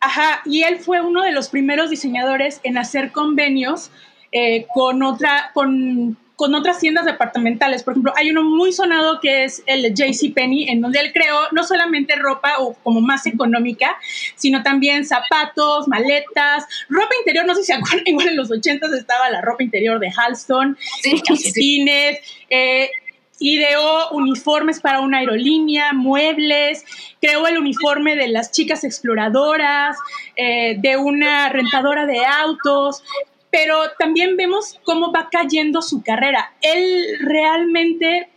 [0.00, 3.90] Ajá, y él fue uno de los primeros diseñadores en hacer convenios
[4.32, 7.82] eh, con, otra, con, con otras tiendas departamentales.
[7.82, 11.36] Por ejemplo, hay uno muy sonado que es el de JCPenney, en donde él creó
[11.52, 13.96] no solamente ropa o como más económica,
[14.36, 17.46] sino también zapatos, maletas, ropa interior.
[17.46, 20.76] No sé si se acuerdan, igual en los 80 estaba la ropa interior de Halston,
[21.02, 21.22] Sí, sí.
[21.26, 22.18] calcetines,
[22.50, 22.90] eh,
[23.38, 26.84] ideó uniformes para una aerolínea, muebles,
[27.20, 29.96] creó el uniforme de las chicas exploradoras,
[30.36, 33.02] eh, de una rentadora de autos,
[33.50, 36.52] pero también vemos cómo va cayendo su carrera.
[36.60, 38.28] Él realmente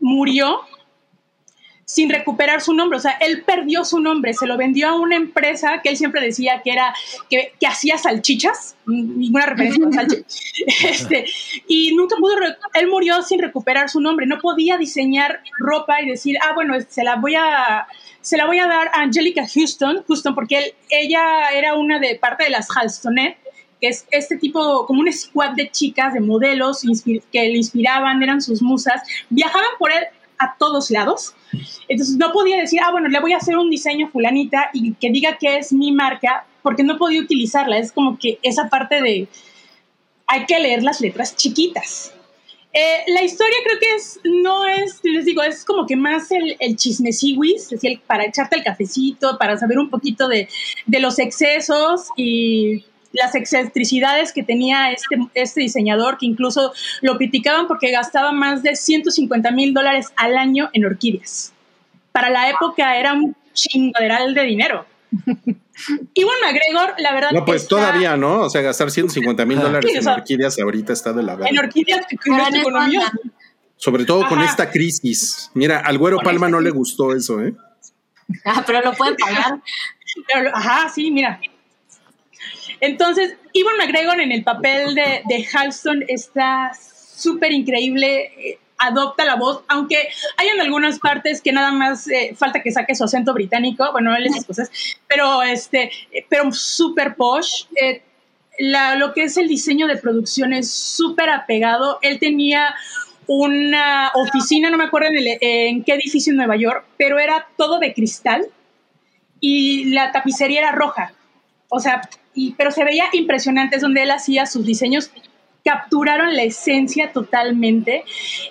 [0.00, 0.60] murió
[1.88, 5.16] sin recuperar su nombre, o sea, él perdió su nombre, se lo vendió a una
[5.16, 6.94] empresa que él siempre decía que era,
[7.30, 10.26] que, que hacía salchichas, ninguna referencia a salchichas,
[10.84, 11.24] este,
[11.66, 12.34] y nunca pudo,
[12.74, 17.04] él murió sin recuperar su nombre, no podía diseñar ropa y decir, ah, bueno, se
[17.04, 17.86] la voy a,
[18.20, 22.16] se la voy a dar a Angelica Houston, Houston, porque él, ella era una de
[22.16, 23.38] parte de las Halstonet,
[23.80, 26.82] que es este tipo, como un squad de chicas, de modelos
[27.32, 30.04] que le inspiraban, eran sus musas, viajaban por él
[30.38, 31.34] a todos lados.
[31.88, 35.10] Entonces no podía decir, ah, bueno, le voy a hacer un diseño fulanita y que
[35.10, 37.78] diga que es mi marca, porque no podía utilizarla.
[37.78, 39.28] Es como que esa parte de,
[40.26, 42.12] hay que leer las letras chiquitas.
[42.72, 46.54] Eh, la historia creo que es, no es, les digo, es como que más el,
[46.60, 50.48] el chismesiwis, es decir, para echarte el cafecito, para saber un poquito de,
[50.86, 57.66] de los excesos y las excentricidades que tenía este, este diseñador, que incluso lo criticaban
[57.66, 61.52] porque gastaba más de 150 mil dólares al año en orquídeas.
[62.12, 64.86] Para la época era un chingaderal de dinero.
[66.14, 67.30] Iwan McGregor, la verdad.
[67.32, 68.40] No, pues está- todavía, ¿no?
[68.40, 71.60] O sea, gastar 150 mil dólares en orquídeas ahorita está de la En verga.
[71.60, 73.00] orquídeas, que en economía.
[73.06, 73.32] andan.
[73.76, 75.50] Sobre todo con esta crisis.
[75.54, 77.54] Mira, al Güero Con Palma no le gustó eso, ¿eh?
[78.44, 79.60] Ah, pero lo pueden pagar.
[80.34, 81.38] Pero ajá, sí, mira.
[82.80, 89.62] Entonces, Ivan McGregor en el papel de, Halston está súper increíble, eh, adopta la voz,
[89.66, 93.90] aunque hay en algunas partes que nada más eh, falta que saque su acento británico,
[93.90, 94.70] bueno, él esas cosas,
[95.08, 97.64] pero este, eh, pero súper posh.
[98.60, 101.98] lo que es el diseño de producción es súper apegado.
[102.02, 102.74] Él tenía
[103.26, 107.46] una oficina, no me acuerdo en, el- en qué edificio en Nueva York, pero era
[107.56, 108.46] todo de cristal
[109.40, 111.12] y la tapicería era roja.
[111.68, 112.00] O sea,
[112.34, 115.10] y, pero se veía impresionante, es donde él hacía sus diseños,
[115.64, 118.04] capturaron la esencia totalmente.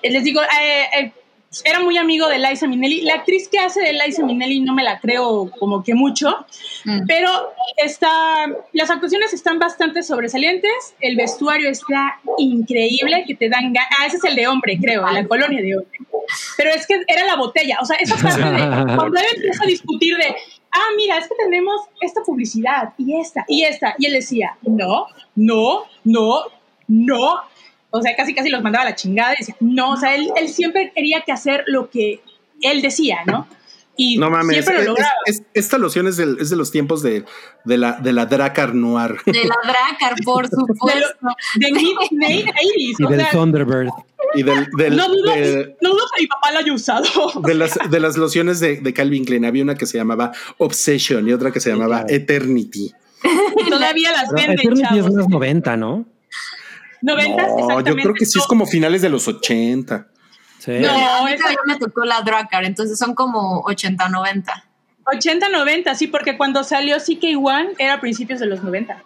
[0.03, 1.11] Eh, les digo, eh, eh,
[1.63, 3.01] era muy amigo de Liza Minnelli.
[3.01, 6.45] La actriz que hace de Liza Minnelli no me la creo como que mucho,
[6.85, 7.05] Mm.
[7.07, 7.29] pero
[7.77, 14.05] está, las actuaciones están bastante sobresalientes, el vestuario está increíble, que te dan ga- Ah,
[14.05, 15.99] ese es el de hombre, creo, la colonia de hombre.
[16.57, 19.67] Pero es que era la botella, o sea, esa parte de cuando él empieza a
[19.67, 20.35] discutir de,
[20.77, 25.07] ah, mira, es que tenemos esta publicidad y esta y esta, y él decía, no,
[25.35, 26.41] no, no,
[26.87, 27.35] no.
[27.89, 30.31] O sea, casi casi los mandaba a la chingada y decía, no, o sea, él,
[30.35, 32.21] él siempre quería que hacer lo que
[32.61, 33.47] él decía, ¿no?
[33.99, 35.11] Y No mames, siempre lo es- lograba.
[35.25, 37.25] es- es- esta loción es, del- es de los tiempos de,
[37.65, 39.17] de la, de la Dracar Noir.
[39.25, 41.27] De la Dracar, por de, lo- supuesto.
[41.55, 42.53] de mid 80s.
[42.77, 43.89] Y del sea, Thunderbird.
[44.35, 47.05] y del, del- no dudo, de, no dudo que mi papá lo haya usado.
[47.43, 49.45] de las, de las lociones de, de Calvin Klein.
[49.45, 52.13] Había una que se llamaba Obsession y otra que se llamaba claro.
[52.13, 52.91] Eternity.
[53.65, 56.05] Y todavía las venden, Eternity es más 90, ¿no?
[57.01, 60.07] 90 No, yo creo que sí es como finales de los 80.
[60.67, 60.73] Sí.
[60.81, 64.65] No, a mí esa- todavía me tocó la Dracar, entonces son como 80, 90.
[65.05, 69.01] 80, 90, sí, porque cuando salió CK1 era a principios de los 90.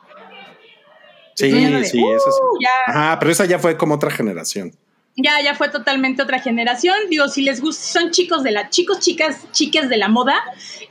[1.35, 2.65] Sí, de, sí, uh, eso sí.
[2.65, 2.91] ya.
[2.93, 4.73] Ajá, pero esa ya fue como otra generación.
[5.15, 6.95] ya, ya fue totalmente otra generación.
[7.09, 10.35] Digo, si les gusta, son chicos de la, chicos, chicas, chicas de la moda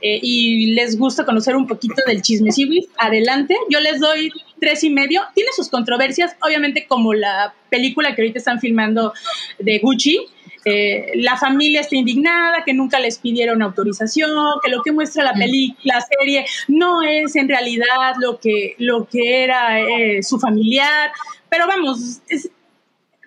[0.01, 3.55] eh, y les gusta conocer un poquito del chismecillo, adelante.
[3.69, 5.21] Yo les doy tres y medio.
[5.35, 9.13] Tiene sus controversias, obviamente, como la película que ahorita están filmando
[9.59, 10.27] de Gucci.
[10.65, 14.29] Eh, la familia está indignada, que nunca les pidieron autorización,
[14.63, 19.07] que lo que muestra la peli, la serie no es en realidad lo que, lo
[19.07, 21.11] que era eh, su familiar.
[21.49, 22.49] Pero vamos, es,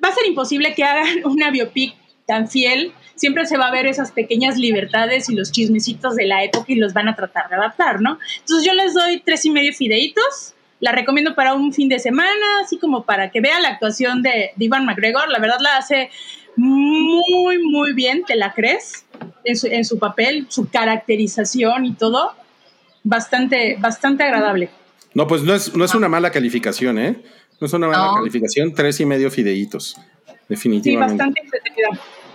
[0.04, 1.94] va a ser imposible que hagan una biopic
[2.26, 2.92] tan fiel.
[3.16, 6.76] Siempre se va a ver esas pequeñas libertades y los chismecitos de la época y
[6.76, 8.18] los van a tratar de adaptar, ¿no?
[8.40, 10.54] Entonces yo les doy tres y medio fideitos.
[10.80, 14.50] La recomiendo para un fin de semana, así como para que vea la actuación de,
[14.54, 15.28] de Ivan McGregor.
[15.30, 16.10] La verdad la hace
[16.56, 19.04] muy, muy bien, ¿te la crees?
[19.44, 22.32] En su, en su papel, su caracterización y todo.
[23.02, 24.70] Bastante, bastante agradable.
[25.12, 27.22] No, pues no es, no es una mala calificación, ¿eh?
[27.60, 28.14] No es una mala No.
[28.16, 29.96] calificación, tres y medio fideitos.
[29.96, 31.14] Sí, Definitivamente.
[31.14, 31.88] bastante entretenida.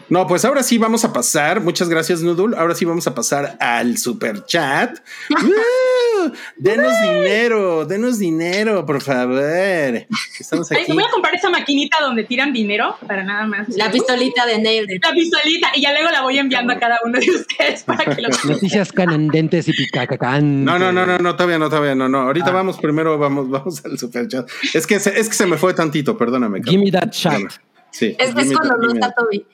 [0.10, 1.62] No, pues ahora sí vamos a pasar.
[1.62, 2.58] Muchas gracias, Noodle.
[2.58, 4.98] Ahora sí vamos a pasar al super chat.
[5.30, 6.32] ¡Uh!
[6.58, 10.08] denos dinero, denos dinero, por favor.
[10.40, 10.94] Estamos Ay, aquí.
[10.94, 13.70] voy a comprar esa maquinita donde tiran dinero para nada más.
[13.70, 17.20] La pistolita de Nailed la pistolita y ya luego la voy enviando a cada uno
[17.20, 20.66] de ustedes para que lo Noticias candentes y picacacan.
[20.66, 22.22] No, no, no, no, no, todavía no, todavía no, no.
[22.22, 24.50] Ahorita vamos primero, vamos, vamos al super chat.
[24.74, 26.62] Es que se, es que se me fue tantito, perdóname.
[26.64, 27.52] Give me that shot.
[27.92, 28.16] Sí.
[28.20, 29.46] Es, give es cuando no está Toby.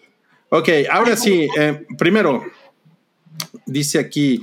[0.57, 2.45] Ok, ahora sí, eh, primero,
[3.65, 4.41] dice aquí,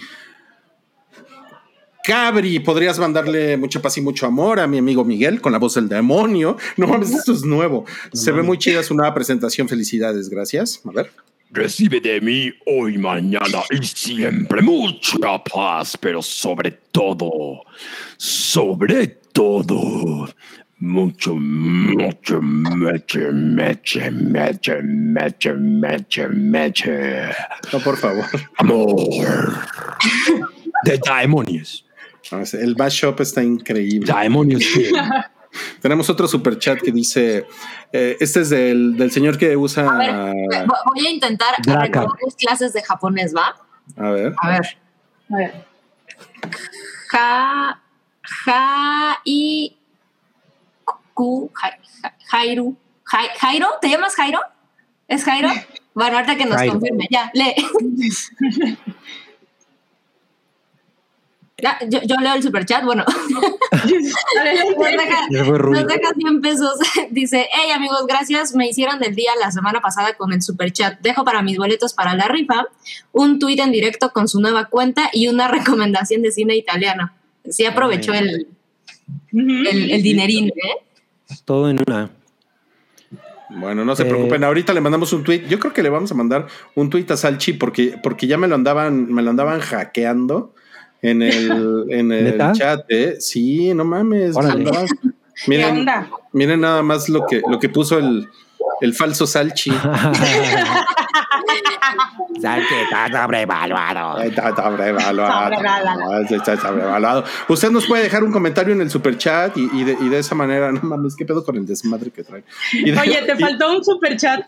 [2.04, 5.74] Cabri, podrías mandarle mucha paz y mucho amor a mi amigo Miguel con la voz
[5.76, 6.58] del demonio.
[6.76, 7.86] No mames, esto es nuevo.
[8.12, 9.68] Se ve muy chida su nueva presentación.
[9.68, 10.82] Felicidades, gracias.
[10.84, 11.10] A ver.
[11.50, 17.62] Recibe de mí hoy, mañana y siempre mucha paz, pero sobre todo,
[18.16, 20.28] sobre todo,
[20.82, 27.30] mucho, mucho, meche, meche, meche, meche, meche, meche.
[27.72, 28.24] No, por favor.
[28.56, 28.96] Amor.
[30.84, 30.98] De
[32.42, 34.12] es- El mashup está increíble.
[34.12, 34.64] Demonios.
[35.80, 37.46] Tenemos otro super chat que dice:
[37.92, 39.86] eh, Este es del, del señor que usa.
[39.88, 40.10] A ver,
[40.66, 43.54] vo- voy a intentar recordarles clases de japonés, ¿va?
[43.96, 44.34] A ver.
[44.38, 44.78] A ver.
[45.30, 45.64] A ver.
[47.10, 47.80] Ja,
[48.46, 49.76] ja y
[51.22, 52.76] ku, ja- ja- Jairu.
[53.04, 54.40] Jai- Jairo, ¿te llamas Jairo?
[55.06, 55.48] ¿Es Jairo?
[55.94, 56.72] Bueno, ahorita que nos Jairo.
[56.74, 57.06] confirme.
[57.10, 57.54] Ya, lee.
[61.62, 62.82] Ya, yo, yo leo el superchat.
[62.84, 63.04] Bueno,
[63.70, 65.80] nos deja, Ya fue Rubio.
[65.82, 66.78] nos deja 100 pesos.
[67.10, 68.54] Dice: Hey amigos, gracias.
[68.54, 70.98] Me hicieron del día la semana pasada con el superchat.
[71.00, 72.66] Dejo para mis boletos para la rifa
[73.12, 77.12] un tuit en directo con su nueva cuenta y una recomendación de cine italiano.
[77.48, 78.48] Sí aprovechó el,
[79.32, 80.84] el, el dinerín, ¿eh?
[81.44, 82.10] Todo en una.
[83.50, 84.44] Bueno, no se Eh, preocupen.
[84.44, 85.46] Ahorita le mandamos un tweet.
[85.48, 88.48] Yo creo que le vamos a mandar un tweet a Salchi porque, porque ya me
[88.48, 90.54] lo andaban, me lo andaban hackeando
[91.02, 92.52] en el, en el ¿Neta?
[92.52, 92.84] chat.
[92.88, 93.16] ¿eh?
[93.20, 94.34] Sí, no mames.
[94.34, 94.64] me Órale.
[94.64, 96.10] andaban- ¿Qué Miren, onda?
[96.32, 98.28] miren nada más lo que, lo que puso el,
[98.80, 99.72] el falso Salchi.
[102.34, 104.20] está sobrevaluado.
[104.22, 106.20] Está sobrevaluado.
[106.30, 107.24] Está sobrevaluado.
[107.48, 110.18] Usted nos puede dejar un comentario en el super chat y, y de, y de
[110.18, 112.44] esa manera, no mames, qué pedo con el desmadre que trae.
[112.72, 114.40] Y de- Oye, te y- faltó un super chat.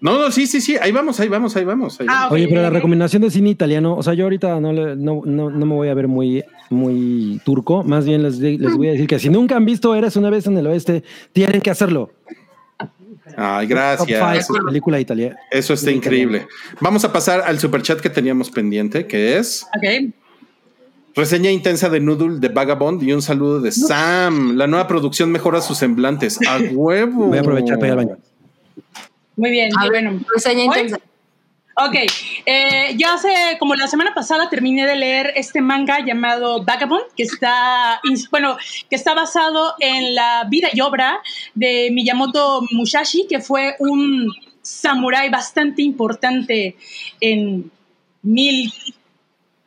[0.00, 1.98] No, no, sí, sí, sí, ahí vamos, ahí vamos, ahí vamos.
[2.00, 2.32] ahí Ah, vamos.
[2.32, 5.50] Oye, pero la recomendación de cine italiano, o sea, yo ahorita no, le- no, no,
[5.50, 9.08] no me voy a ver muy, muy turco, más bien les, les voy a decir
[9.08, 11.02] que si nunca han visto Eres una vez en el oeste,
[11.32, 12.12] tienen que hacerlo.
[13.36, 13.76] Ay, Top
[14.08, 14.46] gracias.
[14.48, 15.36] five película italiana.
[15.50, 16.46] Eso está increíble.
[16.80, 20.12] Vamos a pasar al superchat que teníamos pendiente, que es Ok.
[21.14, 24.56] reseña intensa de Noodle de Vagabond y un saludo de Sam.
[24.56, 26.38] La nueva producción mejora sus semblantes.
[26.46, 27.26] A huevo.
[27.26, 28.18] Voy a aprovechar para ir al baño.
[29.36, 30.20] Muy bien, A bueno.
[30.34, 30.98] reseña intensa.
[31.80, 31.94] Ok,
[32.44, 37.22] eh, yo hace, como la semana pasada, terminé de leer este manga llamado Vagabond, que
[37.22, 38.00] está,
[38.32, 38.56] bueno,
[38.90, 41.20] que está basado en la vida y obra
[41.54, 44.26] de Miyamoto Musashi, que fue un
[44.60, 46.74] samurái bastante importante
[47.20, 47.70] en,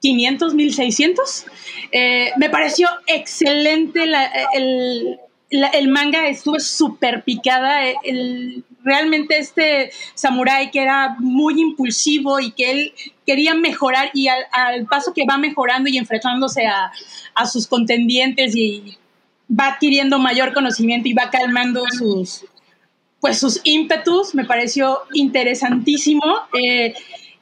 [0.02, 1.46] 1500, 1600.
[1.94, 5.18] Eh, me pareció excelente la- el,
[5.50, 7.86] el manga, estuve súper picada.
[8.04, 12.94] el- realmente este samurái que era muy impulsivo y que él
[13.26, 16.92] quería mejorar y al, al paso que va mejorando y enfrentándose a,
[17.36, 18.98] a sus contendientes y
[19.50, 22.46] va adquiriendo mayor conocimiento y va calmando sus,
[23.20, 26.24] pues sus ímpetus, me pareció interesantísimo.
[26.54, 26.94] Eh,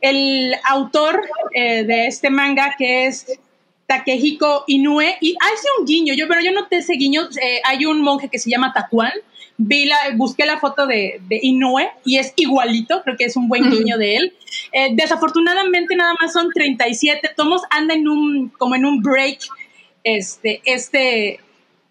[0.02, 1.22] el autor
[1.53, 3.40] eh, de este manga, que es
[3.86, 8.02] Takehiko Inoue, y hace un guiño, yo, pero yo noté ese guiño, eh, hay un
[8.02, 9.14] monje que se llama Takuan,
[9.60, 13.49] vi la, busqué la foto de, de Inoue y es igualito, creo que es un
[13.49, 14.34] buen guiño de él.
[14.72, 19.40] Eh, desafortunadamente nada más son 37 tomos, anda en un, como en un break,
[20.06, 21.41] este, este,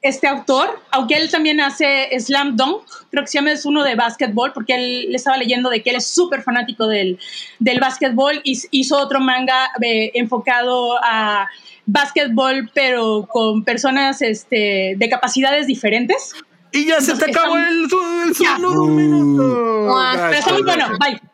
[0.00, 3.96] este autor, aunque él también hace Slam Dunk, creo que se llama, es uno de
[3.96, 7.18] básquetbol, porque él le estaba leyendo de que él es súper fanático del,
[7.58, 11.48] del básquetbol y hizo otro manga eh, enfocado a
[11.84, 16.34] básquetbol, pero con personas este, de capacidades diferentes.
[16.72, 17.84] Y ya se te acabó el,
[18.28, 18.56] el Ya.
[18.56, 19.42] turno de un minuto.
[19.42, 20.10] Mua.
[20.12, 20.98] Pero Gracias, está muy bueno, gracias.
[21.20, 21.30] bye.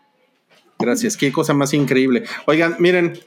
[0.78, 2.24] Gracias, qué cosa más increíble.
[2.47, 3.19] Oigan, miren,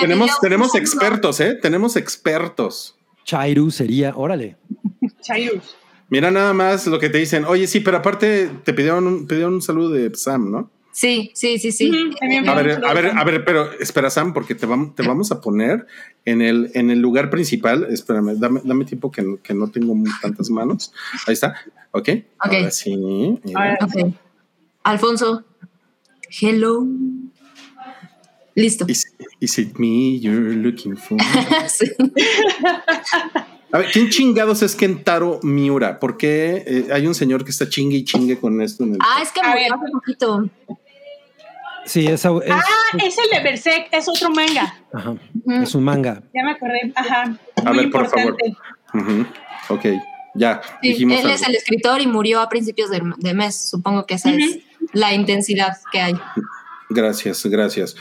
[0.00, 1.54] tenemos, tenemos expertos, ¿eh?
[1.54, 2.96] Tenemos expertos.
[3.24, 4.56] Chairu sería, órale.
[5.22, 5.76] Chayus.
[6.10, 7.44] Mira nada más lo que te dicen.
[7.44, 10.70] Oye, sí, pero aparte te pidieron un, pidieron un saludo de Sam, ¿no?
[10.92, 11.90] Sí, sí, sí, sí.
[12.48, 15.40] A ver, a ver, a ver, pero espera, Sam, porque te vamos, te vamos a
[15.40, 15.86] poner
[16.24, 17.86] en el, en el lugar principal.
[17.90, 20.92] Espérame, dame, dame tiempo que, no- que no tengo tantas manos.
[21.26, 21.54] Ahí está.
[21.92, 22.08] Ok.
[22.44, 22.52] Ok.
[22.52, 22.94] Ahora sí.
[24.82, 25.44] Alfonso.
[26.40, 26.84] Hello.
[28.56, 28.84] Listo.
[28.88, 29.04] Is,
[29.38, 31.16] is it me you're looking for?
[31.68, 31.86] Sí.
[33.70, 36.00] A ver, ¿quién chingados es Kentaro Miura?
[36.00, 38.84] ¿Por qué eh, hay un señor que está chingue y chingue con esto?
[38.84, 38.98] En el...
[39.00, 39.72] Ah, es que murió ver.
[39.72, 40.48] hace poquito.
[41.84, 42.62] Sí, es, es, Ah,
[43.02, 44.74] es el de Berserk, es otro manga.
[44.92, 45.14] ajá,
[45.62, 46.22] es un manga.
[46.34, 46.92] Ya me acordé.
[46.94, 47.38] Ajá.
[47.64, 48.36] A muy ver, por favor.
[48.40, 48.56] importante.
[48.94, 49.26] Ujú.
[49.74, 49.84] Ok,
[50.34, 50.60] ya.
[50.82, 51.34] Sí, dijimos él algo.
[51.34, 53.70] es el escritor y murió a principios de, mes.
[53.70, 54.58] Supongo que esa es
[54.92, 56.14] la intensidad que hay.
[56.90, 57.96] Gracias, gracias.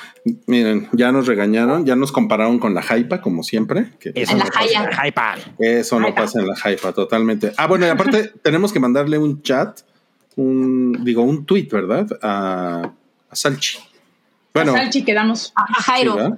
[0.45, 3.91] Miren, ya nos regañaron, ya nos compararon con la Jaipa, como siempre.
[3.99, 5.51] Que Eso En la no pasa.
[5.59, 6.21] Eso no Jaipa.
[6.21, 7.51] pasa en la Jaipa, totalmente.
[7.57, 9.81] Ah, bueno, y aparte tenemos que mandarle un chat,
[10.37, 12.07] un, digo, un tweet, ¿verdad?
[12.21, 12.91] A,
[13.29, 13.79] a Salchi.
[14.53, 15.51] Bueno, Salchi, quedamos.
[15.55, 16.37] A, a sí, Jairo.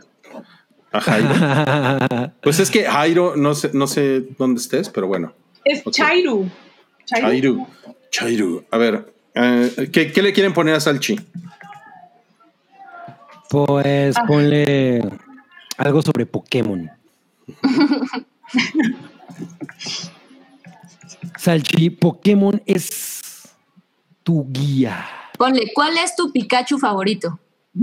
[0.92, 2.32] A Jairo.
[2.42, 5.34] Pues es que Jairo, no sé, no sé dónde estés, pero bueno.
[5.64, 5.94] Es Ok.
[5.94, 6.50] Chairu.
[7.06, 7.68] Chairu.
[8.10, 8.64] Chairu.
[8.72, 11.20] A ver, eh, ¿qué, qué le quieren poner a Salchi?
[13.50, 14.24] Pues Ah.
[14.28, 15.02] ponle
[15.78, 16.90] algo sobre Pokémon.
[21.38, 23.22] Salchi, Pokémon es
[24.24, 25.06] tu guía.
[25.38, 27.40] Ponle, ¿cuál es tu Pikachu favorito?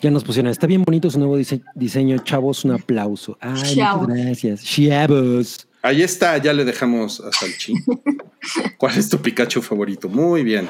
[0.00, 3.36] Ya nos pusieron, está bien bonito su nuevo dise- diseño, chavos, un aplauso.
[3.40, 4.62] Ay, muchas gracias.
[4.64, 5.67] Chavos.
[5.80, 7.74] Ahí está, ya le dejamos a Salchi.
[8.78, 10.08] ¿Cuál es tu Pikachu favorito?
[10.08, 10.68] Muy bien.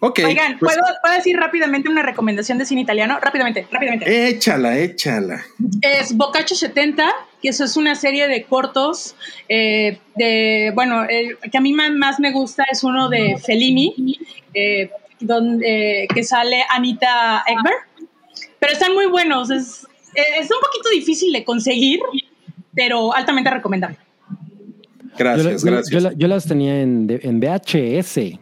[0.00, 0.20] Ok.
[0.24, 3.18] Oigan, pues, ¿puedo, ¿puedo decir rápidamente una recomendación de cine italiano?
[3.20, 4.28] Rápidamente, rápidamente.
[4.28, 5.44] échala, échala.
[5.80, 7.08] Es Boccaccio 70,
[7.40, 9.14] que eso es una serie de cortos
[9.48, 14.18] eh, de, bueno, el que a mí más, me gusta es uno de Fellini,
[14.54, 14.90] eh,
[15.20, 18.08] donde, que sale Anita Ekberg,
[18.58, 22.00] pero están muy buenos, es, es un poquito difícil de conseguir,
[22.74, 23.98] pero altamente recomendable.
[25.18, 25.90] Yo, la- Gracias, yo- gracias.
[25.90, 28.38] yo la- yo las tenía en, en VHS.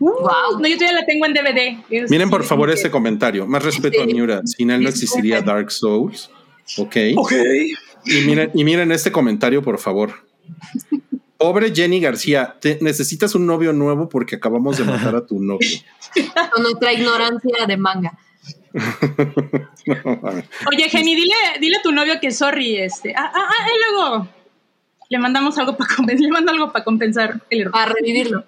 [0.00, 0.58] Wow.
[0.60, 1.78] No, yo todavía la tengo en DVD.
[1.88, 3.46] Es- Miren por favor sí, este comentario.
[3.46, 4.12] Más respeto a Sí.
[4.12, 4.40] Miura.
[4.44, 6.30] Sin él no existiría Dark Souls.
[6.78, 6.96] Ok.
[7.16, 7.32] Ok.
[8.06, 10.12] Y miren, y miren este comentario, por favor.
[11.38, 15.68] Pobre Jenny García, te- necesitas un novio nuevo porque acabamos de matar a tu novio.
[16.52, 18.18] Con nuestra ignorancia de manga.
[19.86, 20.20] No.
[20.70, 23.12] Oye, Jenny, dile, dile a tu novio que sorry, este.
[23.14, 24.28] Ah, ah, ah, y luego
[25.08, 27.72] le mandamos algo para compensar, le mando algo para compensar el error.
[27.72, 28.44] Para revivirlo.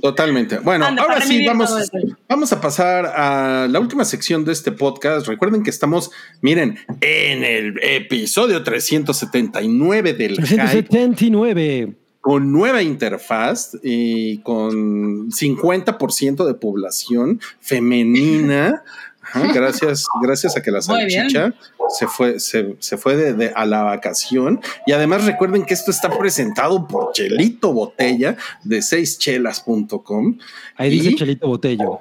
[0.00, 0.58] Totalmente.
[0.60, 1.90] Bueno, Anda, ahora sí vamos,
[2.28, 5.26] vamos a pasar a la última sección de este podcast.
[5.26, 6.10] Recuerden que estamos,
[6.40, 10.82] miren, en el episodio 379 del Hype.
[10.82, 11.94] 379.
[12.20, 18.82] con nueva interfaz y con 50% de población femenina.
[19.32, 21.54] Ajá, gracias, gracias a que la salchicha
[21.96, 24.60] se fue, se, se fue de, de- a la vacación.
[24.86, 30.38] Y además recuerden que esto está presentado por Chelito Botella de seischelas.com.
[30.76, 32.00] Ahí dice Chelito Botello.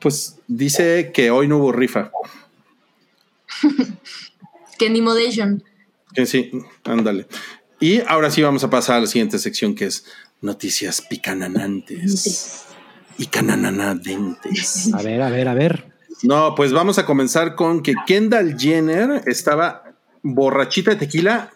[0.00, 2.10] Pues dice que hoy no hubo rifa.
[4.78, 5.62] Que ni Modation.
[6.14, 6.50] Que sí,
[6.84, 7.26] ándale.
[7.80, 10.04] Y ahora sí vamos a pasar a la siguiente sección que es
[10.40, 12.64] noticias picananantes
[13.18, 14.92] y canananadentes.
[14.94, 15.92] A ver, a ver, a ver.
[16.22, 19.84] No, pues vamos a comenzar con que Kendall Jenner estaba
[20.22, 21.50] borrachita de tequila,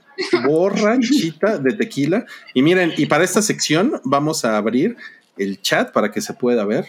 [0.44, 2.24] borrachita de tequila.
[2.54, 4.96] Y miren, y para esta sección vamos a abrir
[5.36, 6.86] el chat para que se pueda ver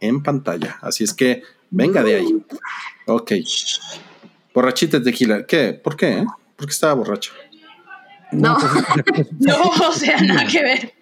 [0.00, 0.78] en pantalla.
[0.82, 2.44] Así es que venga de ahí.
[3.06, 3.32] Ok.
[4.52, 5.46] Borrachita de tequila.
[5.46, 5.72] ¿Qué?
[5.72, 6.24] ¿Por qué?
[6.56, 7.32] ¿Por qué estaba borracha?
[8.32, 8.56] No.
[8.58, 10.95] pues, No, o sea, nada que ver.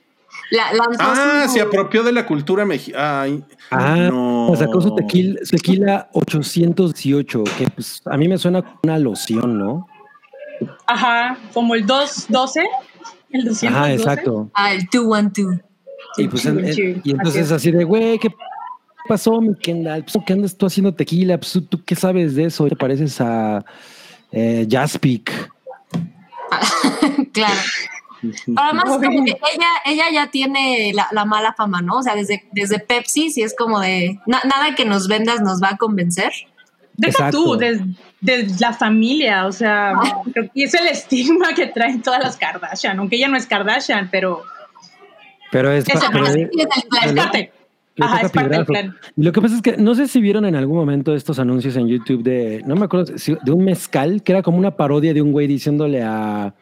[0.57, 3.39] La, Ah, su- se apropió de la cultura mexicana.
[3.71, 4.53] Ah, no.
[4.57, 9.87] sacó su tequila, tequila 818, que pues a mí me suena como una loción, ¿no?
[10.87, 12.61] Ajá, como el 212,
[13.31, 13.67] el 212.
[13.69, 14.51] Ajá, exacto.
[14.55, 15.63] Ah, el 212.
[16.17, 18.29] Y, pues, en- en- Sí, y entonces así de, güey, ¿qué
[19.09, 20.05] pasó, mi Kendall?
[20.05, 21.37] Pues, ¿Qué andas tú haciendo tequila?
[21.39, 22.69] Pues, ¿tú qué sabes de eso?
[22.69, 23.65] Te pareces a
[24.31, 25.33] eh, Jaspic.
[27.33, 27.55] claro.
[28.57, 31.99] Además, como que ella, ella ya tiene la, la mala fama, ¿no?
[31.99, 35.63] O sea, desde, desde Pepsi, sí es como de na- nada que nos vendas nos
[35.63, 36.33] va a convencer.
[36.97, 37.43] Deja Exacto.
[37.45, 37.81] tú, de,
[38.21, 39.95] de la familia, o sea,
[40.33, 44.09] creo que es el estigma que traen todas las Kardashian, aunque ella no es Kardashian,
[44.13, 44.43] pero
[45.51, 46.37] Pero es, Eso, pero es-
[48.01, 48.97] Ajá, es parte del plan.
[49.17, 51.77] Y lo que pasa es que no sé si vieron en algún momento estos anuncios
[51.77, 55.15] en YouTube de, no me acuerdo, si- de un mezcal que era como una parodia
[55.15, 56.53] de un güey diciéndole a,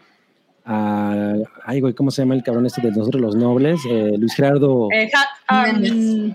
[0.64, 1.34] a
[1.64, 3.80] ay güey, ¿cómo se llama el cabrón este de nosotros los nobles?
[3.88, 5.10] Eh, Luis Gerardo, Eh,
[5.50, 6.34] um.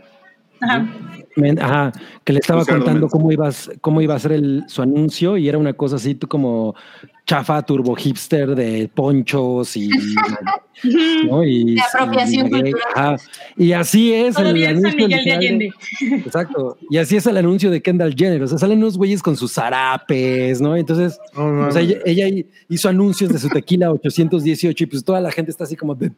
[0.61, 1.91] Ajá.
[2.23, 5.57] Que le estaba contando cómo ibas, cómo iba a ser el, su anuncio y era
[5.57, 6.75] una cosa así tú como
[7.27, 9.89] chafa turbo hipster de ponchos y,
[11.29, 11.43] ¿no?
[11.43, 12.84] y De apropiación y cultural.
[12.95, 13.15] Ajá.
[13.57, 15.73] Y así es el anuncio Miguel de Allende.
[16.01, 16.77] Exacto.
[16.89, 18.41] Y así es el anuncio de Kendall Jenner.
[18.43, 20.77] O sea, salen unos güeyes con sus zarapes, ¿no?
[20.77, 25.31] Entonces, o sea, ella, ella hizo anuncios de su tequila 818 y pues toda la
[25.31, 26.11] gente está así como de...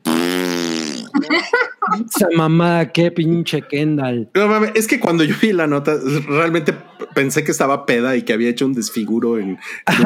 [2.15, 4.29] Esa mamá, qué pinche Kendall.
[4.33, 5.95] No, mames, es que cuando yo vi la nota,
[6.27, 6.73] realmente
[7.15, 9.57] pensé que estaba peda y que había hecho un desfiguro en,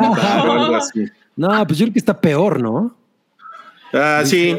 [0.01, 0.15] o
[0.51, 1.05] algo así.
[1.35, 2.95] No, pues yo creo que está peor, ¿no?
[3.91, 4.55] Ah, sí.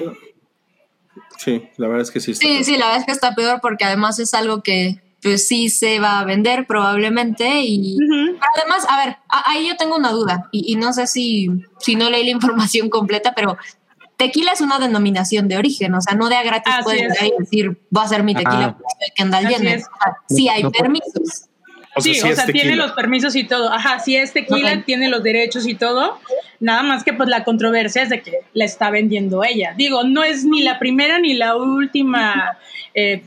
[1.38, 2.32] Sí, la verdad es que sí.
[2.32, 2.64] está Sí, peor.
[2.64, 6.00] sí, la verdad es que está peor porque además es algo que pues sí se
[6.00, 10.72] va a vender probablemente y pero además, a ver, ahí yo tengo una duda y,
[10.72, 11.48] y no sé si,
[11.78, 13.56] si no leí la información completa, pero
[14.16, 17.08] tequila es una denominación de origen, o sea, no de a gratis Así puedes es.
[17.08, 18.76] llegar y decir, voy a hacer mi tequila
[19.14, 19.82] Kendall Jenner.
[20.28, 21.48] sí hay permisos.
[21.96, 23.72] O sea, sí, sí o sea, tiene los permisos y todo.
[23.72, 26.18] Ajá, sí es tequila, tiene los derechos y todo.
[26.58, 29.74] Nada más que pues la controversia es de que la está vendiendo ella.
[29.76, 32.58] Digo, no es ni la primera ni la última,
[32.94, 33.22] eh,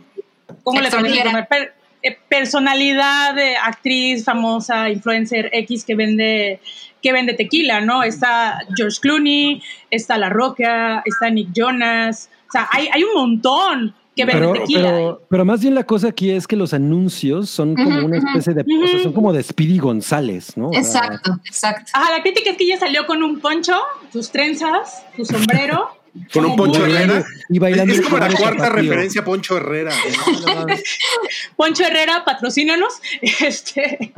[0.64, 0.89] ¿cómo le?
[0.89, 1.73] Per-
[2.03, 6.59] eh, personalidad, de actriz famosa, influencer X que vende
[7.01, 8.03] que vende tequila, ¿no?
[8.03, 9.61] Está George Clooney,
[9.91, 14.53] está La Roca, está Nick Jonas, o sea, hay, hay un montón que vende Pero,
[14.53, 14.89] tequila.
[14.89, 18.53] pero, pero más bien la cosa aquí es que los anuncios son como una especie
[18.53, 20.71] de, o sea, son como de Speedy González, ¿no?
[20.73, 21.91] Exacto, exacto.
[21.93, 23.75] Ajá, la crítica es que ella salió con un poncho,
[24.11, 25.89] sus trenzas, su sombrero.
[26.33, 26.83] Con un Poncho.
[26.83, 27.23] Herrera.
[27.47, 29.91] Y bailando es como la cuarta referencia a Poncho Herrera.
[29.91, 30.65] ¿no?
[31.55, 32.93] Poncho Herrera, patrocínanos.
[33.21, 34.13] Este,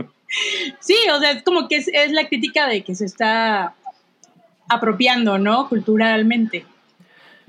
[0.79, 3.73] sí, o sea, es como que es, es la crítica de que se está
[4.67, 5.67] apropiando, ¿no?
[5.69, 6.65] Culturalmente.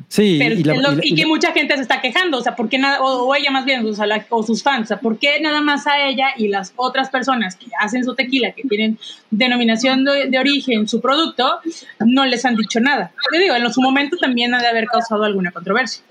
[0.09, 1.83] Sí, Pero y, la- es lo- y la- y y que la- mucha gente se
[1.83, 4.43] está quejando, o sea, ¿por qué nada, o, o ella más bien, o, sea, o
[4.43, 7.67] sus fans, o sea, ¿por qué nada más a ella y las otras personas que
[7.79, 8.99] hacen su tequila, que tienen
[9.31, 11.61] denominación de, de origen, su producto,
[12.01, 13.13] no les han dicho nada?
[13.33, 16.03] Yo digo, en su momento también ha de haber causado alguna controversia.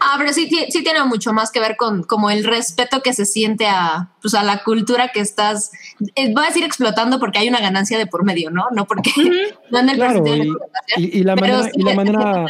[0.00, 3.26] Ah, pero sí, sí tiene mucho más que ver con como el respeto que se
[3.26, 5.72] siente a, pues, a la cultura que estás,
[6.14, 8.64] eh, voy a decir explotando porque hay una ganancia de por medio, ¿no?
[8.72, 9.10] No porque
[9.70, 12.46] no en el Claro, y, explotación, y- y la manera, sí y la manera,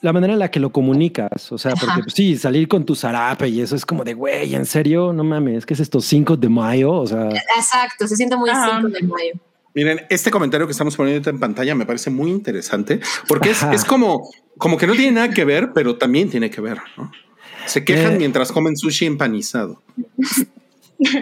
[0.00, 2.94] la manera en la que lo comunicas, o sea, porque pues, sí, salir con tu
[2.96, 5.12] zarape y eso es como de, güey, ¿en serio?
[5.12, 6.00] No mames, ¿qué es esto?
[6.00, 8.78] 5 de mayo, o sea, Exacto, se siente muy Ajá.
[8.80, 9.32] 5 de mayo.
[9.74, 13.84] Miren, este comentario que estamos poniendo en pantalla me parece muy interesante porque es, es
[13.84, 14.28] como,
[14.58, 16.78] como que no tiene nada que ver, pero también tiene que ver.
[16.98, 17.10] ¿no?
[17.66, 18.18] Se quejan Eh.
[18.18, 19.82] mientras comen sushi empanizado.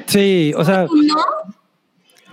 [0.06, 1.16] sí, o sea, No,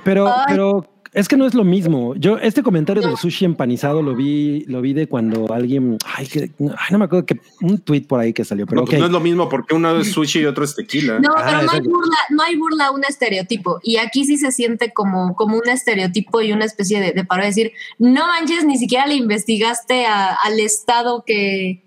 [0.03, 0.45] pero, Ay.
[0.49, 0.87] pero
[1.17, 2.15] es que no es lo mismo.
[2.15, 6.51] Yo, este comentario del sushi empanizado lo vi, lo vi de cuando alguien, ay, que,
[6.59, 9.05] ay, no me acuerdo que un tweet por ahí que salió, pero No, pues no
[9.07, 11.19] es lo mismo porque uno es sushi y otro es tequila.
[11.19, 13.79] no, Ah, pero no hay burla, no hay burla a un estereotipo.
[13.83, 17.41] Y aquí sí se siente como, como un estereotipo y una especie de, de paro
[17.41, 21.83] de decir, no manches, ni siquiera le investigaste a- al estado que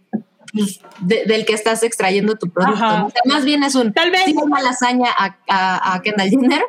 [0.52, 2.74] pues, de- del que estás extrayendo tu producto.
[3.06, 4.22] O sea, más bien es un Tal vez.
[4.24, 6.62] sí, una lasaña a, a, a Kendall Jenner,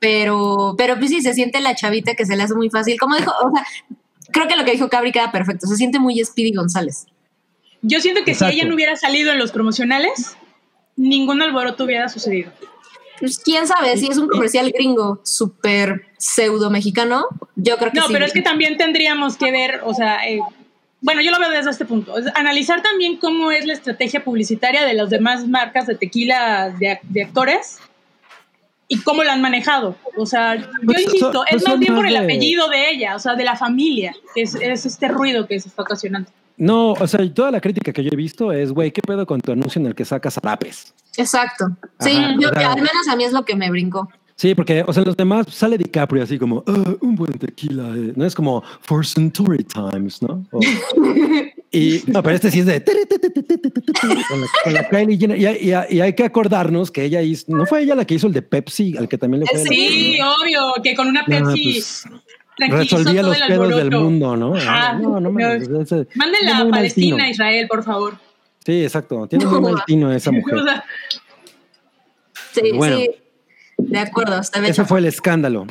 [0.00, 2.98] pero, pero pues sí se siente la chavita que se le hace muy fácil.
[2.98, 3.66] Como dijo, o sea,
[4.32, 5.66] creo que lo que dijo Cabri queda perfecto.
[5.66, 7.06] Se siente muy Speedy González.
[7.82, 8.52] Yo siento que Exacto.
[8.52, 10.36] si ella no hubiera salido en los promocionales,
[10.96, 12.52] ningún alboroto hubiera sucedido.
[13.20, 18.06] Pues quién sabe, si es un comercial gringo súper pseudo mexicano, yo creo que No,
[18.08, 18.12] sí.
[18.12, 20.40] pero es que también tendríamos que ver, o sea, eh,
[21.00, 24.84] bueno, yo lo veo desde este punto, es analizar también cómo es la estrategia publicitaria
[24.84, 27.78] de las demás marcas de tequila de, de actores
[28.88, 29.96] y cómo la han manejado.
[30.16, 33.16] O sea, yo Pues, insisto, so- es pues más bien por el apellido de ella,
[33.16, 36.30] o sea, de la familia, que es, es este ruido que se está ocasionando.
[36.58, 39.40] No, o sea, toda la crítica que yo he visto es, güey, ¿qué pedo con
[39.40, 40.94] tu anuncio en el que sacas zarapes?
[41.16, 41.66] Exacto.
[42.00, 44.08] Sí, Ajá, yo- o sea- al menos a mí es lo que me brincó.
[44.36, 48.12] Sí, porque, o sea, los demás sale DiCaprio así como, "Ah, un buen tequila, eh",
[48.16, 50.44] no es como For Centauri Times, ¿no?
[50.52, 50.60] O-
[51.72, 55.38] y, no, pero este sí es de con la, con la Kylie Jenner.
[55.38, 58.04] Y, hay- y hay- y hay que acordarnos que ella hizo, no fue ella la
[58.04, 59.58] que hizo el de Pepsi, al que también le fue.
[59.58, 62.04] la- Sí, obvio, que con una Pepsi pues,
[62.70, 64.54] resolvía los pedos del mundo, ¿no?
[64.54, 64.90] Ajá.
[64.90, 65.30] Ah, no, no
[66.68, 67.28] a Palestina.
[67.28, 68.18] Israel, por favor.
[68.64, 69.26] Sí, exacto.
[69.28, 70.58] Tiene muy mal tino esa mujer.
[72.52, 72.96] Sí, Bueno.
[72.98, 73.10] sí.
[73.78, 75.66] De acuerdo, Ese fue el escándalo.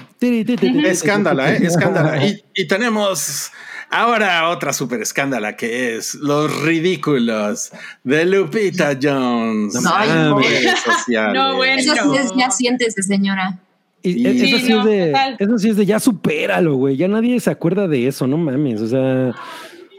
[0.85, 1.59] Escándala, ¿eh?
[1.63, 2.23] Escándala.
[2.25, 3.51] Y, y tenemos
[3.89, 7.71] ahora otra super escándala que es los ridículos
[8.03, 9.73] de Lupita Jones.
[9.75, 11.33] No sociales.
[11.33, 11.79] No, bueno.
[11.81, 13.59] Eso sí es, ya siéntese, señora.
[14.01, 15.35] Y Sí, eso, sí no, es de, total.
[15.39, 16.95] eso sí es de ya supéralo, güey.
[16.95, 18.79] Ya nadie se acuerda de eso, no mames.
[18.81, 19.29] O sea,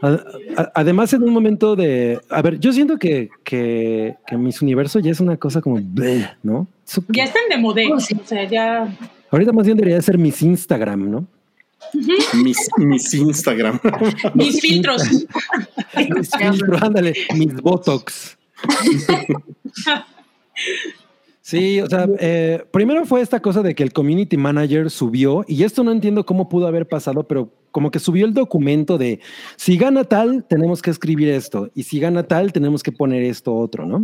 [0.01, 2.21] a- a- además en un momento de.
[2.29, 5.77] A ver, yo siento que, que, que Miss Universo ya es una cosa como.
[5.81, 6.67] bleh, ¿no?
[6.87, 7.89] Eso- ya están de modé.
[7.91, 8.15] Oh, sí.
[8.23, 8.87] O sea, ya.
[9.29, 11.27] ahorita más bien debería ser Miss Instagram, ¿no?
[12.33, 13.79] Mis, mis Instagram.
[14.33, 15.03] Mis filtros.
[16.15, 18.37] Miss filtro, ándale, Miss Botox.
[21.41, 25.63] Sí, o sea, eh, primero fue esta cosa de que el community manager subió, y
[25.63, 29.21] esto no entiendo cómo pudo haber pasado, pero como que subió el documento de
[29.55, 33.55] si gana tal, tenemos que escribir esto, y si gana tal, tenemos que poner esto
[33.55, 34.01] otro, ¿no?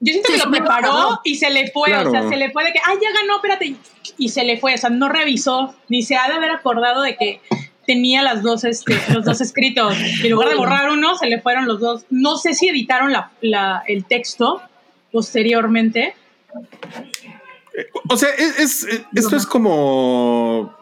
[0.00, 1.88] Yo siento Sí, que sí lo preparó y se le fue.
[1.88, 2.08] Claro.
[2.08, 3.74] O sea, se le fue de que, ay, ya ganó, espérate.
[4.16, 4.74] Y se le fue.
[4.74, 5.74] O sea, no revisó.
[5.88, 7.40] Ni se ha de haber acordado de que
[7.86, 9.94] tenía las dos, este, los dos escritos.
[10.22, 12.04] Y en lugar de borrar uno, se le fueron los dos.
[12.10, 14.62] No sé si editaron la, la- el texto
[15.10, 16.14] posteriormente.
[18.08, 20.76] O sea, es, es- esto es como.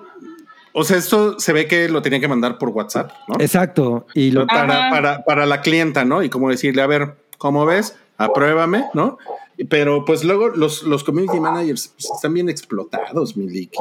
[0.78, 3.36] O sea, esto se ve que lo tenía que mandar por WhatsApp, ¿no?
[3.40, 4.06] Exacto.
[4.12, 6.22] Y lo, para, para, para la clienta, ¿no?
[6.22, 7.96] Y como decirle, a ver, ¿cómo ves?
[8.18, 9.18] Apruébame, ¿no?
[9.70, 13.78] Pero pues luego los, los community managers pues, están bien explotados, mi Licky.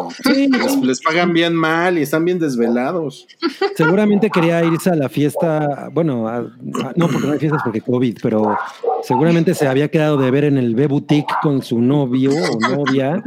[0.49, 3.27] Les, les pagan bien mal y están bien desvelados.
[3.75, 7.81] seguramente quería irse a la fiesta, bueno, a- a- no porque no hay fiestas porque
[7.81, 8.57] COVID, pero
[9.03, 13.21] seguramente se había quedado de ver en el B Boutique con su novio o novia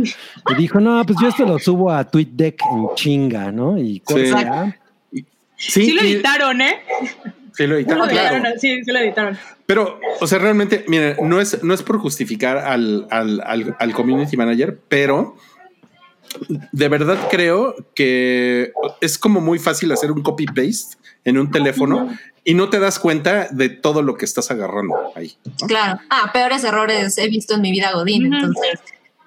[0.51, 3.77] y dijo, no, pues yo esto lo subo a TweetDeck en chinga, ¿no?
[3.79, 4.31] Y corta, Sí.
[4.31, 4.79] ya.
[5.61, 6.77] Sí, Sí lo editaron, ¿eh?
[7.59, 8.37] Sí lo editaron, lo claro.
[8.37, 9.37] editaron, sí, sí lo editaron.
[9.67, 13.93] Pero, o sea, realmente, miren, no es, no es por justificar al, al, al, al
[13.93, 15.37] community manager, pero
[16.73, 22.09] de verdad creo que es como muy fácil hacer un copy paste en un teléfono
[22.45, 25.37] y no te das cuenta de todo lo que estás agarrando ahí.
[25.61, 25.67] ¿no?
[25.67, 26.01] Claro.
[26.09, 28.33] Ah, peores errores he visto en mi vida, Godín.
[28.33, 28.81] Entonces,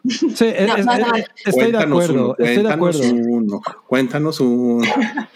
[0.04, 1.16] Sí, es- No, es- no, es- no.
[1.16, 3.16] estoy de Cuéntanos acuerdo, uno, estoy de cuéntanos acuerdo.
[3.30, 4.82] uno, cuéntanos uno.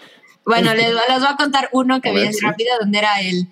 [0.46, 3.48] bueno, les, les voy a contar uno que A vi rápido, donde era el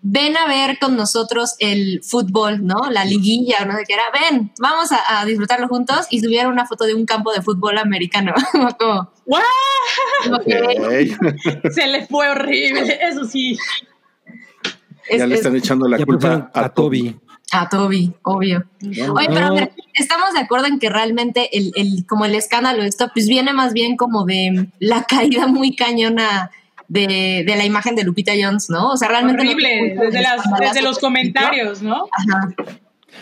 [0.00, 2.90] ven a ver con nosotros el fútbol, ¿no?
[2.90, 4.04] La liguilla o no sé qué era.
[4.30, 7.76] Ven, vamos a, a disfrutarlo juntos y subieron una foto de un campo de fútbol
[7.76, 8.32] americano.
[8.78, 9.10] Como.
[11.70, 12.98] Se le fue horrible.
[13.02, 13.56] Eso sí.
[15.08, 17.16] es- ya le es- están echando la culpa a, Toby.
[17.52, 18.64] a Toby, obvio.
[18.82, 19.54] Oye, pero a No.
[19.54, 23.26] ver, estamos de acuerdo en que realmente el, el, como el escándalo de esto, pues
[23.28, 26.50] viene más bien como de la caída muy cañona
[26.88, 28.90] de, de la imagen de Lupita Jones, ¿no?
[28.92, 29.42] O sea, realmente.
[29.42, 29.96] Horrible.
[29.98, 32.06] Desde, las, escandalazo desde los comentarios, ¿no?
[32.12, 32.48] Ajá.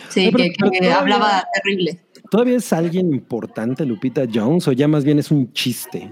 [0.09, 1.99] Sí, Pero- que, pero que todavía- hablaba terrible.
[2.29, 6.09] ¿Todavía es alguien importante Lupita Jones o ya más bien es un chiste?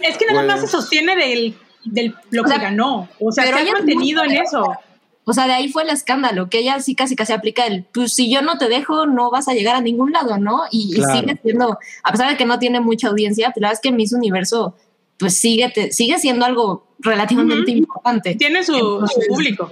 [0.00, 1.54] Es que nada más Pues- se sostiene del,
[1.84, 3.08] del lo O sea, que ganó.
[3.20, 4.76] O sea, se ha mantenido en eso.
[5.24, 8.14] O sea, de ahí fue el escándalo, que ella sí casi casi aplica el, pues
[8.14, 10.62] si yo no te dejo, no vas a llegar a ningún lado, ¿no?
[10.72, 13.88] Y, sigue siendo, a pesar de que no tiene mucha audiencia, pues la verdad es
[13.88, 14.74] que Miss Universo,
[15.18, 18.34] pues sigue, te- sigue siendo algo relativamente importante.
[18.34, 19.70] Tiene su, público.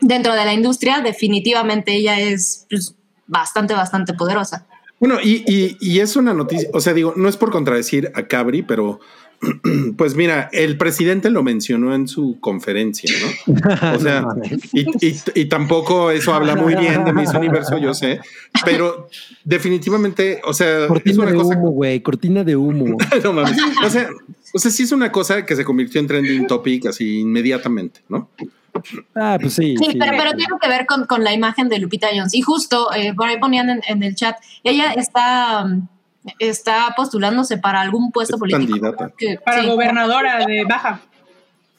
[0.00, 2.94] Dentro de la industria, definitivamente ella es pues,
[3.26, 4.68] bastante, bastante poderosa.
[5.00, 8.28] Bueno, y, y, y es una noticia, o sea, digo, no es por contradecir a
[8.28, 9.00] Cabri, pero
[9.96, 13.10] pues mira, el presidente lo mencionó en su conferencia,
[13.46, 13.94] ¿no?
[13.94, 14.24] O sea,
[14.72, 18.20] y, y- y tampoco eso habla muy bien de Miss Universo, yo sé,
[18.64, 19.08] pero
[19.44, 21.56] definitivamente, o sea, es cortina una de cosa.
[21.56, 22.96] humo, güey, cortina de humo.
[23.22, 23.56] No mames.
[23.84, 24.08] O sea,
[24.54, 28.28] o sea, sí es una cosa que se convirtió en trending topic así inmediatamente, ¿no?
[29.14, 29.74] Ah, pues sí.
[29.76, 29.98] Sí, sí.
[29.98, 32.32] pero, pero tiene que ver con, con la imagen de Lupita Jones.
[32.34, 35.88] Y justo eh, por ahí ponían en, en el chat, ella está, mm,
[36.38, 38.72] está postulándose para algún puesto Es político.
[38.80, 39.12] candidata.
[39.16, 39.66] Que- Para sí.
[39.68, 41.00] gobernadora de Baja.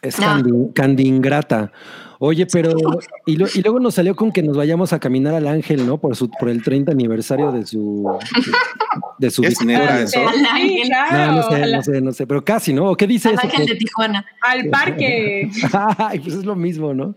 [0.01, 0.25] Es No.
[0.27, 1.71] Candy, Candy Ingrata.
[2.21, 2.71] Oye, pero
[3.25, 5.97] y, lo- y luego nos salió con que nos vayamos a caminar al Ángel, ¿no?
[5.99, 8.05] Por su por el 30 aniversario de su
[9.17, 9.79] de su Es victoria.
[9.79, 10.27] neta eso.
[10.27, 10.87] Al Sí, ángel.
[10.87, 11.31] claro.
[11.31, 12.91] No, no sé, no sé, no sé, pero casi, ¿no?
[12.91, 13.43] ¿O ¿Qué dice Al eso?
[13.47, 14.25] ángel de Tijuana.
[14.41, 15.49] Al parque.
[15.97, 17.15] Ay, pues es lo mismo, ¿no?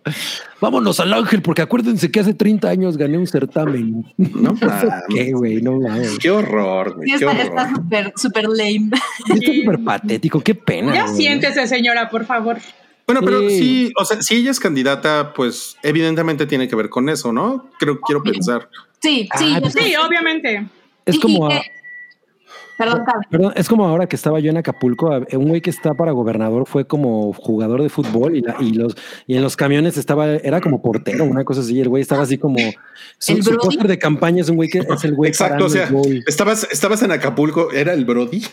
[0.60, 4.04] Vámonos al Ángel, porque acuérdense que hace 30 años gané un certamen.
[4.16, 4.92] No ¿Eso mames.
[5.08, 5.60] ¿Qué, güey?
[5.62, 6.16] No mames.
[6.20, 7.08] Qué horror, güey.
[7.10, 7.76] Sí, Qué está está horror.
[7.76, 8.90] súper súper lame.
[9.28, 10.94] Esto es súper patético, qué pena.
[10.94, 11.16] Ya güey.
[11.16, 12.58] siéntese, señora, por favor.
[13.12, 13.58] Bueno, pero Sí.
[13.58, 17.68] sí, o sea, si ella es candidata, pues evidentemente tiene que ver con eso, ¿no?
[17.78, 18.68] Creo, quiero pensar.
[19.00, 19.52] Sí, sí.
[19.54, 19.74] Ah, pues.
[19.74, 20.66] Sí, obviamente.
[21.04, 21.70] Es como, y a- que-
[23.30, 26.66] Perdón, es como ahora que estaba yo en Acapulco, un güey que está para gobernador
[26.66, 28.96] fue como jugador de fútbol y, la- y los
[29.26, 31.80] y en los camiones estaba, era como portero, una cosa así.
[31.80, 32.58] El güey estaba así como
[33.18, 33.64] su, ¿El su Brody?
[33.66, 36.14] póster de campaña es un güey que es el güey Exacto, o sea, parando el
[36.16, 36.24] gol.
[36.26, 38.42] estabas, estabas en Acapulco, era el Brody.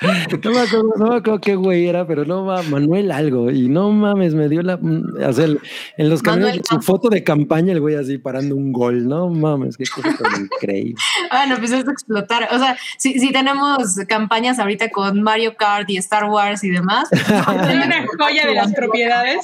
[0.00, 3.50] No me acuerdo, no me acuerdo qué güey era, pero no ma- Manuel algo.
[3.50, 4.76] Y no mames, me dio la.
[4.76, 5.60] mm, O sea, el-
[5.96, 9.08] en los camiones, Manuel su foto de campaña, el güey así parando un gol.
[9.08, 10.94] No mames, qué cosa tan increíble.
[11.32, 11.84] Bueno, pues es
[12.28, 12.48] explotar.
[12.54, 17.08] O sea, si, si tenemos campañas ahorita con Mario Kart y Star Wars y demás,
[17.10, 19.38] Soy una joya de las propiedades.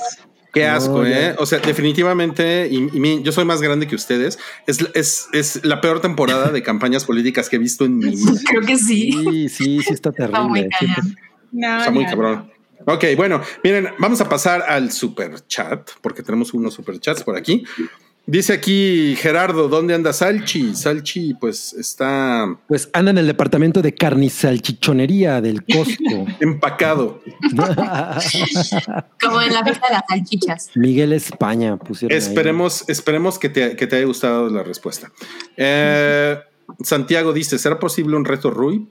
[0.53, 1.31] Qué No, asco, ya.
[1.31, 1.35] ¿eh?
[1.39, 4.39] O sea, definitivamente, y, y mi- yo soy más grande que ustedes,
[4.69, 8.33] es, es, es la peor temporada de campañas políticas que he visto en mi vida.
[8.49, 9.11] creo que sí.
[9.13, 10.77] Sí, sí, sí está Está muy terrible.
[10.79, 11.17] Sí, cañón.
[11.51, 12.51] No, Está muy no, cabrón.
[12.87, 17.37] Ok, bueno, miren, vamos a pasar al super chat, porque tenemos unos super chats por
[17.37, 17.65] aquí.
[18.27, 20.75] Dice aquí Gerardo, ¿dónde anda Salchi?
[20.75, 26.27] Salchi, pues está Pues anda en el departamento de carnisalchichonería del Costco.
[26.41, 27.21] empacado.
[29.21, 30.71] Como en la fiesta de las salchichas.
[30.75, 32.15] Miguel España pusieron.
[32.15, 32.19] ahí.
[32.19, 35.13] Esperemos, esperemos que te, que te haya gustado la respuesta.
[35.59, 36.39] Eh,
[36.83, 38.89] Santiago dice: ¿Será posible un reto Rui?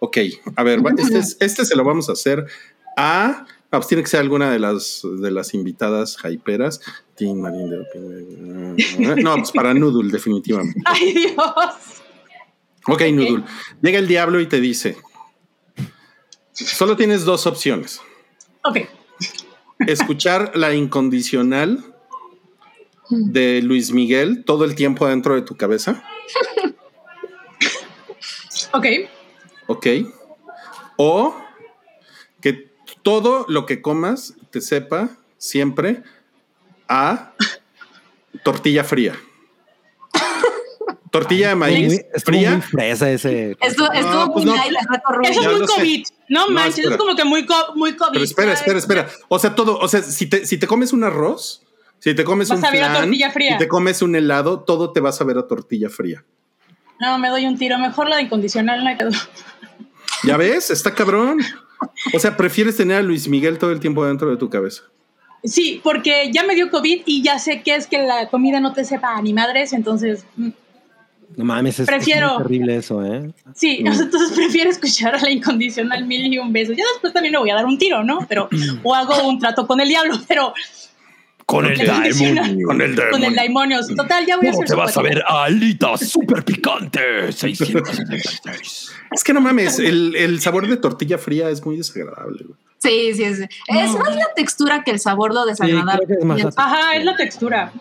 [0.00, 0.18] Ok,
[0.56, 2.44] a ver, este, es- este se lo vamos a hacer
[2.98, 3.46] a.
[3.74, 6.80] ah, pues tiene que ser alguna de las de las invitadas jaiperas.
[7.16, 10.80] Tim Marín de- No, pues para Noodle, definitivamente.
[10.84, 11.36] Ay, Dios.
[12.86, 13.44] Ok, Noodle.
[13.82, 14.96] Llega el diablo y te dice:
[16.52, 18.00] Solo tienes dos opciones:
[18.64, 18.78] Ok.
[19.86, 21.84] escuchar la incondicional
[23.10, 26.02] de Luis Miguel todo el tiempo dentro de tu cabeza.
[28.72, 28.86] Ok.
[29.66, 29.86] Ok.
[30.96, 31.34] O
[33.04, 36.02] todo lo que comas te sepa siempre
[36.88, 37.32] a
[38.42, 39.14] tortilla fría.
[41.10, 42.60] Tortilla de maíz fría.
[42.60, 43.56] fresa ese.
[43.60, 44.62] Estuvo, estuvo No, pues muy no.
[45.22, 45.66] Eso es muy.
[45.68, 46.04] COVID.
[46.28, 46.94] No No, manches, espera.
[46.96, 48.12] es como que muy, co- muy COVID.
[48.14, 49.08] Pero espera, espera, espera.
[49.28, 51.62] O sea, todo, o sea, si te, si te comes un arroz,
[52.00, 53.52] si te comes Vas un a ver a flan, tortilla fría.
[53.52, 56.24] si te comes un helado, todo te vas a ver a tortilla fría.
[56.98, 57.78] No, me doy un tiro.
[57.78, 58.82] Mejor la de incondicional.
[58.82, 59.10] No hay pedo.
[60.24, 60.70] ¿Ya ves?
[60.70, 61.38] Está cabrón.
[62.12, 64.82] O sea, prefieres tener a Luis Miguel todo el tiempo dentro de tu cabeza.
[65.42, 68.72] Sí, porque ya me dio COVID y ya sé que es que la comida no
[68.72, 70.48] te sepa ni madres, entonces mm,
[71.36, 73.30] No mames, es, es Prefiero- muy terrible eso, ¿eh?
[73.54, 76.72] sí, entonces prefiero escuchar a la incondicional mil y un beso.
[76.72, 78.20] Ya después también le voy a dar un tiro, ¿no?
[78.28, 78.48] Pero
[78.82, 80.54] o hago un trato con el diablo, pero
[81.46, 82.66] Con el demonio.
[82.66, 83.30] Con el con el demonio.
[83.36, 83.88] daimonios.
[83.94, 85.34] Total, ya voy a ¿Cómo hacer te vas a ver psicópata.
[85.40, 87.32] a alitas super picante?
[87.32, 88.92] 676.
[89.12, 92.44] Es que no mames, el, el sabor de tortilla fría es muy desagradable.
[92.44, 92.58] güey.
[92.78, 93.44] Sí, sí, sí.
[93.68, 93.98] Es No.
[93.98, 96.06] más la textura que el sabor lo desagradable.
[96.06, 97.72] creo que es más la Ajá, es la textura.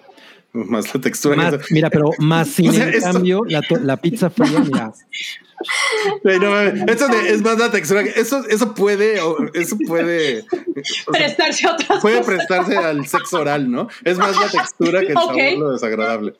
[0.53, 1.35] Más la textura.
[1.35, 4.91] Más- mira, pero más sin O sea, en esto- cambio, la, la pizza fría, mira.
[6.23, 6.59] No
[6.91, 8.01] eso de- es más la textura.
[8.01, 9.19] Eso, eso puede,
[9.53, 10.45] eso puede,
[11.11, 12.35] Prestarse a otras puede cosas.
[12.35, 13.87] prestarse al sexo oral, ¿no?
[14.03, 16.33] Es más la textura que el sabor lo desagradable.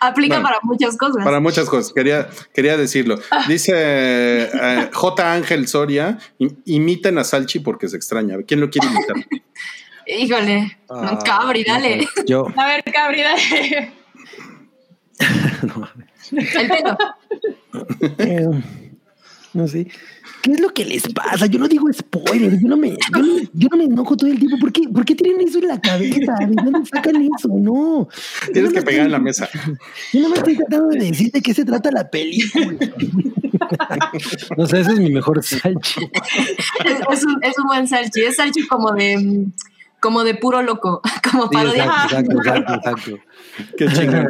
[0.00, 0.48] Aplica Bueno.
[0.48, 1.24] para muchas cosas.
[1.24, 3.18] Para muchas cosas, quería, quería decirlo.
[3.48, 5.32] Dice eh, J.
[5.32, 8.36] Ángel Soria, im- imiten a Salchi porque se extraña.
[8.46, 9.16] ¿Quién lo quiere imitar?
[10.06, 12.08] Híjole, Ah, cabri, dale.
[12.26, 13.92] Yo, A ver, Cabri, dale.
[16.32, 16.96] El pelo.
[18.18, 18.48] Eh,
[19.52, 19.88] no sé.
[20.42, 21.46] ¿Qué es lo que les pasa?
[21.46, 24.38] Yo no digo spoiler, yo no me, yo no, yo no me enojo todo el
[24.38, 24.56] tiempo.
[24.58, 26.34] ¿Por qué, ¿Por qué tienen eso en la cabeza?
[26.38, 27.48] ¿De dónde sacan eso?
[27.48, 28.08] No.
[28.52, 29.48] Tienes que no pegar en la mesa.
[30.12, 32.78] Yo no me estoy tratando de decir de qué se trata la película.
[34.56, 36.00] no sé, ese es mi mejor salchi.
[36.84, 38.22] Es, es un, es un buen salchi.
[38.22, 39.52] Es salchi como de mm,
[40.00, 41.00] como de puro loco,
[41.30, 41.84] como Sí, parodia.
[41.84, 43.18] exacto, exacto, exacto, exacto.
[43.76, 44.28] Qué chingón.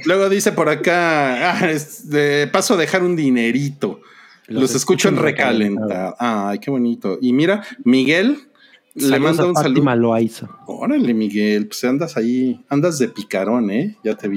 [0.04, 4.00] Luego dice por acá, ah, es de paso a dejar un dinerito.
[4.48, 6.14] Los, escucho en recalenta.
[6.18, 7.18] Ay, qué bonito.
[7.22, 8.48] Y mira, Miguel
[8.94, 9.94] Le Saludos mando a un saludo.
[9.96, 10.48] Loaiza.
[10.66, 13.96] Órale, Miguel, pues andas ahí, andas de picarón, ¿eh?
[14.04, 14.36] Ya te vi.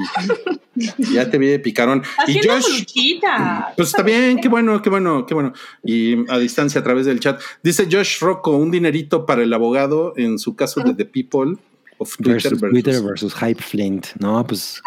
[1.14, 2.03] ya te vi de picarón.
[2.27, 3.73] Y Haciendo Josh, luchita.
[3.76, 5.53] pues está bien, qué bueno, qué bueno, qué bueno.
[5.84, 7.41] Y a distancia a través del chat.
[7.64, 11.57] Dice Josh Rocco, un dinerito para el abogado en su caso de The People
[11.98, 14.07] of Twitter Versus versus- Twitter versus Hype Flint.
[14.19, 14.82] No, pues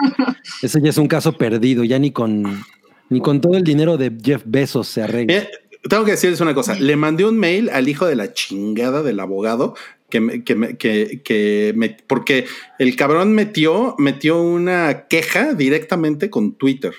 [0.62, 1.85] ese ya es un caso perdido.
[1.85, 2.65] Ya ni con
[3.11, 5.36] ni con todo el dinero de Jeff Bezos se arregla.
[5.39, 5.51] Eh,
[5.83, 6.75] tengo que decirles una cosa.
[6.79, 9.75] Le mandé un mail al hijo de la chingada del abogado
[10.11, 12.47] que me, que me- que- que me- porque
[12.79, 16.95] el cabrón metió, metió una queja directamente con Twitter.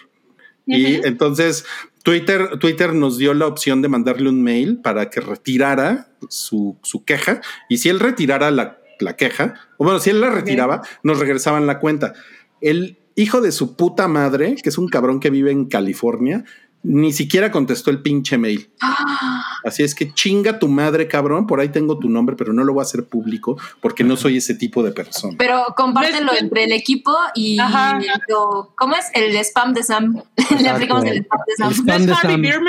[0.68, 1.66] Y entonces
[2.04, 7.04] Twitter, Twitter nos dio la opción de mandarle un mail para que retirara su, su
[7.04, 7.42] queja.
[7.70, 11.66] Y si él retirara la, la queja, o bueno, si él la retiraba, nos regresaban
[11.66, 12.14] la cuenta.
[12.62, 16.46] El hijo de su puta madre, que es un cabrón que vive en California,
[16.82, 18.70] ni siquiera contestó el pinche mail.
[19.66, 21.46] Así es que chinga tu madre, cabrón.
[21.46, 24.38] Por ahí tengo tu nombre, pero no lo voy a hacer público porque no soy
[24.38, 25.36] ese tipo de persona.
[25.38, 28.00] Pero compártelo entre el equipo y Ajá.
[28.30, 29.06] lo- ¿cómo es?
[29.14, 30.24] El spam de Sam.
[30.62, 31.72] Le aplicamos el spam de Sam.
[31.72, 31.78] El
[32.08, 32.64] ¿No spam de Sam.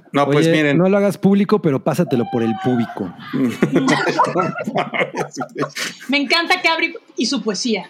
[0.12, 0.78] No, pues Oye, miren.
[0.78, 3.12] no lo hagas público, pero pásatelo por el público.
[6.08, 7.88] Me encanta Cabri y su poesía.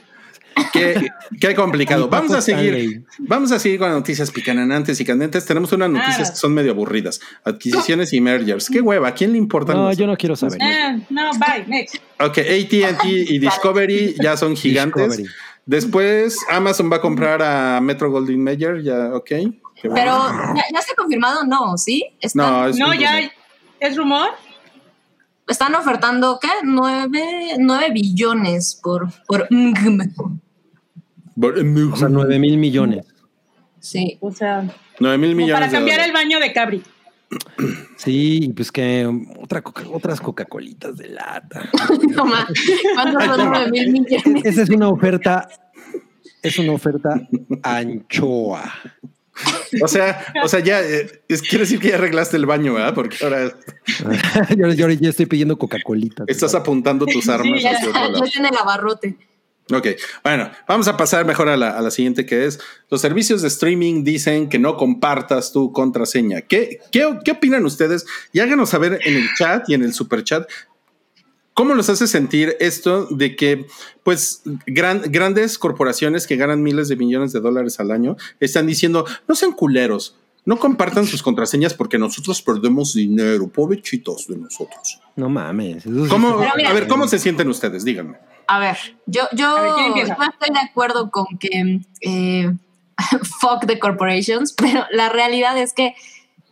[0.72, 1.08] Qué,
[1.40, 2.08] qué complicado.
[2.08, 3.04] Vamos a seguir.
[3.18, 5.44] Vamos a seguir con las noticias picanantes y candentes.
[5.44, 6.32] Tenemos unas noticias Ah.
[6.32, 7.20] que son medio aburridas.
[7.44, 8.68] Adquisiciones y mergers.
[8.70, 9.08] Qué hueva.
[9.08, 9.76] ¿A quién le importan?
[9.76, 10.58] No, los- yo no quiero saber.
[10.62, 11.96] Ah, no, bye, next.
[12.20, 15.08] Ok, AT&T y Discovery ya son gigantes.
[15.18, 15.34] Discovery.
[15.66, 18.82] Después Amazon va a comprar a Metro Goldwyn Mayer.
[18.82, 19.30] Ya, ok.
[19.84, 19.94] Bueno.
[19.94, 20.12] Pero
[20.56, 21.76] ya, ya está confirmado, ¿no?
[21.76, 22.04] ¿Sí?
[22.20, 23.30] Están, no, es No, ya rumor.
[23.80, 24.28] es rumor.
[25.48, 26.48] están ofertando, ¿qué?
[26.64, 29.46] Nueve, nueve billones por, por
[31.40, 33.06] O sea, 9 mil millones.
[33.80, 34.16] Sí.
[34.20, 34.62] O sea,
[35.00, 35.54] mil millones.
[35.54, 36.82] para cambiar el baño de Cabri.
[37.96, 39.06] Sí, y pues que
[39.40, 41.68] otra coca- otras Coca-Colitas de lata.
[42.14, 42.46] No más.
[42.94, 44.44] ¿Cuántos son mil millones?
[44.44, 45.48] Esa es una oferta,
[46.42, 47.20] es una oferta
[47.62, 48.72] anchoa.
[49.82, 52.94] O sea, o sea, ya eh, es- quiere decir que ya arreglaste el baño, ¿verdad?
[52.94, 53.52] Porque ahora
[54.56, 56.26] yo, yo ya estoy pidiendo Coca-Colitas.
[56.28, 58.24] estás apuntando tus armas ya, hacia otro Ya lado.
[58.24, 59.16] tiene el abarrote.
[59.72, 59.88] Ok,
[60.22, 64.48] bueno, vamos a pasar mejor a la, siguiente que es, los servicios de streaming dicen
[64.48, 66.42] que no compartas tu contraseña.
[66.42, 68.06] ¿Qué, qué, qué opinan ustedes?
[68.32, 70.48] Y háganos saber en el chat y en el super chat.
[71.52, 73.66] ¿Cómo los hace sentir esto de que,
[74.04, 79.04] pues, gran- grandes corporaciones que ganan miles de millones de dólares al año están diciendo,
[79.26, 80.14] no sean culeros,
[80.46, 85.00] no compartan sus contraseñas porque nosotros perdemos dinero, pobrecitos de nosotros.
[85.16, 85.84] No mames.
[85.84, 87.84] eso sí ¿Cómo, Pero mira- a ver, ¿cómo se sienten ustedes?
[87.84, 88.16] Díganme.
[88.46, 89.56] A ver, yo, yo,
[89.96, 92.54] estoy de acuerdo con que eh,
[93.40, 95.94] fuck the corporations, pero la realidad es que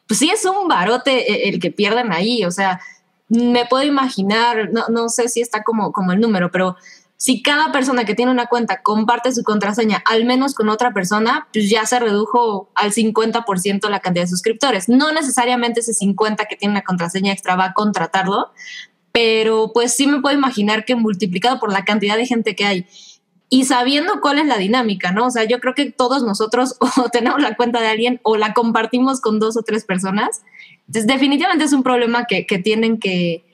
[0.08, 2.44] pues sí es un barote eh, el que pierden ahí.
[2.44, 2.80] O sea,
[3.28, 6.76] me puedo imaginar, no, no sé si está como, como el número, pero
[7.16, 11.48] si cada persona que tiene una cuenta comparte su contraseña al menos con otra persona,
[11.52, 14.88] pues ya se redujo al 50% la cantidad de suscriptores.
[14.88, 18.52] No necesariamente ese 50 que tiene una contraseña extra va a contratarlo,
[19.12, 22.86] pero pues sí me puedo imaginar que multiplicado por la cantidad de gente que hay
[23.48, 25.26] y sabiendo cuál es la dinámica, ¿no?
[25.26, 28.52] O sea, yo creo que todos nosotros o tenemos la cuenta de alguien o la
[28.52, 30.42] compartimos con dos o tres personas.
[30.88, 33.44] Entonces, definitivamente es un problema que, que tienen que,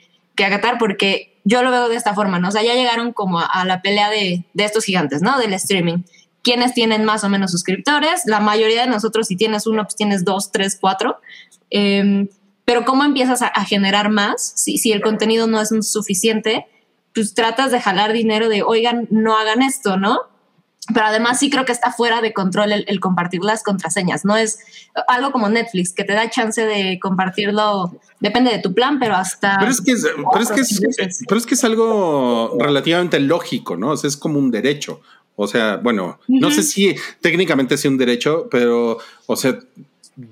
[0.40, 2.48] que agatar porque yo lo veo de esta forma, ¿no?
[2.48, 5.38] O sea, ya llegaron como a, la pelea de, de estos gigantes, ¿no?
[5.38, 5.98] Del streaming.
[6.42, 8.22] ¿Quiénes tienen más o menos suscriptores?
[8.24, 11.20] La mayoría de nosotros, si tienes uno, pues tienes dos, tres, cuatro.
[11.68, 12.28] Em,
[12.64, 14.54] pero ¿cómo empiezas a, a generar más?
[14.56, 16.66] Si, si el contenido no es suficiente,
[17.14, 20.20] pues tratas de jalar dinero de, oigan, no hagan esto, ¿no?
[20.92, 24.24] Pero además sí creo que está fuera de control el, el compartir las contraseñas.
[24.24, 24.58] No es
[25.08, 29.56] algo como Netflix, que te da chance de compartirlo, depende de tu plan, pero hasta...
[29.60, 31.24] Pero es que es, pero es, que es, veces.
[31.28, 33.90] pero es que es algo relativamente lógico, ¿no?
[33.90, 35.00] O sea, es como un derecho.
[35.36, 39.58] O sea, bueno, no sé si técnicamente sea un derecho, pero, o sea,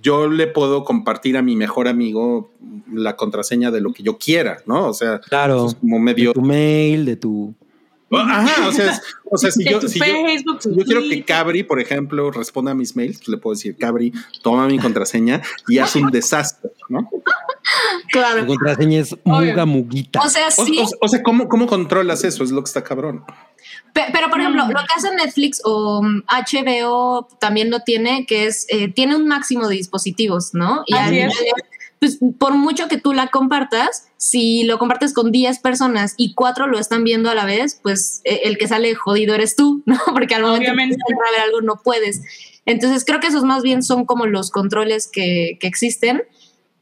[0.02, 2.50] yo le puedo compartir a mi mejor amigo
[2.92, 4.88] la contraseña de lo que yo quiera, ¿no?
[4.88, 5.66] O sea, Claro.
[5.66, 6.32] es como De medio.
[6.32, 7.54] tu mail, de tu.
[8.10, 11.00] Ajá, o sea, es- o sea si yo, si yo, Facebook, si tu yo quiero
[11.02, 11.24] que.
[11.24, 14.12] Cabri, por ejemplo, responda a mis mails, pues le puedo decir, Cabri,
[14.42, 17.10] toma mi contraseña y haz un desastre, ¿no?
[18.10, 18.40] Claro.
[18.40, 20.20] Tu contraseña es muga muguita.
[20.20, 22.42] O sea, sí, o- o sea, ¿cómo, ¿cómo controlas eso?
[22.44, 23.24] Es lo que está cabrón.
[23.92, 24.68] Pe- Pero, por ejemplo, Mm.
[24.70, 29.26] lo que hace Netflix o mm, HBO también lo tiene, que es, eh, tiene un
[29.26, 30.82] máximo de dispositivos, ¿no?
[30.86, 31.34] Y Así es.
[32.00, 36.66] Pues, por mucho que tú la compartas, si lo compartes con 10 personas y cuatro
[36.66, 39.98] lo están viendo a la vez, pues eh, el que sale jodido eres tú, ¿no?
[40.12, 40.96] Porque al momento Obviamente.
[40.96, 42.22] de ver algo no puedes.
[42.66, 46.22] Entonces, creo que esos más bien son como los controles que, que existen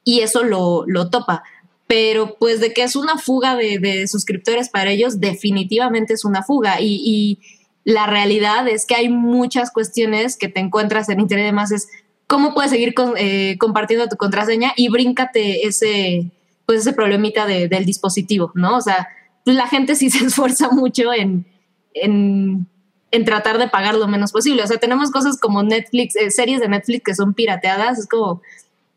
[0.05, 1.43] y eso lo, lo topa.
[1.87, 6.43] pero pues de que es una fuga de, de suscriptores para ellos, definitivamente es una
[6.43, 6.81] fuga.
[6.81, 7.39] Y, y,
[7.85, 11.87] la realidad es que hay muchas cuestiones que te encuentras en Internet, además es
[12.27, 16.31] cómo puedes seguir con, eh, compartiendo tu contraseña y bríncate ese,
[16.67, 18.77] pues ese problemita de, del dispositivo, ¿no?
[18.77, 19.09] O sea,
[19.45, 21.47] la gente sí se esfuerza mucho en,
[21.95, 22.67] en,
[23.11, 24.63] en, tratar de pagar lo menos posible.
[24.63, 28.43] O sea, tenemos cosas como Netflix, eh, series de Netflix que son pirateadas, es como,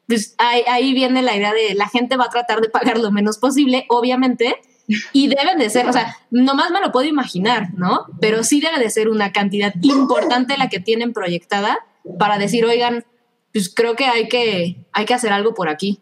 [0.08, 3.12] pues ahí, ahí viene la idea de la gente va a tratar de pagar lo
[3.12, 4.56] menos posible, obviamente,
[5.14, 8.08] y deben de ser, o sea, nomás me lo puedo imaginar, ¿no?
[8.20, 11.78] Pero sí debe de ser una cantidad importante la que tienen proyectada
[12.18, 13.06] para decir, oigan,
[13.54, 16.00] pues creo que hay que, hay que hacer algo por aquí.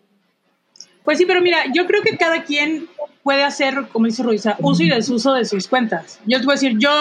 [1.04, 2.88] Pues sí, pero mira, yo creo que cada quien
[3.24, 6.20] puede hacer, como dice Ruiza, uso y desuso de sus cuentas.
[6.26, 6.92] Yo te voy a decir, yo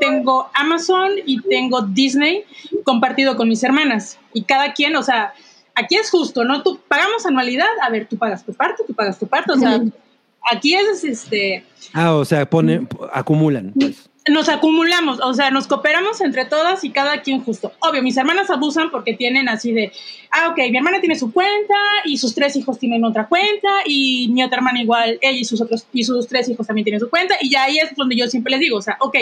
[0.00, 2.44] tengo Amazon y tengo Disney
[2.84, 4.18] compartido con mis hermanas.
[4.32, 5.32] Y cada quien, o sea,
[5.74, 6.62] aquí es justo, ¿no?
[6.62, 9.80] Tú pagamos anualidad, a ver, tú pagas tu parte, tú pagas tu parte, o sea,
[10.50, 11.64] aquí es este.
[11.92, 13.72] Ah, o sea, pone, acumulan.
[13.72, 14.08] Pues.
[14.28, 17.72] Nos acumulamos, o sea, nos cooperamos entre todas y cada quien justo.
[17.78, 19.92] Obvio, mis hermanas abusan porque tienen así de,
[20.32, 21.74] ah, ok, mi hermana tiene su cuenta
[22.04, 25.60] y sus tres hijos tienen otra cuenta y mi otra hermana igual, ella y sus
[25.60, 28.26] otros y sus tres hijos también tienen su cuenta y ya ahí es donde yo
[28.26, 29.16] siempre les digo, o sea, ok,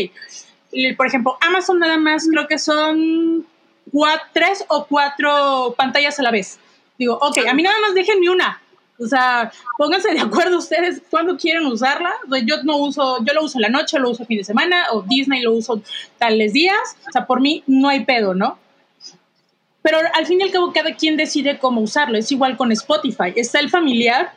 [0.96, 3.46] por ejemplo, Amazon nada más creo que son
[4.32, 6.58] tres o cuatro pantallas a la vez.
[6.98, 8.60] Digo, ok, a mí nada más déjenme una,
[8.98, 12.12] o sea, pónganse de acuerdo ustedes cuándo quieren usarla.
[12.44, 15.42] Yo no uso, yo lo uso la noche, lo uso fin de semana, o Disney
[15.42, 15.82] lo uso
[16.18, 16.96] tales días.
[17.08, 18.58] O sea, por mí no hay pedo, ¿no?
[19.82, 22.16] Pero al fin y al cabo, cada quien decide cómo usarlo.
[22.16, 23.32] Es igual con Spotify.
[23.34, 24.32] Está el familiar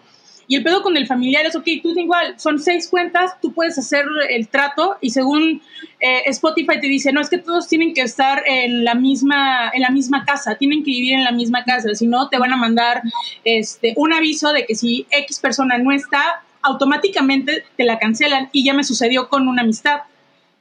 [0.48, 3.78] y el pedo con el familiar es, ok, tú igual, son seis cuentas, tú puedes
[3.78, 5.62] hacer el trato y según
[6.00, 9.82] eh, Spotify te dice, no, es que todos tienen que estar en la misma, en
[9.82, 12.58] la misma casa, tienen que vivir en la misma casa, si no te van a
[12.58, 13.02] mandar
[13.44, 18.64] este, un aviso de que si X persona no está, automáticamente te la cancelan y
[18.64, 20.02] ya me sucedió con una amistad.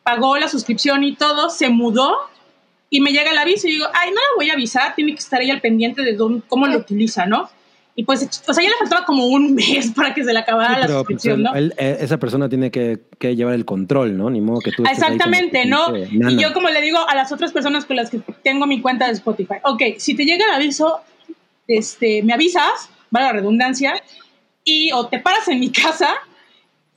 [0.02, 2.16] Pagó la suscripción y todo, se mudó
[2.90, 5.18] y me llega el aviso y digo, ay, no la voy a avisar, tiene que
[5.18, 7.50] estar ahí al pendiente de cómo lo utiliza, ¿no?
[7.98, 10.74] Y pues, o sea, ya le faltaba como un mes para que se le acabara
[10.74, 11.54] Sí, la pues, suscripción, ¿no?
[11.54, 14.28] él- eh, esa persona tiene que, que llevar el control, ¿no?
[14.28, 14.84] Ni modo que tú.
[14.84, 15.96] Exactamente, que ¿no?
[15.96, 19.06] Y yo como le digo a las otras personas con las que tengo mi cuenta
[19.06, 21.00] de Spotify, ok, si te llega el aviso,
[21.66, 23.94] este, me avisas, vale la redundancia,
[24.62, 26.10] y o te paras en mi casa,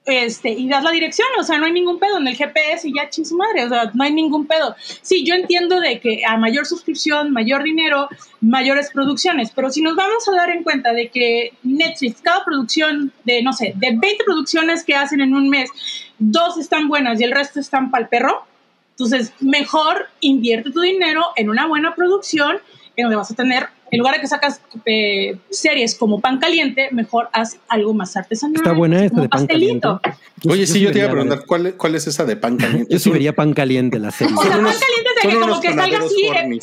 [0.09, 2.93] este, y das la dirección, o sea, no hay ningún pedo en el GPS y
[2.93, 4.75] ya ching su madre, o sea, no hay ningún pedo.
[5.01, 8.09] Sí, yo entiendo de que a mayor suscripción, mayor dinero,
[8.41, 13.11] mayores producciones, pero si nos vamos a dar en cuenta de que Netflix, cada producción
[13.23, 15.69] de, no sé, de 20 producciones que hacen en un mes,
[16.17, 18.45] dos están buenas y el resto están pa'l perro,
[18.91, 22.57] entonces mejor invierte tu dinero en una buena producción
[22.97, 26.89] en donde vas a tener, en lugar de que sacas eh, series como pan caliente,
[26.91, 28.55] mejor haz algo más artesanal.
[28.57, 29.87] Está buena esta como de pan caliente.
[29.87, 30.19] pastelito.
[30.41, 32.57] Yo- Oye, sí, yo te iba a preguntar, ¿cuál, es- cuál es esa de pan
[32.57, 32.93] caliente?
[32.93, 34.35] Yo sí vería pan caliente la serie.
[34.37, 36.59] O sea, pan caliente es de que como que salga así.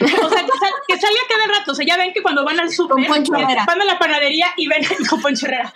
[0.00, 0.26] O sea, que,
[0.58, 1.72] sal- que salga cada rato.
[1.72, 4.82] O sea, ya ven que cuando van al súper, van a la panadería y ven
[5.10, 5.72] con Poncho Herrera.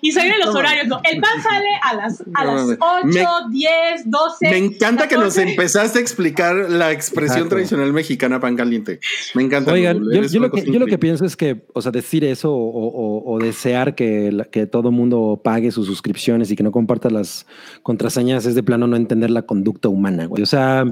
[0.00, 0.86] Y se vienen los horarios.
[0.86, 1.00] ¿no?
[1.04, 3.70] El pan sale a las, a No, las me- 8, 10,
[4.10, 4.50] 12.
[4.50, 5.50] Me encanta que nos 14.
[5.50, 7.56] empezaste a explicar la expresión Exacto.
[7.56, 9.00] tradicional mexicana pan caliente.
[9.34, 9.72] Me encanta.
[9.72, 12.56] Oigan, yo, lo que, yo lo que pienso es que, o sea, decir eso o,
[12.88, 17.10] o- o desear que, la- que todo mundo pague sus suscripciones y que no comparta
[17.10, 17.46] las
[17.82, 20.42] contraseñas es de plano no entender la conducta humana, güey.
[20.42, 20.84] O sea,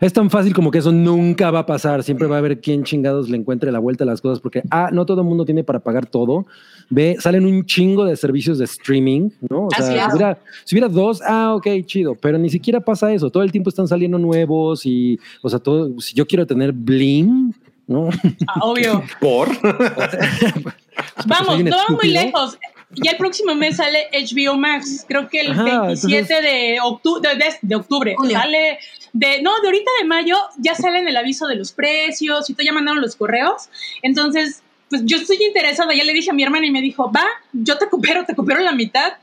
[0.00, 2.03] es tan fácil como que eso nunca va a pasar.
[2.04, 4.90] Siempre va a haber quien chingados le encuentre la vuelta a las cosas porque, ah,
[4.92, 6.46] no todo el mundo tiene para pagar todo.
[6.90, 9.66] Ve, salen un chingo de servicios de streaming, ¿no?
[9.66, 13.30] O sea, si hubiera, si hubiera dos, ah, ok, chido, pero ni siquiera pasa eso.
[13.30, 17.52] Todo el tiempo están saliendo nuevos y, o sea, todo, si yo quiero tener Blim,
[17.86, 18.10] ¿no?
[18.46, 19.02] Ah, obvio.
[19.20, 19.48] Por.
[21.26, 22.58] Vamos, soy un no vamos muy lejos.
[23.02, 27.20] Ya el próximo mes sale HBO Max, creo que el Ajá, 27 entonces- de, octu-
[27.20, 28.14] de, de- de octubre.
[28.16, 28.38] Julio.
[28.38, 28.78] Sale
[29.12, 32.64] de, no, de ahorita de mayo ya salen el aviso de los precios y todo,
[32.64, 33.68] ya mandaron los correos.
[34.02, 37.24] Entonces, pues yo estoy interesada, ya le dije a mi hermana y me dijo, va,
[37.52, 39.14] yo te coopero, te coopero la mitad.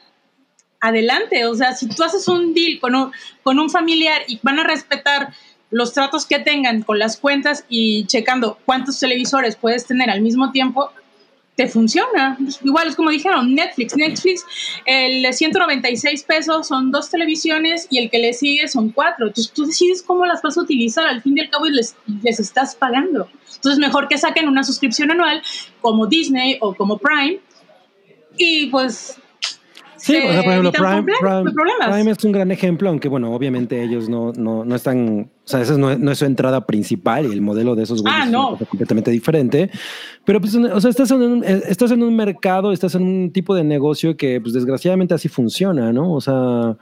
[0.80, 3.12] Adelante, o sea, si tú haces un deal con un,
[3.44, 5.32] con un familiar y van a respetar
[5.70, 10.52] los tratos que tengan con las cuentas y checando cuántos televisores puedes tener al mismo
[10.52, 10.92] tiempo,
[11.62, 12.38] te funciona.
[12.64, 13.96] Igual es como dijeron, Netflix.
[13.96, 14.46] Netflix,
[14.86, 19.28] el de 196 pesos son dos televisiones y el que le sigue son cuatro.
[19.28, 21.96] Entonces tú decides cómo las vas a utilizar al fin y al cabo y les,
[22.24, 23.28] les estás pagando.
[23.56, 25.44] Entonces mejor que saquen una suscripción anual
[25.82, 27.40] como Disney o como Prime
[28.38, 29.18] y pues...
[29.98, 31.92] Sí, o sea, por ejemplo, Prime, Prime-.
[31.92, 35.78] Prime es un gran ejemplo, aunque bueno, obviamente ellos no, no, no están sea, esa
[35.78, 38.52] no, no es su entrada principal y el modelo de esos güeyes Ah, es no.
[38.52, 39.70] cosa completamente diferente.
[40.26, 43.32] Pero pues, o sea, estás en, un, eh, estás en un mercado, estás en un
[43.32, 46.14] tipo de negocio que pues desgraciadamente así funciona, ¿no?
[46.14, 46.76] O sea,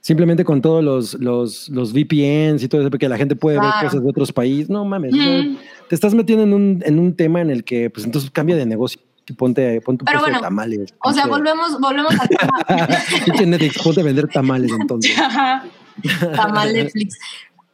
[0.00, 3.70] simplemente con todos los, los, los VPNs y todo eso, porque la gente puede ver
[3.70, 3.86] Claro.
[3.88, 4.68] cosas de otros países.
[4.68, 5.56] No mames, o sea, Ujú.
[5.88, 8.66] te estás metiendo en un, en un tema en el que pues entonces cambia de
[8.66, 9.00] negocio.
[9.38, 10.92] Ponte, ponte un Pero bueno, de tamales.
[11.04, 12.58] O sea, volvemos, volvemos al tema
[13.84, 15.16] ponte a vender tamales entonces.
[15.16, 15.64] Ajá.
[16.34, 17.18] tamal Netflix.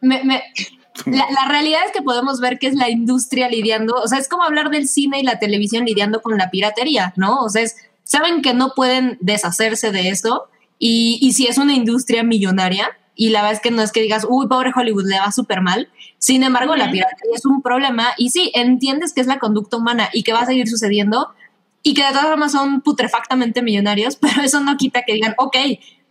[0.00, 0.42] Me- me-
[1.06, 4.28] la, la realidad es que podemos ver que es la industria lidiando, o sea, es
[4.28, 7.40] como hablar del cine y la televisión lidiando con la piratería, ¿no?
[7.42, 10.48] O sea, es- saben que no pueden deshacerse de eso
[10.78, 14.00] y, y si es una industria millonaria y la verdad es que no es que
[14.00, 15.88] digas, uy, pobre Hollywood, le va súper mal.
[16.18, 16.92] Sin embargo, la Ujú.
[16.92, 20.40] piratería es un problema y sí, entiendes que es la conducta humana y que va
[20.40, 21.28] a seguir sucediendo
[21.82, 25.56] y que de todas formas son putrefactamente millonarios, pero eso no quita que digan, ok,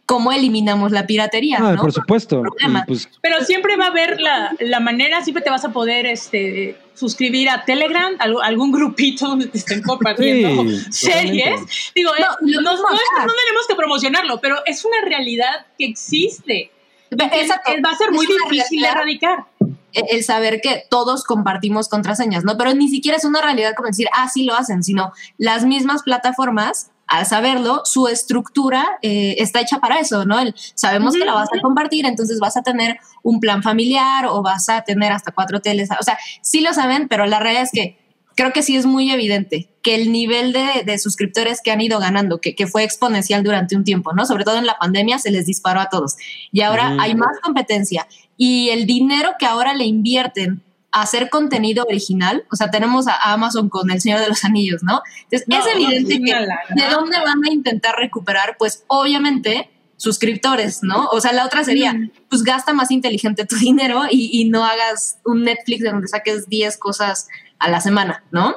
[0.07, 1.57] ¿cómo eliminamos la piratería?
[1.61, 1.81] Ah, ¿no?
[1.81, 2.41] por supuesto.
[2.87, 6.75] Pues, Pero siempre va a haber la, la manera, siempre te vas a poder este,
[6.95, 11.43] suscribir a Telegram, algo- algún grupito donde te estén compartiendo Sí, series.
[11.43, 11.73] totalmente.
[11.93, 13.25] Digo, No, eh, no, mismo no es- acá.
[13.27, 16.71] no tenemos que promocionarlo, pero es una realidad que existe.
[17.11, 17.71] Exacto.
[17.85, 19.45] Va a ser muy difícil de realidad erradicar.
[19.93, 22.57] el el saber que todos compartimos contraseñas, ¿no?
[22.57, 26.03] Pero ni siquiera es una realidad como decir, ah, sí lo hacen, sino las mismas
[26.03, 30.39] plataformas, al saberlo, su estructura eh, está hecha para eso, ¿no?
[30.39, 34.41] El- sabemos que la vas a compartir, entonces vas a tener un plan familiar o
[34.41, 35.89] vas a tener hasta cuatro teles.
[35.99, 37.97] O sea, sí lo saben, pero la realidad es que
[38.35, 41.97] creo que sí es muy evidente que el nivel de, de suscriptores que han ido
[41.99, 44.25] ganando, que, que fue exponencial durante un tiempo, ¿no?
[44.25, 46.17] Sobre todo en la pandemia se les disparó a todos.
[46.51, 48.05] Y ahora hay más competencia
[48.35, 50.61] y el dinero que ahora le invierten
[51.01, 55.01] hacer contenido original, o sea, tenemos a Amazon con El Señor de los Anillos, ¿no?
[55.23, 56.59] Entonces, No, es evidente es que lana.
[56.69, 61.07] de dónde van a intentar recuperar, pues obviamente suscriptores, ¿no?
[61.11, 62.11] O sea, la otra sería, Mm.
[62.29, 66.47] pues gasta más inteligente tu dinero y, y no hagas un Netflix de donde saques
[66.47, 67.27] 10 cosas
[67.59, 68.55] a la semana, ¿no?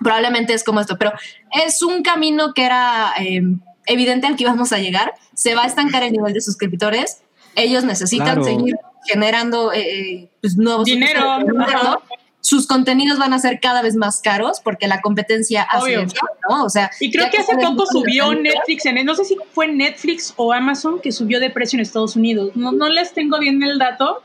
[0.00, 1.12] Probablemente es como esto, pero
[1.64, 3.42] es un camino que era eh,
[3.86, 5.14] evidente al que íbamos a llegar.
[5.34, 7.22] Se va a estancar el nivel de suscriptores.
[7.54, 8.44] Ellos necesitan Claro.
[8.44, 8.76] seguir
[9.06, 11.38] generando eh, eh, pues, nuevos Dinero.
[12.40, 16.02] Sus contenidos van a ser cada vez más caros porque la competencia hace Obvio.
[16.02, 16.16] eso,
[16.48, 16.64] ¿no?
[16.64, 18.32] O sea, Y creo que hace poco subió.
[18.34, 22.14] Netflix, en, no sé si fue Netflix o Amazon que subió de precio en Estados
[22.14, 22.52] Unidos.
[22.54, 24.22] No, no les tengo bien el dato,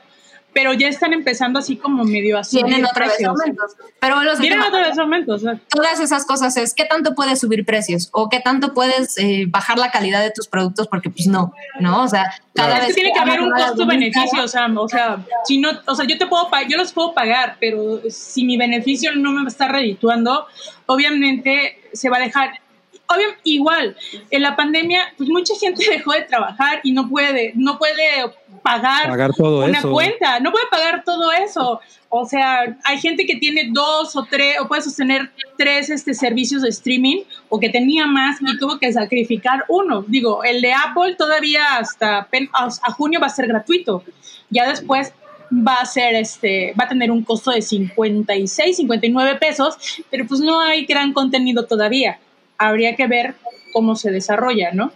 [0.54, 3.76] pero ya están empezando así como medio a subir Tienen otra vez aumentos.
[4.00, 5.44] Pero los Tienen otra vez aumentos.
[5.70, 9.78] todas esas cosas es qué tanto puedes subir precios o qué tanto puedes eh, bajar
[9.78, 12.04] la calidad de tus productos porque pues no, ¿no?
[12.04, 15.26] O sea, cada Es vez que tiene que haber un costo-beneficio, o sea, o sea,
[15.46, 19.16] si no, o sea, yo te puedo yo los puedo pagar, pero si mi beneficio
[19.16, 20.48] no me está redituando,
[20.86, 22.60] obviamente se va a dejar.
[23.08, 23.98] Obvio, igual,
[24.30, 28.32] en la pandemia, pues mucha gente dejó de trabajar y no puede, no puede
[28.62, 29.92] pagar, pagar todo una eso.
[29.92, 31.80] cuenta, no puede pagar todo eso.
[32.10, 36.62] O sea, hay gente que tiene dos o tres, o puede sostener tres este, servicios
[36.62, 40.04] de streaming, o que tenía más y tuvo que sacrificar uno.
[40.08, 44.04] Digo, el de Apple todavía hasta a junio va a ser gratuito.
[44.50, 45.14] Ya después
[45.52, 50.40] va a ser este, va a tener un costo de 56, 59 pesos, pero pues
[50.40, 52.20] no hay gran contenido todavía.
[52.58, 53.36] Habría que ver
[53.74, 54.92] cómo se desarrolla, ¿no?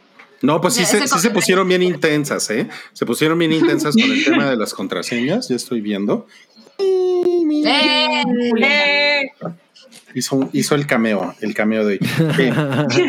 [0.46, 2.68] No, pues sí, se, sí se pusieron bien intensas, ¿eh?
[2.94, 6.28] Se pusieron bien intensas con el tema de las contraseñas, ya estoy viendo.
[6.80, 8.24] Eh,
[8.62, 9.22] Eh,
[10.14, 12.00] Hizo, un- hizo el cameo, el cameo de hoy.
[12.90, 13.04] Sí,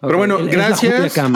[0.00, 1.14] Pero bueno, gracias.
[1.14, 1.32] ¿Por,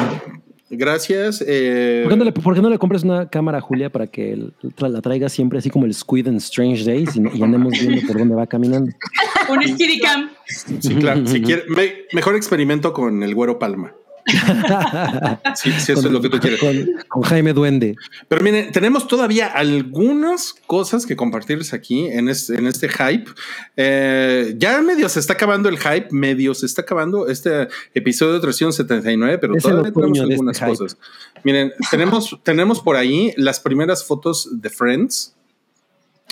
[0.71, 1.43] gracias.
[1.47, 4.39] eh, qué no le, por qué no le compras una cámara a Julia para que
[4.79, 8.35] la traiga siempre así como el Squid en Strange Days y, andemos viendo por dónde
[8.35, 8.93] va caminando?
[9.49, 10.31] un Steadicam.
[10.47, 13.93] sí, claro, si quiere, me- mejor experimento con el güero Palma.
[15.55, 16.61] Sí, sí, eso es lo que tú quieres.
[16.61, 16.77] Con,
[17.09, 17.97] con Jaime Duende.
[18.29, 23.31] Pero miren, tenemos todavía algunas cosas que compartirles aquí en este, en este hype.
[23.77, 29.39] Eh, ya medio se está acabando el hype, medio se está acabando este episodio 379,
[29.39, 30.97] pero Es todavía tenemos de algunas este cosas.
[31.45, 35.35] Miren, tenemos, tenemos por ahí las primeras fotos de Friends,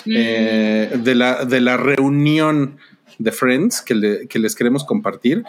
[0.05, 2.77] eh, de, la, de la reunión
[3.17, 5.43] de Friends que, le- que les queremos compartir.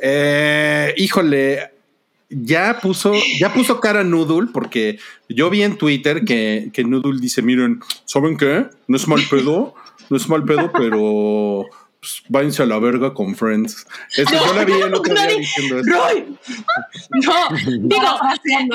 [0.00, 1.72] Eh, híjole,
[2.30, 4.98] ya puso, ya puso cara Noodle, porque
[5.28, 8.66] yo vi en Twitter que, que Noodle dice: Miren, ¿saben qué?
[8.86, 9.74] No es mal pedo,
[10.10, 11.64] no es mal pedo, pero
[12.00, 13.86] pues, váyanse a la verga con Friends.
[14.16, 15.90] Eso, yo la vi otro día Nadie- diciendo eso.
[15.90, 16.36] Roy,
[17.10, 17.48] no,
[17.80, 18.02] digo,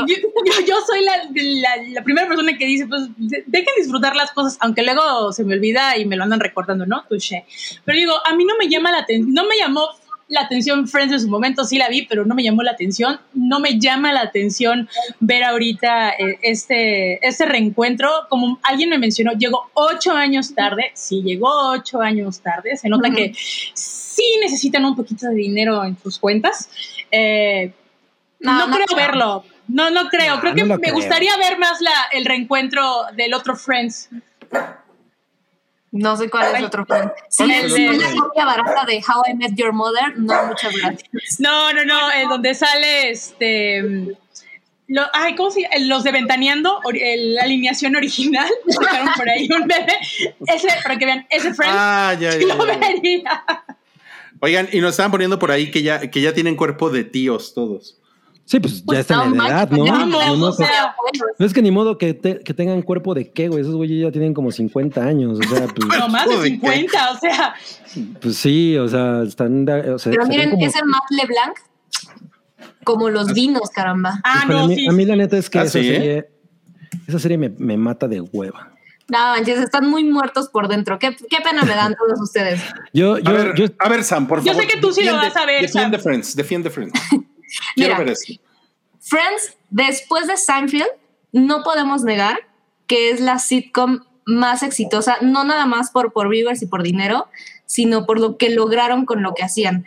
[0.08, 4.16] yo, yo- yo soy la, la- la primera persona que dice, pues de- dejen disfrutar
[4.16, 7.04] las cosas, aunque luego se me olvida y me lo andan recordando, ¿no?
[7.08, 7.46] Touché.
[7.86, 9.88] Pero digo, a mí no me llama la atención, no me llamó
[10.28, 13.20] la atención Friends en su momento, sí la vi, pero no me llamó la atención.
[13.34, 14.90] No me llama la atención
[15.20, 18.10] ver ahorita eh, este, este reencuentro.
[18.30, 20.92] Como alguien me mencionó, llegó ocho años tarde.
[20.96, 22.78] Sí, llegó ocho años tarde.
[22.78, 26.70] Se nota que sí necesitan un poquito de dinero en sus cuentas.
[27.12, 27.72] Eh,
[28.40, 29.46] no, No, no creo verlo.
[29.68, 30.36] No, no creo.
[30.36, 30.94] No, creo que me creo.
[30.96, 34.10] gustaría ver más la, el reencuentro del otro Friends.
[35.96, 37.14] No sé cuál es el otro plan.
[37.30, 40.18] Sí, El es de- una copia barata de How I Met Your Mother.
[40.18, 41.40] No, muchas gracias.
[41.40, 44.16] No, no, no, en donde sale este.
[44.88, 45.76] lo- ay, ¿cómo se llama?
[45.82, 48.50] Los de Ventaneando, el- la alineación original.
[48.68, 49.98] Sacaron por ahí un bebé.
[50.48, 51.76] Ese, para que vean, ese Friends.
[51.78, 52.76] Ah, ya, ya, lo ya.
[52.78, 53.44] vería.
[54.40, 57.54] Oigan, y nos estaban poniendo por ahí que ya, que ya tienen cuerpo de tíos
[57.54, 57.98] todos.
[58.46, 59.86] Sí, pues ya Pues están no en manches, edad, ¿no?
[59.86, 60.68] ya Vamos, Ni modo o sea,
[61.14, 63.62] que- no es que ni modo que, te- que tengan cuerpo de qué, güey.
[63.62, 65.40] Esos güeyes ya tienen como 50 años.
[65.40, 67.54] O sea, pues, No más de Joder, 50, o sea.
[68.22, 69.68] pues sí, o sea, están.
[69.70, 71.58] O sea, Pero miren, como- ese Matt LeBlanc,
[72.84, 74.20] como los vinos, caramba.
[74.26, 74.88] Ah, no, a, mí, sí.
[74.88, 75.86] a mí la neta es que ¿Ah, esa sí?
[75.86, 76.30] serie,
[77.08, 78.72] esa serie me, me mata de hueva.
[79.10, 81.00] No, manches, están muy muertos por dentro.
[81.00, 82.62] Qué, qué pena me dan todos ustedes.
[82.94, 84.62] Yo, A yo, ver, yo- a ver, Sam, por Yo favor.
[84.62, 85.98] sé que tú sí lo vas a ver, Defiende.
[85.98, 86.94] Friends, defiende Friends.
[87.76, 87.98] Quiero Mira.
[88.00, 88.34] ver eso.
[89.00, 90.88] Friends, después de Seinfeld,
[91.32, 92.40] no podemos negar
[92.88, 97.28] que es la sitcom más exitosa, no nada más por, por viewers y por dinero,
[97.66, 99.86] sino por lo que lograron con lo que hacían.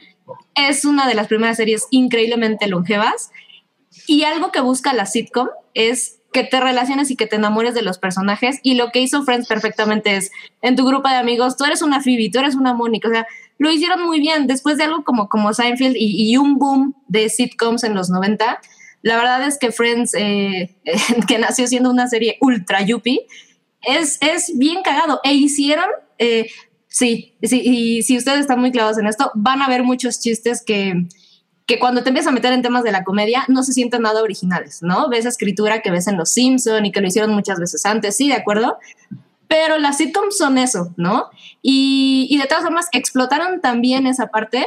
[0.54, 3.30] Es una de las primeras series increíblemente longevas
[4.06, 7.82] y algo que busca la sitcom es que te relaciones y que te enamores de
[7.82, 10.30] los personajes y lo que hizo Friends perfectamente es
[10.60, 13.26] en tu grupo de amigos, tú eres una Phoebe, tú eres una Mónica, o sea,
[13.58, 17.28] lo hicieron muy bien después de algo como, como Seinfeld y, y un boom de
[17.28, 18.60] sitcoms en los 90.
[19.02, 20.74] La verdad es que Friends, eh,
[21.28, 23.26] que nació siendo una serie ultra yuppie,
[23.82, 25.20] es, es bien cagado.
[25.22, 25.86] E hicieron,
[26.18, 26.46] eh,
[26.88, 30.62] sí, sí, y si ustedes están muy clavados en esto, van a ver muchos chistes
[30.64, 31.06] que,
[31.66, 34.22] que cuando te empiezas a meter en temas de la comedia no se sienten nada
[34.22, 35.08] originales, ¿no?
[35.08, 38.28] Ves escritura que ves en Los Simpson y que lo hicieron muchas veces antes, sí,
[38.28, 38.78] de acuerdo.
[39.48, 41.30] Pero las sitcoms son eso, ¿no?
[41.62, 44.66] Y, y de todas formas explotaron también esa parte.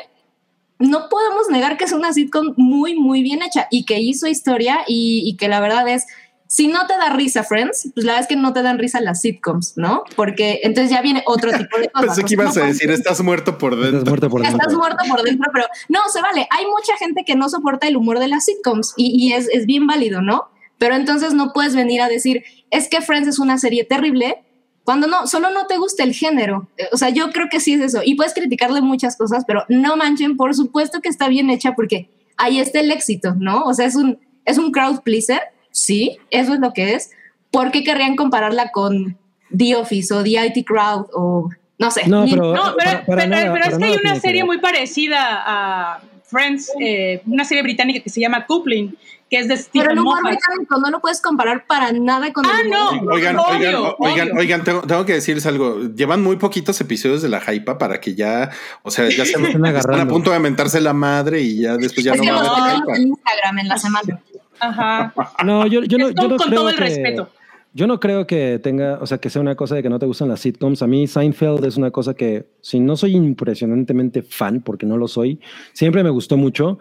[0.78, 4.80] No podemos negar que es una sitcom muy, muy bien hecha y que hizo historia
[4.88, 6.06] y, y que la verdad es,
[6.48, 9.00] si no te da risa Friends, pues la verdad es que no te dan risa
[9.02, 10.04] las sitcoms, ¿no?
[10.16, 12.16] Porque entonces ya viene otro tipo de cosas.
[12.16, 14.00] Pensé que ibas no a decir, estás muerto por dentro.
[14.00, 14.78] estás muerto por Estás dentro.
[14.80, 16.48] muerto por dentro, pero no, se vale.
[16.50, 19.66] Hay mucha gente que no soporta el humor de las sitcoms y, y es, es
[19.68, 20.50] bien válido, ¿no?
[20.80, 24.42] Pero entonces no puedes venir a decir, es que Friends es una serie terrible,
[24.90, 26.68] cuando no, solo no te gusta el género.
[26.78, 28.02] Eh, O sea, yo creo que sí es eso.
[28.04, 32.10] Y puedes criticarle muchas cosas, pero no manchen, por supuesto que está bien hecha porque
[32.38, 33.66] ahí está el éxito, ¿no?
[33.66, 37.12] O sea, es un, es un crowd pleaser, sí, eso es lo que es.
[37.52, 39.16] ¿Por qué querrían compararla con
[39.56, 42.08] The Office o The IT Crowd o no sé?
[42.08, 44.58] No, pero- No, pero, para- para pero- nada, pero es que hay una serie muy
[44.58, 48.96] parecida a Friends, eh, una serie británica que se llama Coupling,
[49.30, 50.32] que es de Pero Stephen el humor Moffat.
[50.40, 53.12] británico no lo puedes comparar para nada con Ah, el humor no.
[53.14, 54.40] Oigan, Obvio, oigan, o- oigan, obvio.
[54.42, 55.80] oigan, tengo, tengo que decirles algo.
[55.96, 58.50] Llevan muy poquitos episodios de la hypa para que ya,
[58.82, 62.04] o sea, ya se Están están a punto de mentarse la madre y ya después
[62.04, 64.20] ya Es no que va a haber en Instagram en la semana.
[64.60, 65.14] Ajá.
[65.46, 67.30] No, yo, yo no, yo no con creo todo el que- respeto.
[67.72, 70.08] Yo no creo que tenga, o sea, que sea una cosa de que no te
[70.08, 70.82] gustan las sitcoms.
[70.82, 75.08] A mí Seinfeld es una cosa que, si no soy impresionantemente fan, porque no lo
[75.08, 75.40] soy,
[75.74, 76.80] siempre me gustó mucho.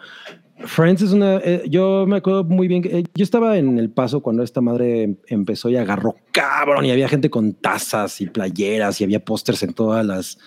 [0.64, 3.90] Friends es una, eh, yo me acuerdo muy bien, que, eh, yo estaba en El
[3.90, 8.26] Paso cuando esta madre em- empezó y agarró cabrón y había gente con tazas y
[8.26, 10.38] playeras y había pósters en todas las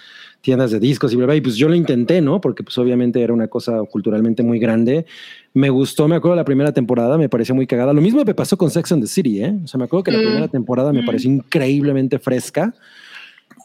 [0.41, 2.41] tiendas de discos y bla, bla, y pues yo lo intenté, ¿no?
[2.41, 5.05] Porque pues obviamente era una cosa culturalmente muy grande.
[5.53, 7.93] Me gustó, me acuerdo la primera temporada, me pareció muy cagada.
[7.93, 9.53] Lo mismo me pasó con Sex and the City, ¿eh?
[9.63, 10.21] O sea, me acuerdo que la Mm.
[10.23, 11.05] primera temporada me Mm.
[11.05, 12.73] pareció increíblemente fresca.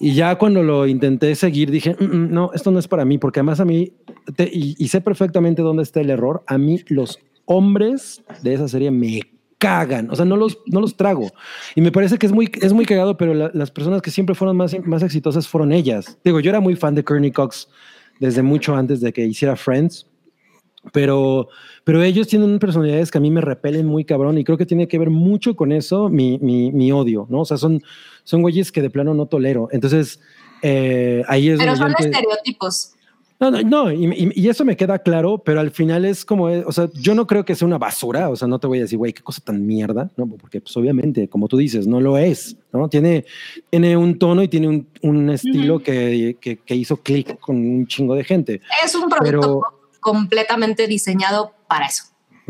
[0.00, 3.18] Y ya cuando lo intenté seguir, dije, "Mm, mm, no, esto no es para mí,
[3.18, 3.92] porque además a mí,
[4.52, 9.22] y, sé perfectamente dónde está el error, a mí los hombres de esa serie me
[9.58, 11.30] cagan, o sea, no los, no los trago.
[11.74, 14.34] Y me parece que es muy, es muy cagado, pero la- las personas que siempre
[14.34, 16.18] fueron más, más exitosas fueron ellas.
[16.24, 17.68] Digo, yo era muy fan de Courtney Cox
[18.20, 20.06] desde mucho antes de que hiciera Friends,
[20.92, 21.48] pero,
[21.84, 24.86] pero ellos tienen personalidades que a mí me repelen muy cabrón y creo que tiene
[24.86, 27.40] que ver mucho con eso mi, mi, mi odio, ¿no?
[27.40, 27.82] O sea, son,
[28.26, 29.68] son güeyes que de plano no tolero.
[29.72, 30.20] Entonces,
[30.62, 32.92] eh, ahí es Pero donde son estereotipos.
[33.38, 36.48] no, no, no, y, y- y eso me queda claro, pero al final es como,
[36.48, 38.78] eh, o sea, yo no creo que sea una basura, o sea, no te voy
[38.78, 40.26] a decir, güey, qué cosa tan mierda, ¿no?
[40.26, 42.88] Porque pues obviamente, como tú dices, no lo es, ¿no?
[42.88, 43.24] Tiene,
[43.70, 47.86] tiene un tono y tiene un, un estilo que, que, que hizo clic con un
[47.86, 48.60] chingo de gente.
[48.84, 49.60] Es un producto Pero-
[50.00, 52.04] completamente diseñado para eso.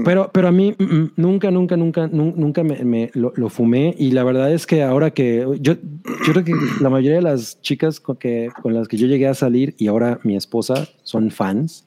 [0.05, 3.49] Pero, pero a mí mm, mm, nunca, nunca, nunca, nun- nunca me, me lo, lo
[3.49, 3.95] fumé.
[3.99, 7.61] Y la verdad es que ahora que yo, yo creo que la mayoría de las
[7.63, 11.31] chicas con, que, con las que yo llegué a salir y ahora mi esposa son
[11.31, 11.87] fans.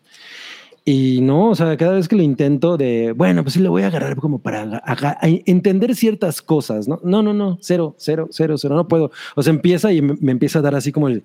[0.86, 3.84] Y no, o sea, cada vez que lo intento de, bueno, pues sí le voy
[3.84, 7.00] a agarrar como para aga- a entender ciertas cosas, ¿no?
[7.04, 9.12] No, no, no, cero, cero, cero, cero, no puedo.
[9.36, 11.24] O sea, empieza y me, me empieza a dar así como el...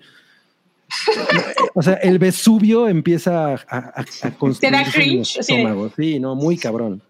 [1.73, 5.33] O sea, el Vesubio empieza a, a, a cringe?
[5.35, 5.91] De- estómago.
[5.95, 7.01] Sí, no, muy cabrón.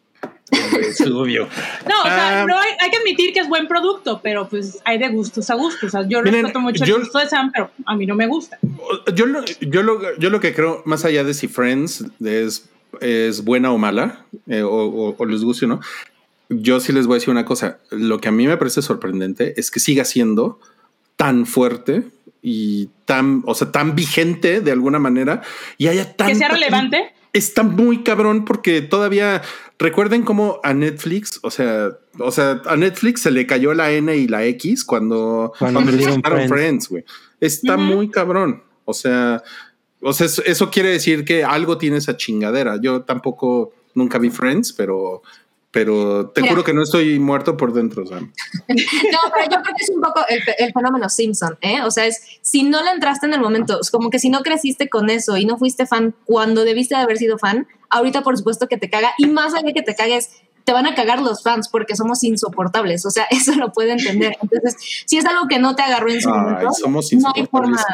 [0.71, 1.47] Vesubio.
[1.89, 2.45] No, o sea, Ah.
[2.47, 5.55] no hay, hay que admitir que es buen producto, pero pues hay de gustos a
[5.55, 5.83] gustos.
[5.83, 8.15] O sea, yo Miren, respeto mucho yo- el gusto de Sam, pero a mí no
[8.15, 8.57] me gusta.
[9.15, 12.69] Yo lo, yo, lo, yo lo que creo, más allá de si Friends es,
[13.01, 15.79] es buena o mala, eh, o, o- o les guste o no,
[16.49, 17.79] yo sí les voy a decir una cosa.
[17.89, 20.59] Lo que a mí me parece sorprendente es que siga siendo
[21.15, 22.03] tan fuerte
[22.47, 25.41] y tan, o sea, tan vigente de alguna manera
[25.79, 27.11] y haya tan Que sea relevante.
[27.33, 29.41] Está muy cabrón porque todavía
[29.79, 34.15] recuerden cómo a Netflix, o sea, o sea, a Netflix se le cayó la N
[34.15, 36.47] y la X cuando, Cuando cuando, le Friends.
[36.47, 37.03] Friends, güey.
[37.41, 38.61] Está muy cabrón.
[38.85, 39.41] O sea,
[40.01, 42.79] o sea, eso, eso quiere decir que algo tiene esa chingadera.
[42.79, 45.23] Yo tampoco nunca vi Friends, pero,
[45.75, 46.53] pero te Mira.
[46.53, 48.05] juro que no estoy muerto por dentro.
[48.07, 48.31] Sam.
[48.69, 51.81] No, pero yo creo que es un poco el, fe- el fenómeno Simpson, ¿eh?
[51.83, 54.39] O sea, es si no le entraste en el momento, es como que si no
[54.41, 58.37] creciste con eso y no fuiste fan cuando debiste de haber sido fan, ahorita por
[58.37, 60.29] supuesto que te caga y más allá que te cagues,
[60.63, 64.37] te van a cagar los fans porque somos insoportables, o sea, eso lo puede entender.
[64.41, 67.45] Entonces, si es algo que no te agarró en su Ay, momento, somos no hay
[67.47, 67.85] forma.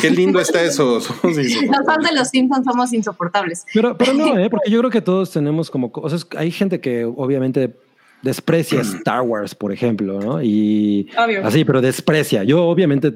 [0.00, 1.00] Qué lindo está eso.
[1.00, 3.64] Somos Los fans de los Simpsons somos insoportables.
[3.74, 4.48] Pero, pero no, ¿eh?
[4.50, 6.26] porque yo creo que todos tenemos como cosas.
[6.36, 7.74] Hay gente que obviamente
[8.22, 10.42] desprecia Star Wars, por ejemplo, ¿no?
[10.42, 11.44] Y Obvio.
[11.46, 12.44] así, pero desprecia.
[12.44, 13.14] Yo obviamente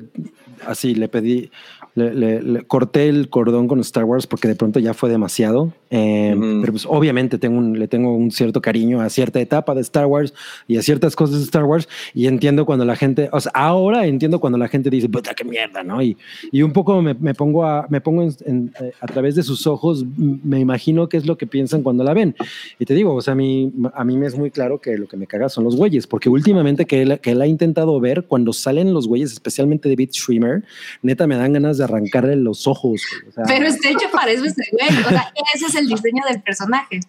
[0.67, 1.51] así le pedí,
[1.95, 5.73] le, le- le corté el cordón con Star Wars porque de pronto ya fue demasiado.
[5.97, 6.61] Eh, Ujú.
[6.61, 10.07] Pero pues obviamente tengo un, le tengo un cierto cariño a cierta etapa de Star
[10.07, 10.35] Wars
[10.67, 14.05] y a ciertas cosas de Star Wars y entiendo cuando la gente, o sea, ahora
[14.07, 16.03] entiendo cuando la gente dice, puta, qué mierda, ¿no?
[16.03, 16.17] Y,
[16.51, 19.45] y un poco me, me pongo, a, me pongo en- en- eh, a través de
[19.45, 22.35] sus ojos, me imagino qué es lo que piensan cuando la ven.
[22.81, 25.07] Y te digo, o sea, a mí, a mí me es muy claro que lo
[25.07, 28.25] que me caga son los güeyes, porque últimamente que él, que él ha intentado ver,
[28.25, 30.65] cuando salen los güeyes, especialmente David Schwimmer,
[31.03, 33.03] neta me dan ganas de arrancarle los ojos.
[33.13, 33.29] güey.
[33.29, 34.89] O sea, Pero está hecho para eso ese güey.
[35.05, 37.01] O sea, ese es el diseño del personaje.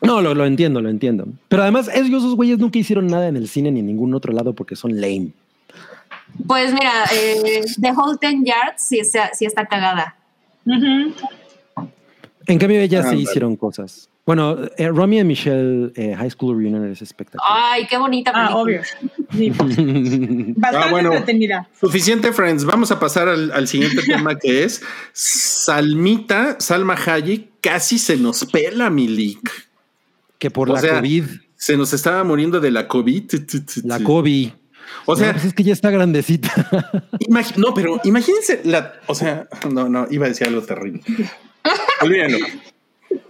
[0.00, 1.26] No, lo, lo entiendo, lo entiendo.
[1.48, 4.32] Pero además, ellos, esos güeyes nunca hicieron nada en el cine ni en ningún otro
[4.32, 5.32] lado porque son lame.
[6.46, 10.14] Pues mira, eh, The Whole Ten Yards sí está, sí está cagada.
[12.46, 13.22] En cambio, ellas Ah, sí vale.
[13.22, 14.08] hicieron cosas.
[14.28, 17.46] Bueno, eh, Romy y Michelle eh, High School Reunion es espectacular.
[17.50, 18.82] Ay, qué bonita Ah, obvio.
[19.34, 19.48] Sí,
[20.54, 21.12] bastante Ah, bueno.
[21.14, 21.66] entretenida.
[21.80, 22.66] Suficiente, friends.
[22.66, 24.82] Vamos a pasar al, al siguiente tema que es
[25.14, 29.50] Salmita, Salma Hayek, casi se nos pela, Milik.
[30.38, 31.24] que por O la sea, COVID,
[31.56, 33.32] Se nos estaba muriendo de la COVID.
[33.84, 34.50] la COVID.
[35.06, 36.52] O sea, No, pues es que ya está grandecita.
[37.56, 41.00] no, pero imagínense la, o sea, no, no, iba a decir algo terrible.
[42.02, 42.46] Olvídenlo.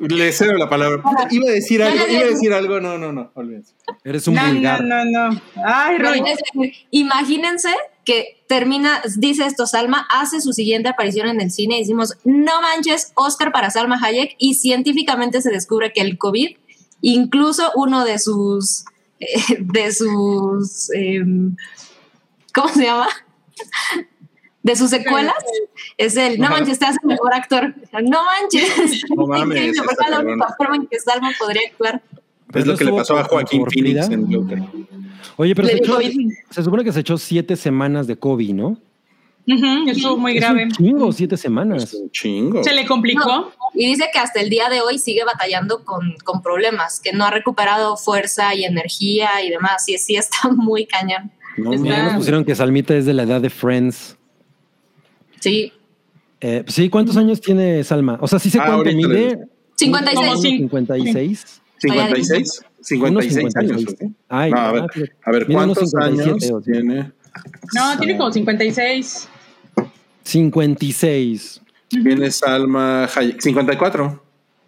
[0.00, 1.02] Le cedo la palabra.
[1.30, 3.74] Iba a decir algo, iba a decir algo, no, no, no, olvídense.
[4.04, 4.84] Eres un No, no, vulgar.
[4.84, 5.40] no, no.
[5.64, 6.72] Ay, Pero Roy.
[6.90, 7.70] Imagínense
[8.04, 12.62] que termina, dice esto, Salma hace su siguiente aparición en el cine y decimos, no
[12.62, 16.56] manches, Oscar para Salma Hayek y científicamente se descubre que el COVID,
[17.02, 18.84] incluso uno de sus,
[19.20, 19.26] eh,
[19.60, 21.56] de sus, em,
[22.54, 23.08] ¿cómo se llama?
[24.68, 25.34] De sus secuelas,
[25.96, 27.74] es el, no manches, te hace mejor actor.
[28.02, 29.04] No manches.
[29.16, 30.32] No mames, Increíble, está porque es la cabrón.
[30.34, 32.02] única forma en que Salma podría actuar.
[32.54, 34.14] Es lo que le pasó a Joaquín Phoenix vida.
[34.14, 34.62] en Joker.
[35.36, 38.78] Oye, pero se, echó- supone que se echó siete semanas de COVID, ¿no?
[39.46, 40.64] Estuvo muy Es grave.
[40.64, 41.84] un chingo, siete semanas.
[41.84, 42.62] Es un chingo.
[42.62, 43.50] Se le complicó.
[43.72, 47.24] Y dice que hasta el día de hoy sigue batallando con, con problemas, que no
[47.24, 49.88] ha recuperado fuerza y energía y demás.
[49.88, 51.30] Y sí está muy cañón.
[51.56, 54.17] No, Está- Ya nos pusieron que Salmita es de la edad de Friends.
[55.40, 55.72] Sí.
[56.40, 58.18] Eh, sí, ¿cuántos años tiene Salma?
[58.20, 59.08] O sea, sí sé Ah, cuánto mide.
[59.08, 59.38] le-
[59.76, 60.26] 56.
[60.28, 60.48] Como sí.
[60.58, 61.60] 56.
[61.78, 62.62] 56.
[62.80, 63.84] 56 años.
[63.88, 64.02] ¿ok?
[64.28, 64.84] Ay, No, a ver,
[65.24, 66.72] a ver, ¿cuántos 57, años o sea.
[66.72, 67.12] tiene?
[67.74, 69.28] No, tiene como 56.
[70.24, 71.60] 56.
[71.88, 73.40] Tiene Salma Hayek.
[73.40, 74.22] 54.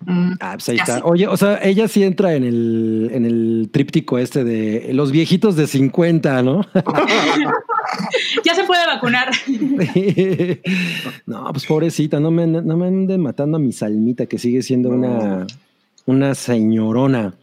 [0.07, 0.33] Mm.
[0.41, 1.05] Ah, pues ahí está.
[1.05, 5.57] Oye, o sea, ella sí entra en el, en el tríptico este de los viejitos
[5.57, 6.67] de 50, ¿no?
[8.45, 9.31] Ya se puede vacunar.
[11.27, 14.91] no, pues pobrecita, no me, no me anden matando a mi salmita, que sigue siendo
[14.91, 15.47] una,
[16.07, 17.35] una señorona.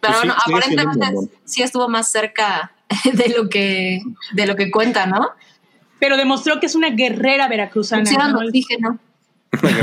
[0.00, 2.72] Pero Pues sí, bueno, un aparentemente sí estuvo más cerca
[3.12, 4.00] de lo que,
[4.32, 5.30] de lo que cuenta, ¿no?
[5.98, 8.02] Pero demostró que es una guerrera veracruzana.
[8.02, 8.40] Pusieron ¿no?
[8.40, 8.98] oxígeno.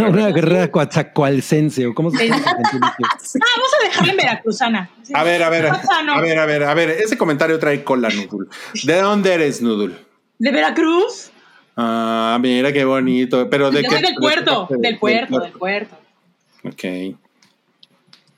[0.09, 2.41] Una guerrera coatzacoalcense, o cómo se llama?
[2.45, 4.89] Ah, vamos a dejarle en veracruzana.
[5.13, 6.89] A ver, a ver, a ver, a ver, a ver.
[6.91, 8.49] Ese comentario trae cola, Nudul.
[8.83, 9.95] ¿De dónde eres, Nudul?
[10.39, 11.31] ¿De Veracruz?
[11.77, 13.49] Ah, mira qué bonito.
[13.49, 13.95] Pero de Yo qué.
[13.95, 15.95] soy del de puerto, del puerto, del puerto.
[16.63, 17.17] Ok.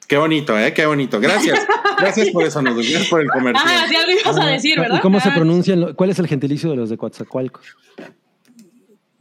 [0.08, 0.72] Qué bonito, ¿eh?
[0.74, 1.20] Qué bonito.
[1.20, 1.60] Gracias.
[1.98, 2.84] Gracias por eso, Nudul.
[2.84, 3.68] Gracias por el comercial.
[3.68, 4.98] Ah, sí, algo ibas a decir, ¿verdad?
[4.98, 5.94] ¿Y cómo se Ah, pronuncian?
[5.96, 7.66] ¿Cuál es el gentilicio de los de Coatzacoalcos?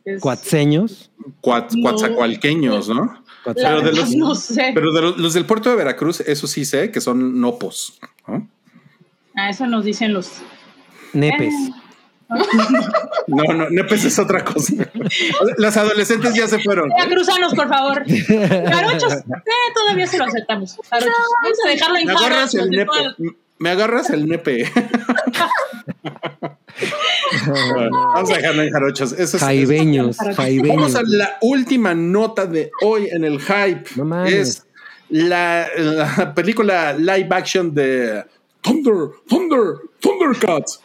[0.04, 1.10] Es- Cuatseños.
[1.40, 1.82] Cuat- No.
[1.82, 3.22] Cuatzacoalqueños, ¿no?
[3.44, 4.72] Pero de los- no sé.
[4.74, 7.98] Pero de los, los del puerto de Veracruz, eso sí sé que son nopos.
[8.26, 8.48] ¿no?
[9.36, 10.30] Ah, eso nos dicen los.
[11.12, 11.52] Nepes.
[13.26, 14.72] No, no, nepes es otra cosa.
[15.58, 16.90] Las adolescentes ya se fueron.
[16.90, 16.94] ¿eh?
[16.98, 18.04] Veracruzanos, por favor.
[18.08, 20.76] Jarochos, eh, todavía se lo aceptamos.
[20.90, 21.12] Jarochos.
[21.42, 22.92] Vamos a dejarlo en Me agarras el nepe.
[23.58, 24.72] Me agarras el nepe.
[28.14, 29.12] Vamos a dejarlo en jarochos.
[29.12, 30.76] Eso es- Jaibeños, Vamos jaibeños.
[30.76, 33.84] Vamos a la última nota de hoy en el hype.
[33.96, 34.66] No es
[35.10, 38.24] la, la película live action de
[38.62, 40.80] Thunder, Thunder, Thundercats.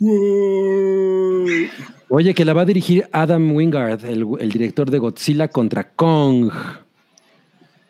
[0.00, 1.70] Uy.
[2.08, 6.50] Oye, que la va a dirigir Adam Wingard, el, el director de Godzilla contra Kong.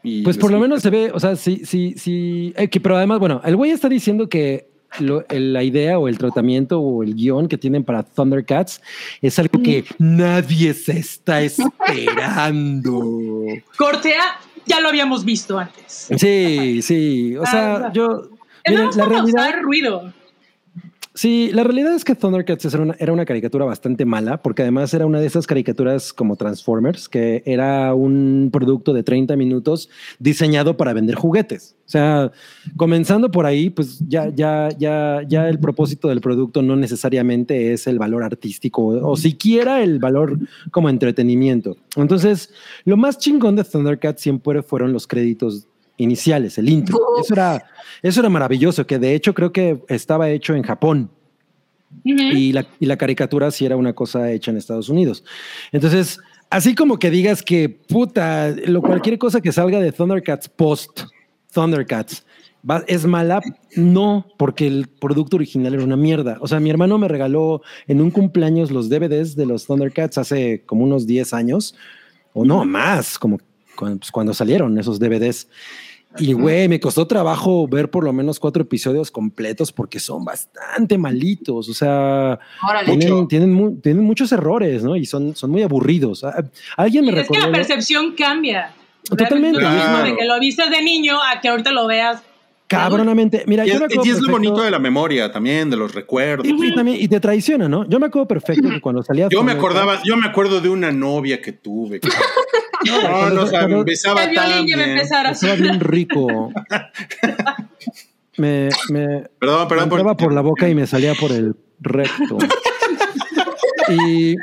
[0.02, 2.52] Y Pues por lo menos se ve, o sea, sí, sí, sí.
[2.56, 4.68] eh, que, pero además, bueno, el güey está diciendo que
[5.00, 8.80] lo- el- la idea o el tratamiento o el guion que tienen para Thundercats
[9.22, 13.00] es algo que nadie se está esperando.
[13.78, 16.08] Cortea, ya lo habíamos visto antes.
[16.16, 17.36] Sí, sí.
[17.36, 18.28] O sea, Ah, yo.
[18.68, 19.54] Miren, la realidad.
[19.62, 20.12] ruido.
[21.16, 24.92] Sí, la realidad es que Thundercats era una, era una caricatura bastante mala, porque además
[24.94, 29.88] era una de esas caricaturas como Transformers, que era un producto de 30 minutos
[30.18, 31.76] diseñado para vender juguetes.
[31.86, 32.32] O sea,
[32.76, 37.86] comenzando por ahí, pues ya, ya, ya, ya el propósito del producto no necesariamente es
[37.86, 40.40] el valor artístico o siquiera el valor
[40.72, 41.76] como entretenimiento.
[41.94, 42.52] Entonces,
[42.84, 46.98] lo más chingón de Thundercats siempre fueron los créditos iniciales, el intro.
[47.20, 47.64] Eso era,
[48.02, 51.10] eso era maravilloso, que de hecho creo que estaba hecho en Japón
[52.04, 55.24] y la, y la caricatura sí era una cosa hecha en Estados Unidos.
[55.70, 56.18] Entonces,
[56.50, 61.02] así como que digas que puta, lo, cualquier cosa que salga de Thundercats post
[61.52, 62.26] Thundercats
[62.68, 63.40] va- es mala,
[63.76, 66.38] no, porque el producto original era una mierda.
[66.40, 70.62] O sea, mi hermano me regaló en un cumpleaños los DVDs de los Thundercats hace
[70.66, 71.76] como unos 10 años,
[72.32, 73.38] o no, más, como
[73.76, 75.46] cuando, pues, cuando salieron esos DVDs.
[76.18, 80.96] Y güey, me costó trabajo ver por lo menos cuatro episodios completos porque son bastante
[80.96, 81.68] malitos.
[81.68, 82.38] O sea,
[82.84, 84.94] tienen, tienen, mu- tienen muchos errores, ¿no?
[84.96, 86.24] Y son, son muy aburridos.
[86.76, 87.46] Alguien me Y es que recordó.
[87.50, 88.72] la percepción cambia.
[89.08, 89.58] Totalmente.
[89.58, 90.04] Claro.
[90.06, 92.22] De que lo viste de niño a que ahorita lo veas.
[92.66, 93.44] Cabronamente.
[93.46, 95.68] Mira, Y, yo es- me acuerdo y es lo perfecto- bonito de la memoria también,
[95.68, 96.46] de los recuerdos.
[96.46, 97.86] Y, y también, y te traiciona, ¿no?
[97.88, 99.28] Yo me acuerdo perfecto que cuando salía.
[99.30, 102.00] Yo me acordaba, yo me acuerdo de una novia que tuve.
[102.86, 104.98] No, no, o sea, me besaba El violín tan bien.
[104.98, 106.52] Estaba bien rico.
[108.36, 109.06] me, me,
[109.38, 109.84] Perdón, me perdón.
[109.84, 112.38] entraba por la boca y me salía por el recto.
[113.90, 114.36] y.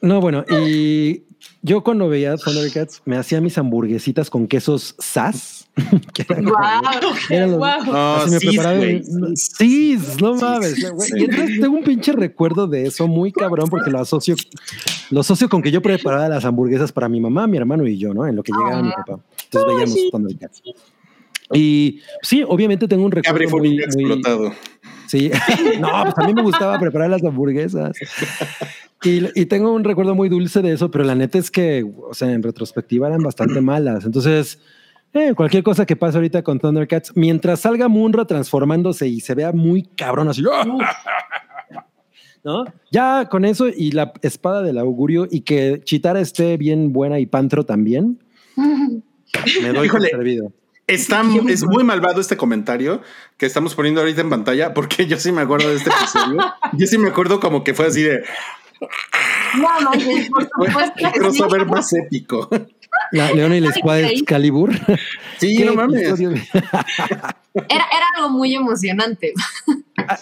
[0.00, 1.24] No, bueno, y
[1.62, 5.57] yo cuando veía Thundercats me hacía mis hamburguesitas con quesos SAS.
[8.30, 10.74] me sí, no mames.
[10.74, 11.12] sí.
[11.16, 14.34] Y entonces tengo un pinche recuerdo de eso muy cabrón porque lo asocio,
[15.10, 18.12] lo asocio con que yo preparaba las hamburguesas para mi mamá, mi hermano y yo,
[18.14, 18.26] ¿no?
[18.26, 19.20] En lo que llegaba mi papá.
[19.44, 20.08] Entonces veíamos sí.
[20.10, 20.62] Thundercats.
[21.52, 24.52] Y sí, obviamente tengo un recuerdo muy muy- explotado.
[25.06, 25.30] Sí,
[25.80, 27.96] no, pues a mí me gustaba preparar las hamburguesas.
[29.02, 32.12] Y, y tengo un recuerdo muy dulce de eso, pero la neta es que, o
[32.12, 34.04] sea, en retrospectiva eran bastante malas.
[34.04, 34.58] Entonces,
[35.14, 39.52] eh, cualquier cosa que pase ahorita con Thundercats, mientras salga Munra transformándose y se vea
[39.52, 40.42] muy cabrón así,
[42.44, 42.64] ¿no?
[42.90, 47.26] Ya con eso y la espada del augurio y que Chitara esté bien buena y
[47.26, 48.22] Pantro también,
[48.56, 50.08] me doy por Híjole.
[50.08, 50.52] servido.
[50.86, 53.02] Está, es muy malvado este comentario
[53.36, 56.38] que estamos poniendo ahorita en pantalla, porque yo sí me acuerdo de este episodio.
[56.72, 58.22] Yo sí me acuerdo como que fue así de
[59.60, 62.48] No, no, por fue supuesto el crossover más épico.
[63.12, 64.70] La León y la espada de Excalibur.
[65.38, 66.02] Sí, ¿Qué no mames.
[66.20, 66.34] Era,
[67.70, 69.32] era algo muy emocionante.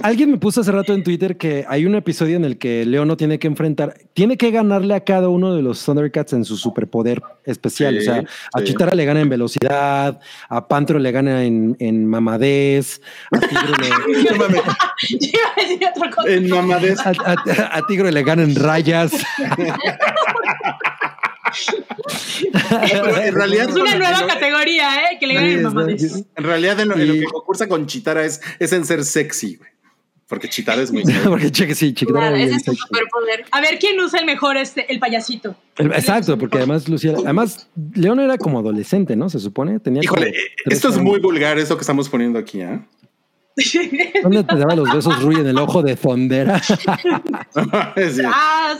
[0.03, 3.05] Alguien me puso hace rato en Twitter que hay un episodio en el que Leo
[3.05, 6.57] no tiene que enfrentar, tiene que ganarle a cada uno de los Thundercats en su
[6.57, 7.95] superpoder especial.
[8.01, 8.65] Sí, o sea, a sí.
[8.67, 13.01] Chitara le gana en velocidad, a Pantro le gana en, en mamadez,
[13.33, 13.89] a Tigre le.
[16.36, 16.99] En mamadez.
[17.01, 19.12] a, a- a Tigre le gana en rayas.
[22.52, 25.18] Pero en realidad, Es una nueva categoría, ¿eh?
[25.18, 26.12] Que le ganen Sí, mamadez.
[26.12, 26.26] sí.
[26.36, 29.57] en realidad en lo, en lo que concursa con Chitara es, es en ser sexy.
[29.57, 29.70] güey.
[30.28, 31.94] Porque Chitara es muy porque cheque, sí.
[31.94, 33.44] Claro, ese es superpoder.
[33.52, 35.55] A ver quién usa el mejor este, el payasito.
[35.76, 39.31] El- Exacto, porque además Lucía, además León era como adolescente, ¿no?
[39.31, 39.78] Se supone.
[39.78, 40.34] Tenía Híjole,
[40.65, 41.05] esto es años.
[41.07, 42.81] muy vulgar, eso que estamos poniendo aquí, ¿eh?
[44.23, 46.60] ¿Dónde te daba los besos Rui en el ojo de Fondera?
[47.57, 48.78] Ah,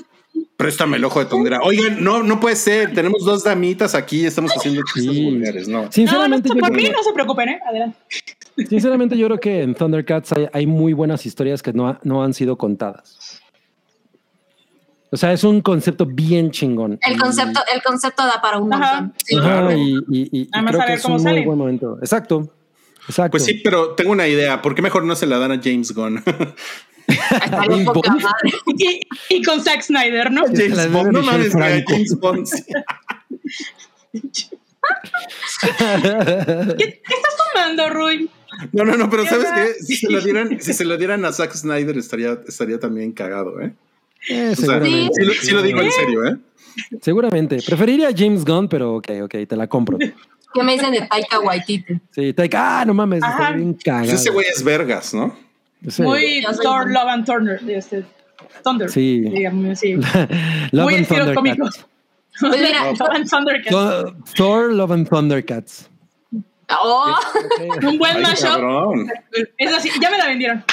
[0.57, 1.61] préstame el ojo de tondera.
[1.63, 2.95] Oigan, no, no puede ser.
[2.95, 5.25] Tenemos dos damitas aquí, estamos haciendo chistes Sí.
[5.25, 5.79] vulgares, ¿no?
[5.79, 7.61] no, no, Sinceramente, por mí no se preocupen, ¿eh?
[7.69, 7.99] Adelante.
[8.69, 12.23] Sinceramente, yo creo que en Thundercats hay, hay muy buenas historias que no, ha- no
[12.23, 13.41] han sido contadas.
[15.11, 16.99] O sea, es un concepto bien chingón.
[17.07, 19.01] El Y- concepto, el concepto da para un Ajá.
[19.03, 19.15] montón.
[19.25, 19.37] Sí.
[19.37, 19.73] Ajá, Claro.
[19.73, 21.45] y, y- y- y Nada más creo que es cómo un muy sale.
[21.47, 21.99] buen momento.
[22.01, 22.53] Exacto.
[23.09, 23.31] Exacto.
[23.31, 24.61] Pues sí, pero tengo una idea.
[24.63, 26.23] ¿Por qué mejor no se la dan a James Gunn?
[27.93, 28.53] Poca madre.
[28.79, 29.01] Y,
[29.37, 30.45] y con Zack Snyder, ¿no?
[30.47, 31.53] James Bond, no mames.
[31.53, 32.47] James Bond.
[32.47, 32.65] sí.
[35.63, 38.31] ¿Qué, qué estás tomando, Rui?
[38.73, 39.85] No, no, no, pero ¿Qué ¿sabes qué?
[39.85, 43.61] Si se lo dieran, si se lo dieran a Zack Snyder estaría, estaría también cagado,
[43.61, 43.73] ¿eh?
[44.29, 46.37] Eh, O sea, sí, lo, sí lo digo en serio, ¿eh?
[47.01, 47.59] Seguramente.
[47.65, 49.99] Preferiría a James Gunn, pero ok, ok, te la compro.
[49.99, 51.99] ¿Qué me dicen de Taika Waititi?
[52.11, 53.45] Sí, Taika, ah, no mames, Ajá.
[53.45, 54.07] está bien cagado.
[54.07, 55.37] Pues ese güey es vergas, ¿no?
[55.89, 56.03] Sí.
[56.03, 56.91] Muy Thor.
[56.91, 57.61] Love and Thunder.
[57.69, 58.05] Este,
[58.65, 58.89] Thunder.
[58.91, 59.21] Sí.
[59.21, 59.95] Digamos, sí.
[60.73, 61.35] Love Muy and estilos Thundercats.
[61.37, 61.87] cómicos.
[62.41, 63.71] Pues mira, Love and Thundercats.
[63.71, 65.91] Thor, Thor, Love and Thundercats.
[66.71, 67.15] oh,
[67.87, 68.61] Un buen mashup.
[69.59, 70.65] Es así, ya me la vendieron.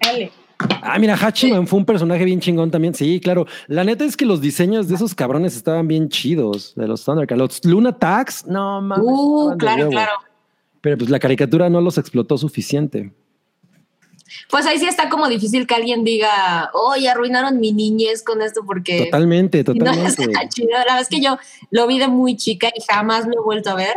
[0.00, 0.32] Dale.
[0.80, 2.94] Ah, mira, Hachiman fue un personaje bien chingón también.
[2.94, 3.46] Sí, claro.
[3.66, 7.38] La neta es que los diseños de esos cabrones estaban bien chidos, de los Thundercats.
[7.38, 9.04] Los Luna Tags, no mames.
[9.04, 10.12] uh, claro, claro.
[10.80, 13.12] Pero pues la caricatura no los explotó suficiente.
[14.50, 18.62] Pues ahí sí está como difícil que alguien diga, oye, arruinaron mi niñez con esto
[18.66, 20.24] porque Totalmente, no totalmente.
[20.24, 20.70] está chido.
[20.70, 21.38] La verdad es que yo
[21.70, 23.94] lo vi de muy chica y jamás lo he vuelto a ver,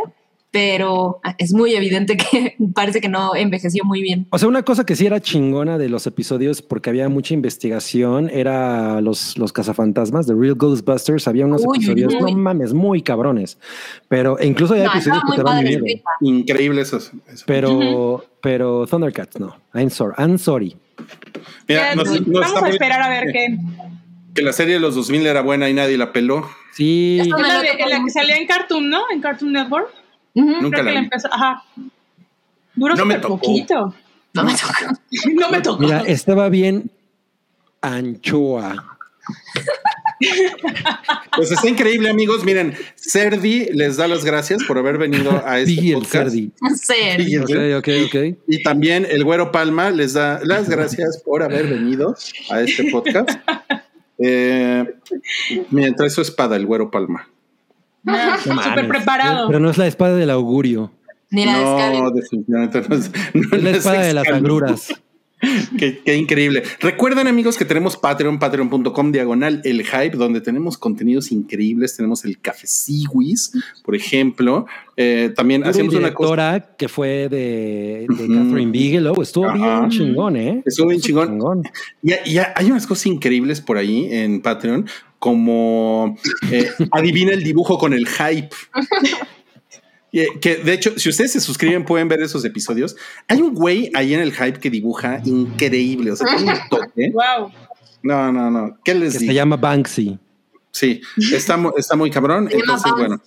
[0.56, 4.26] pero es muy evidente que parece que no envejeció muy bien.
[4.30, 8.30] O sea, una cosa que sí era chingona de los episodios, porque había mucha investigación,
[8.32, 11.28] era los, los cazafantasmas de Real Ghostbusters.
[11.28, 12.32] Había unos Uy, episodios, uy.
[12.32, 13.58] no mames, muy cabrones.
[14.08, 15.84] Pero e incluso No, episodios que te padre miedo.
[16.22, 16.96] Increíble eso.
[16.96, 17.44] eso.
[17.46, 19.54] Pero, pero Thundercats no.
[19.74, 20.14] I'm sorry.
[20.16, 20.74] I'm sorry.
[21.68, 23.58] Mira, Ya, nos- nos vamos está a muy- esperar a ver qué.
[24.34, 26.48] Que la serie de los 2000 era buena y nadie la peló.
[26.72, 27.18] Sí.
[27.20, 29.02] Es la, de- la que salía en Cartoon, ¿no?
[29.12, 29.88] En Cartoon Network.
[30.42, 31.32] Nunca Creo la empezó.
[31.32, 31.62] Ajá.
[32.74, 33.38] Duró No me súper tocó.
[33.38, 33.94] poquito.
[34.34, 35.00] No me tocó.
[35.34, 35.82] No me tocó.
[35.82, 36.90] Mira, estaba bien
[37.80, 38.96] anchoa.
[41.36, 42.44] Pues está increíble, amigos.
[42.44, 46.34] Miren, Cerdi les da las gracias por haber venido a este podcast.
[48.46, 52.14] Y también el Güero Palma les da las gracias por haber venido
[52.50, 53.30] a este podcast.
[54.18, 54.94] Eh,
[55.70, 57.28] miren, trae su espada, el Güero Palma.
[58.42, 59.48] Súper preparado.
[59.48, 60.92] Pero no es la espada del augurio.
[61.30, 61.52] Ni la
[61.92, 63.10] No, definitivamente no es.
[63.34, 64.88] no Es la es espada de las agruras.
[65.78, 66.62] Qué, qué increíble.
[66.80, 71.96] Recuerden, amigos, que tenemos Patreon, patreon.com diagonal el hype, donde tenemos contenidos increíbles.
[71.96, 73.52] Tenemos el Café Siwis,
[73.84, 74.66] por ejemplo.
[74.96, 76.28] Eh, también hacemos una una cosa.
[76.34, 78.06] directora que fue de.
[78.08, 79.20] Catherine Bigelow.
[79.20, 80.62] Estuvo bien chingón, ¿eh?
[80.64, 81.62] Estuvo bien chingón.
[82.02, 84.86] Y, y hay unas cosas increíbles por ahí en Patreon,
[85.18, 86.16] como
[86.50, 88.50] eh, adivina el dibujo con el hype.
[90.16, 92.96] Que, que, de hecho, si ustedes se suscriben, pueden ver esos episodios.
[93.28, 96.12] Hay un güey ahí en el hype que dibuja increíble.
[96.12, 97.10] O sea, tiene un toque.
[97.12, 97.52] Wow.
[98.02, 98.78] No, no, no.
[98.82, 99.30] ¿Qué les Que digo?
[99.32, 100.18] se llama Banksy.
[100.70, 102.48] Sí, está, está muy cabrón.
[102.50, 103.20] Se llama Entonces, bueno,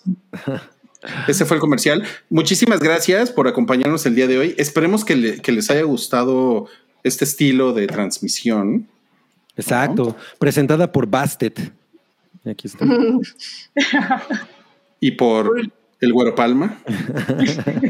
[1.27, 2.03] ese fue el comercial.
[2.32, 4.56] Muchísimas gracias por acompañarnos el día de hoy.
[4.58, 6.68] Esperemos que, le- que les haya gustado
[7.03, 8.88] este estilo de transmisión.
[9.56, 10.16] Exacto.
[10.40, 11.72] Presentada por Bastet.
[12.45, 12.85] Aquí está.
[15.00, 15.72] y por
[16.02, 16.78] el Güero Palma.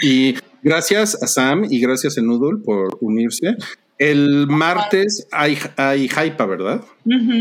[0.00, 3.56] y gracias a Sam y gracias a Noodle por unirse.
[3.98, 6.82] El martes hay, hay Hypa, ¿verdad?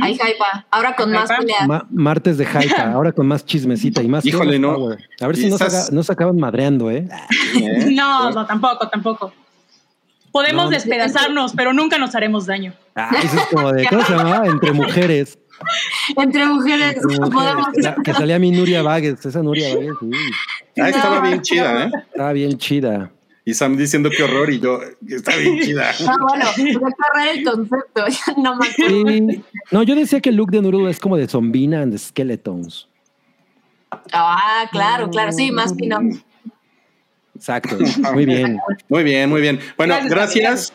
[0.01, 0.65] Hay hypa.
[0.71, 1.39] Ahora con más Hypa.
[1.39, 1.67] peleas.
[1.67, 4.25] Ma- martes de hype, ahora con más chismecita y más.
[4.25, 4.73] Híjole, no.
[4.75, 4.99] Power.
[5.19, 7.09] A ver si no, estás- se acaban madreando, ¿eh?
[7.59, 7.89] ¿Eh?
[7.93, 9.33] No, no, tampoco, tampoco.
[10.31, 10.69] Podemos No.
[10.71, 12.73] despedazarnos, pero nunca nos haremos daño.
[12.95, 14.47] Ah, eso es como de, ¿cómo se llamaba?
[14.47, 15.37] Entre mujeres.
[16.17, 17.29] Entre mujeres Entre mujeres.
[17.33, 17.67] podemos.
[17.73, 19.25] Que sa- que salía mi Nuria Vagues.
[19.25, 20.15] Esa Nuria Vagues, uy,
[20.81, 21.91] Ah, estaba bien chida, ¿eh?
[22.11, 23.11] estaba bien chida.
[23.47, 25.91] Y Sam diciendo qué horror y yo, está bien chida.
[26.07, 28.07] Ah, bueno, correr el concepto.
[28.07, 29.07] ya no me acuerdo.
[29.07, 29.43] Sí.
[29.71, 32.87] No, yo decía que el look de Noodle es como de Zombina and Skeletons.
[34.11, 35.31] Ah, claro, claro.
[35.31, 35.99] Sí, más fino.
[37.35, 37.77] Exacto.
[38.13, 38.59] Muy bien.
[38.89, 39.59] Muy bien, muy bien.
[39.77, 40.73] Bueno, Gracias, gracias.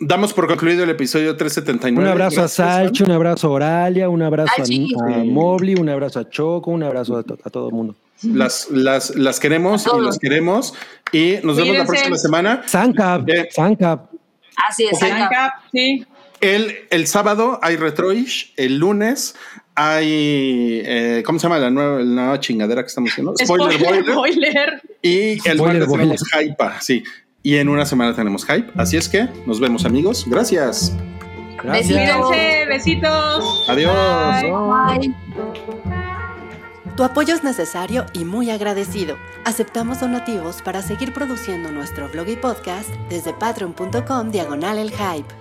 [0.00, 2.00] Damos por concluido el episodio 379.
[2.06, 2.52] Un abrazo a Gracias.
[2.66, 7.16] Salcho, un abrazo a Oralia, un abrazo a, Mobley, un abrazo a Choco, un abrazo
[7.16, 7.96] a, to- a todo el mundo.
[8.22, 10.74] Las, las, las queremos y las queremos.
[11.12, 12.62] Y nos vemos la próxima semana.
[12.66, 13.46] Sancap, Bien.
[13.50, 14.10] Sancap.
[14.68, 15.02] Así es, Ok.
[15.02, 15.24] Anca.
[15.24, 16.04] Anca, sí.
[16.40, 19.34] El, el sábado hay Retroish, el lunes
[19.74, 23.34] hay, eh, ¿cómo se llama la nueva, la nueva chingadera que estamos haciendo?
[23.36, 24.14] Spoiler, Boiler.
[24.14, 24.82] Boiler.
[25.02, 26.16] Y el Spoiler martes Boiler.
[26.18, 27.02] tenemos Hypa, sí.
[27.42, 28.72] Y en una semana tenemos Hype.
[28.76, 30.24] Así es que nos vemos amigos.
[30.28, 30.94] Gracias.
[31.62, 32.28] Gracias.
[32.68, 33.68] Besitos.
[33.68, 33.92] Adiós.
[34.42, 35.14] Bye.
[36.96, 39.16] Tu apoyo es necesario y muy agradecido.
[39.44, 45.32] Aceptamos donativos para seguir produciendo nuestro blog y podcast desde patreon.com diagonal el hype.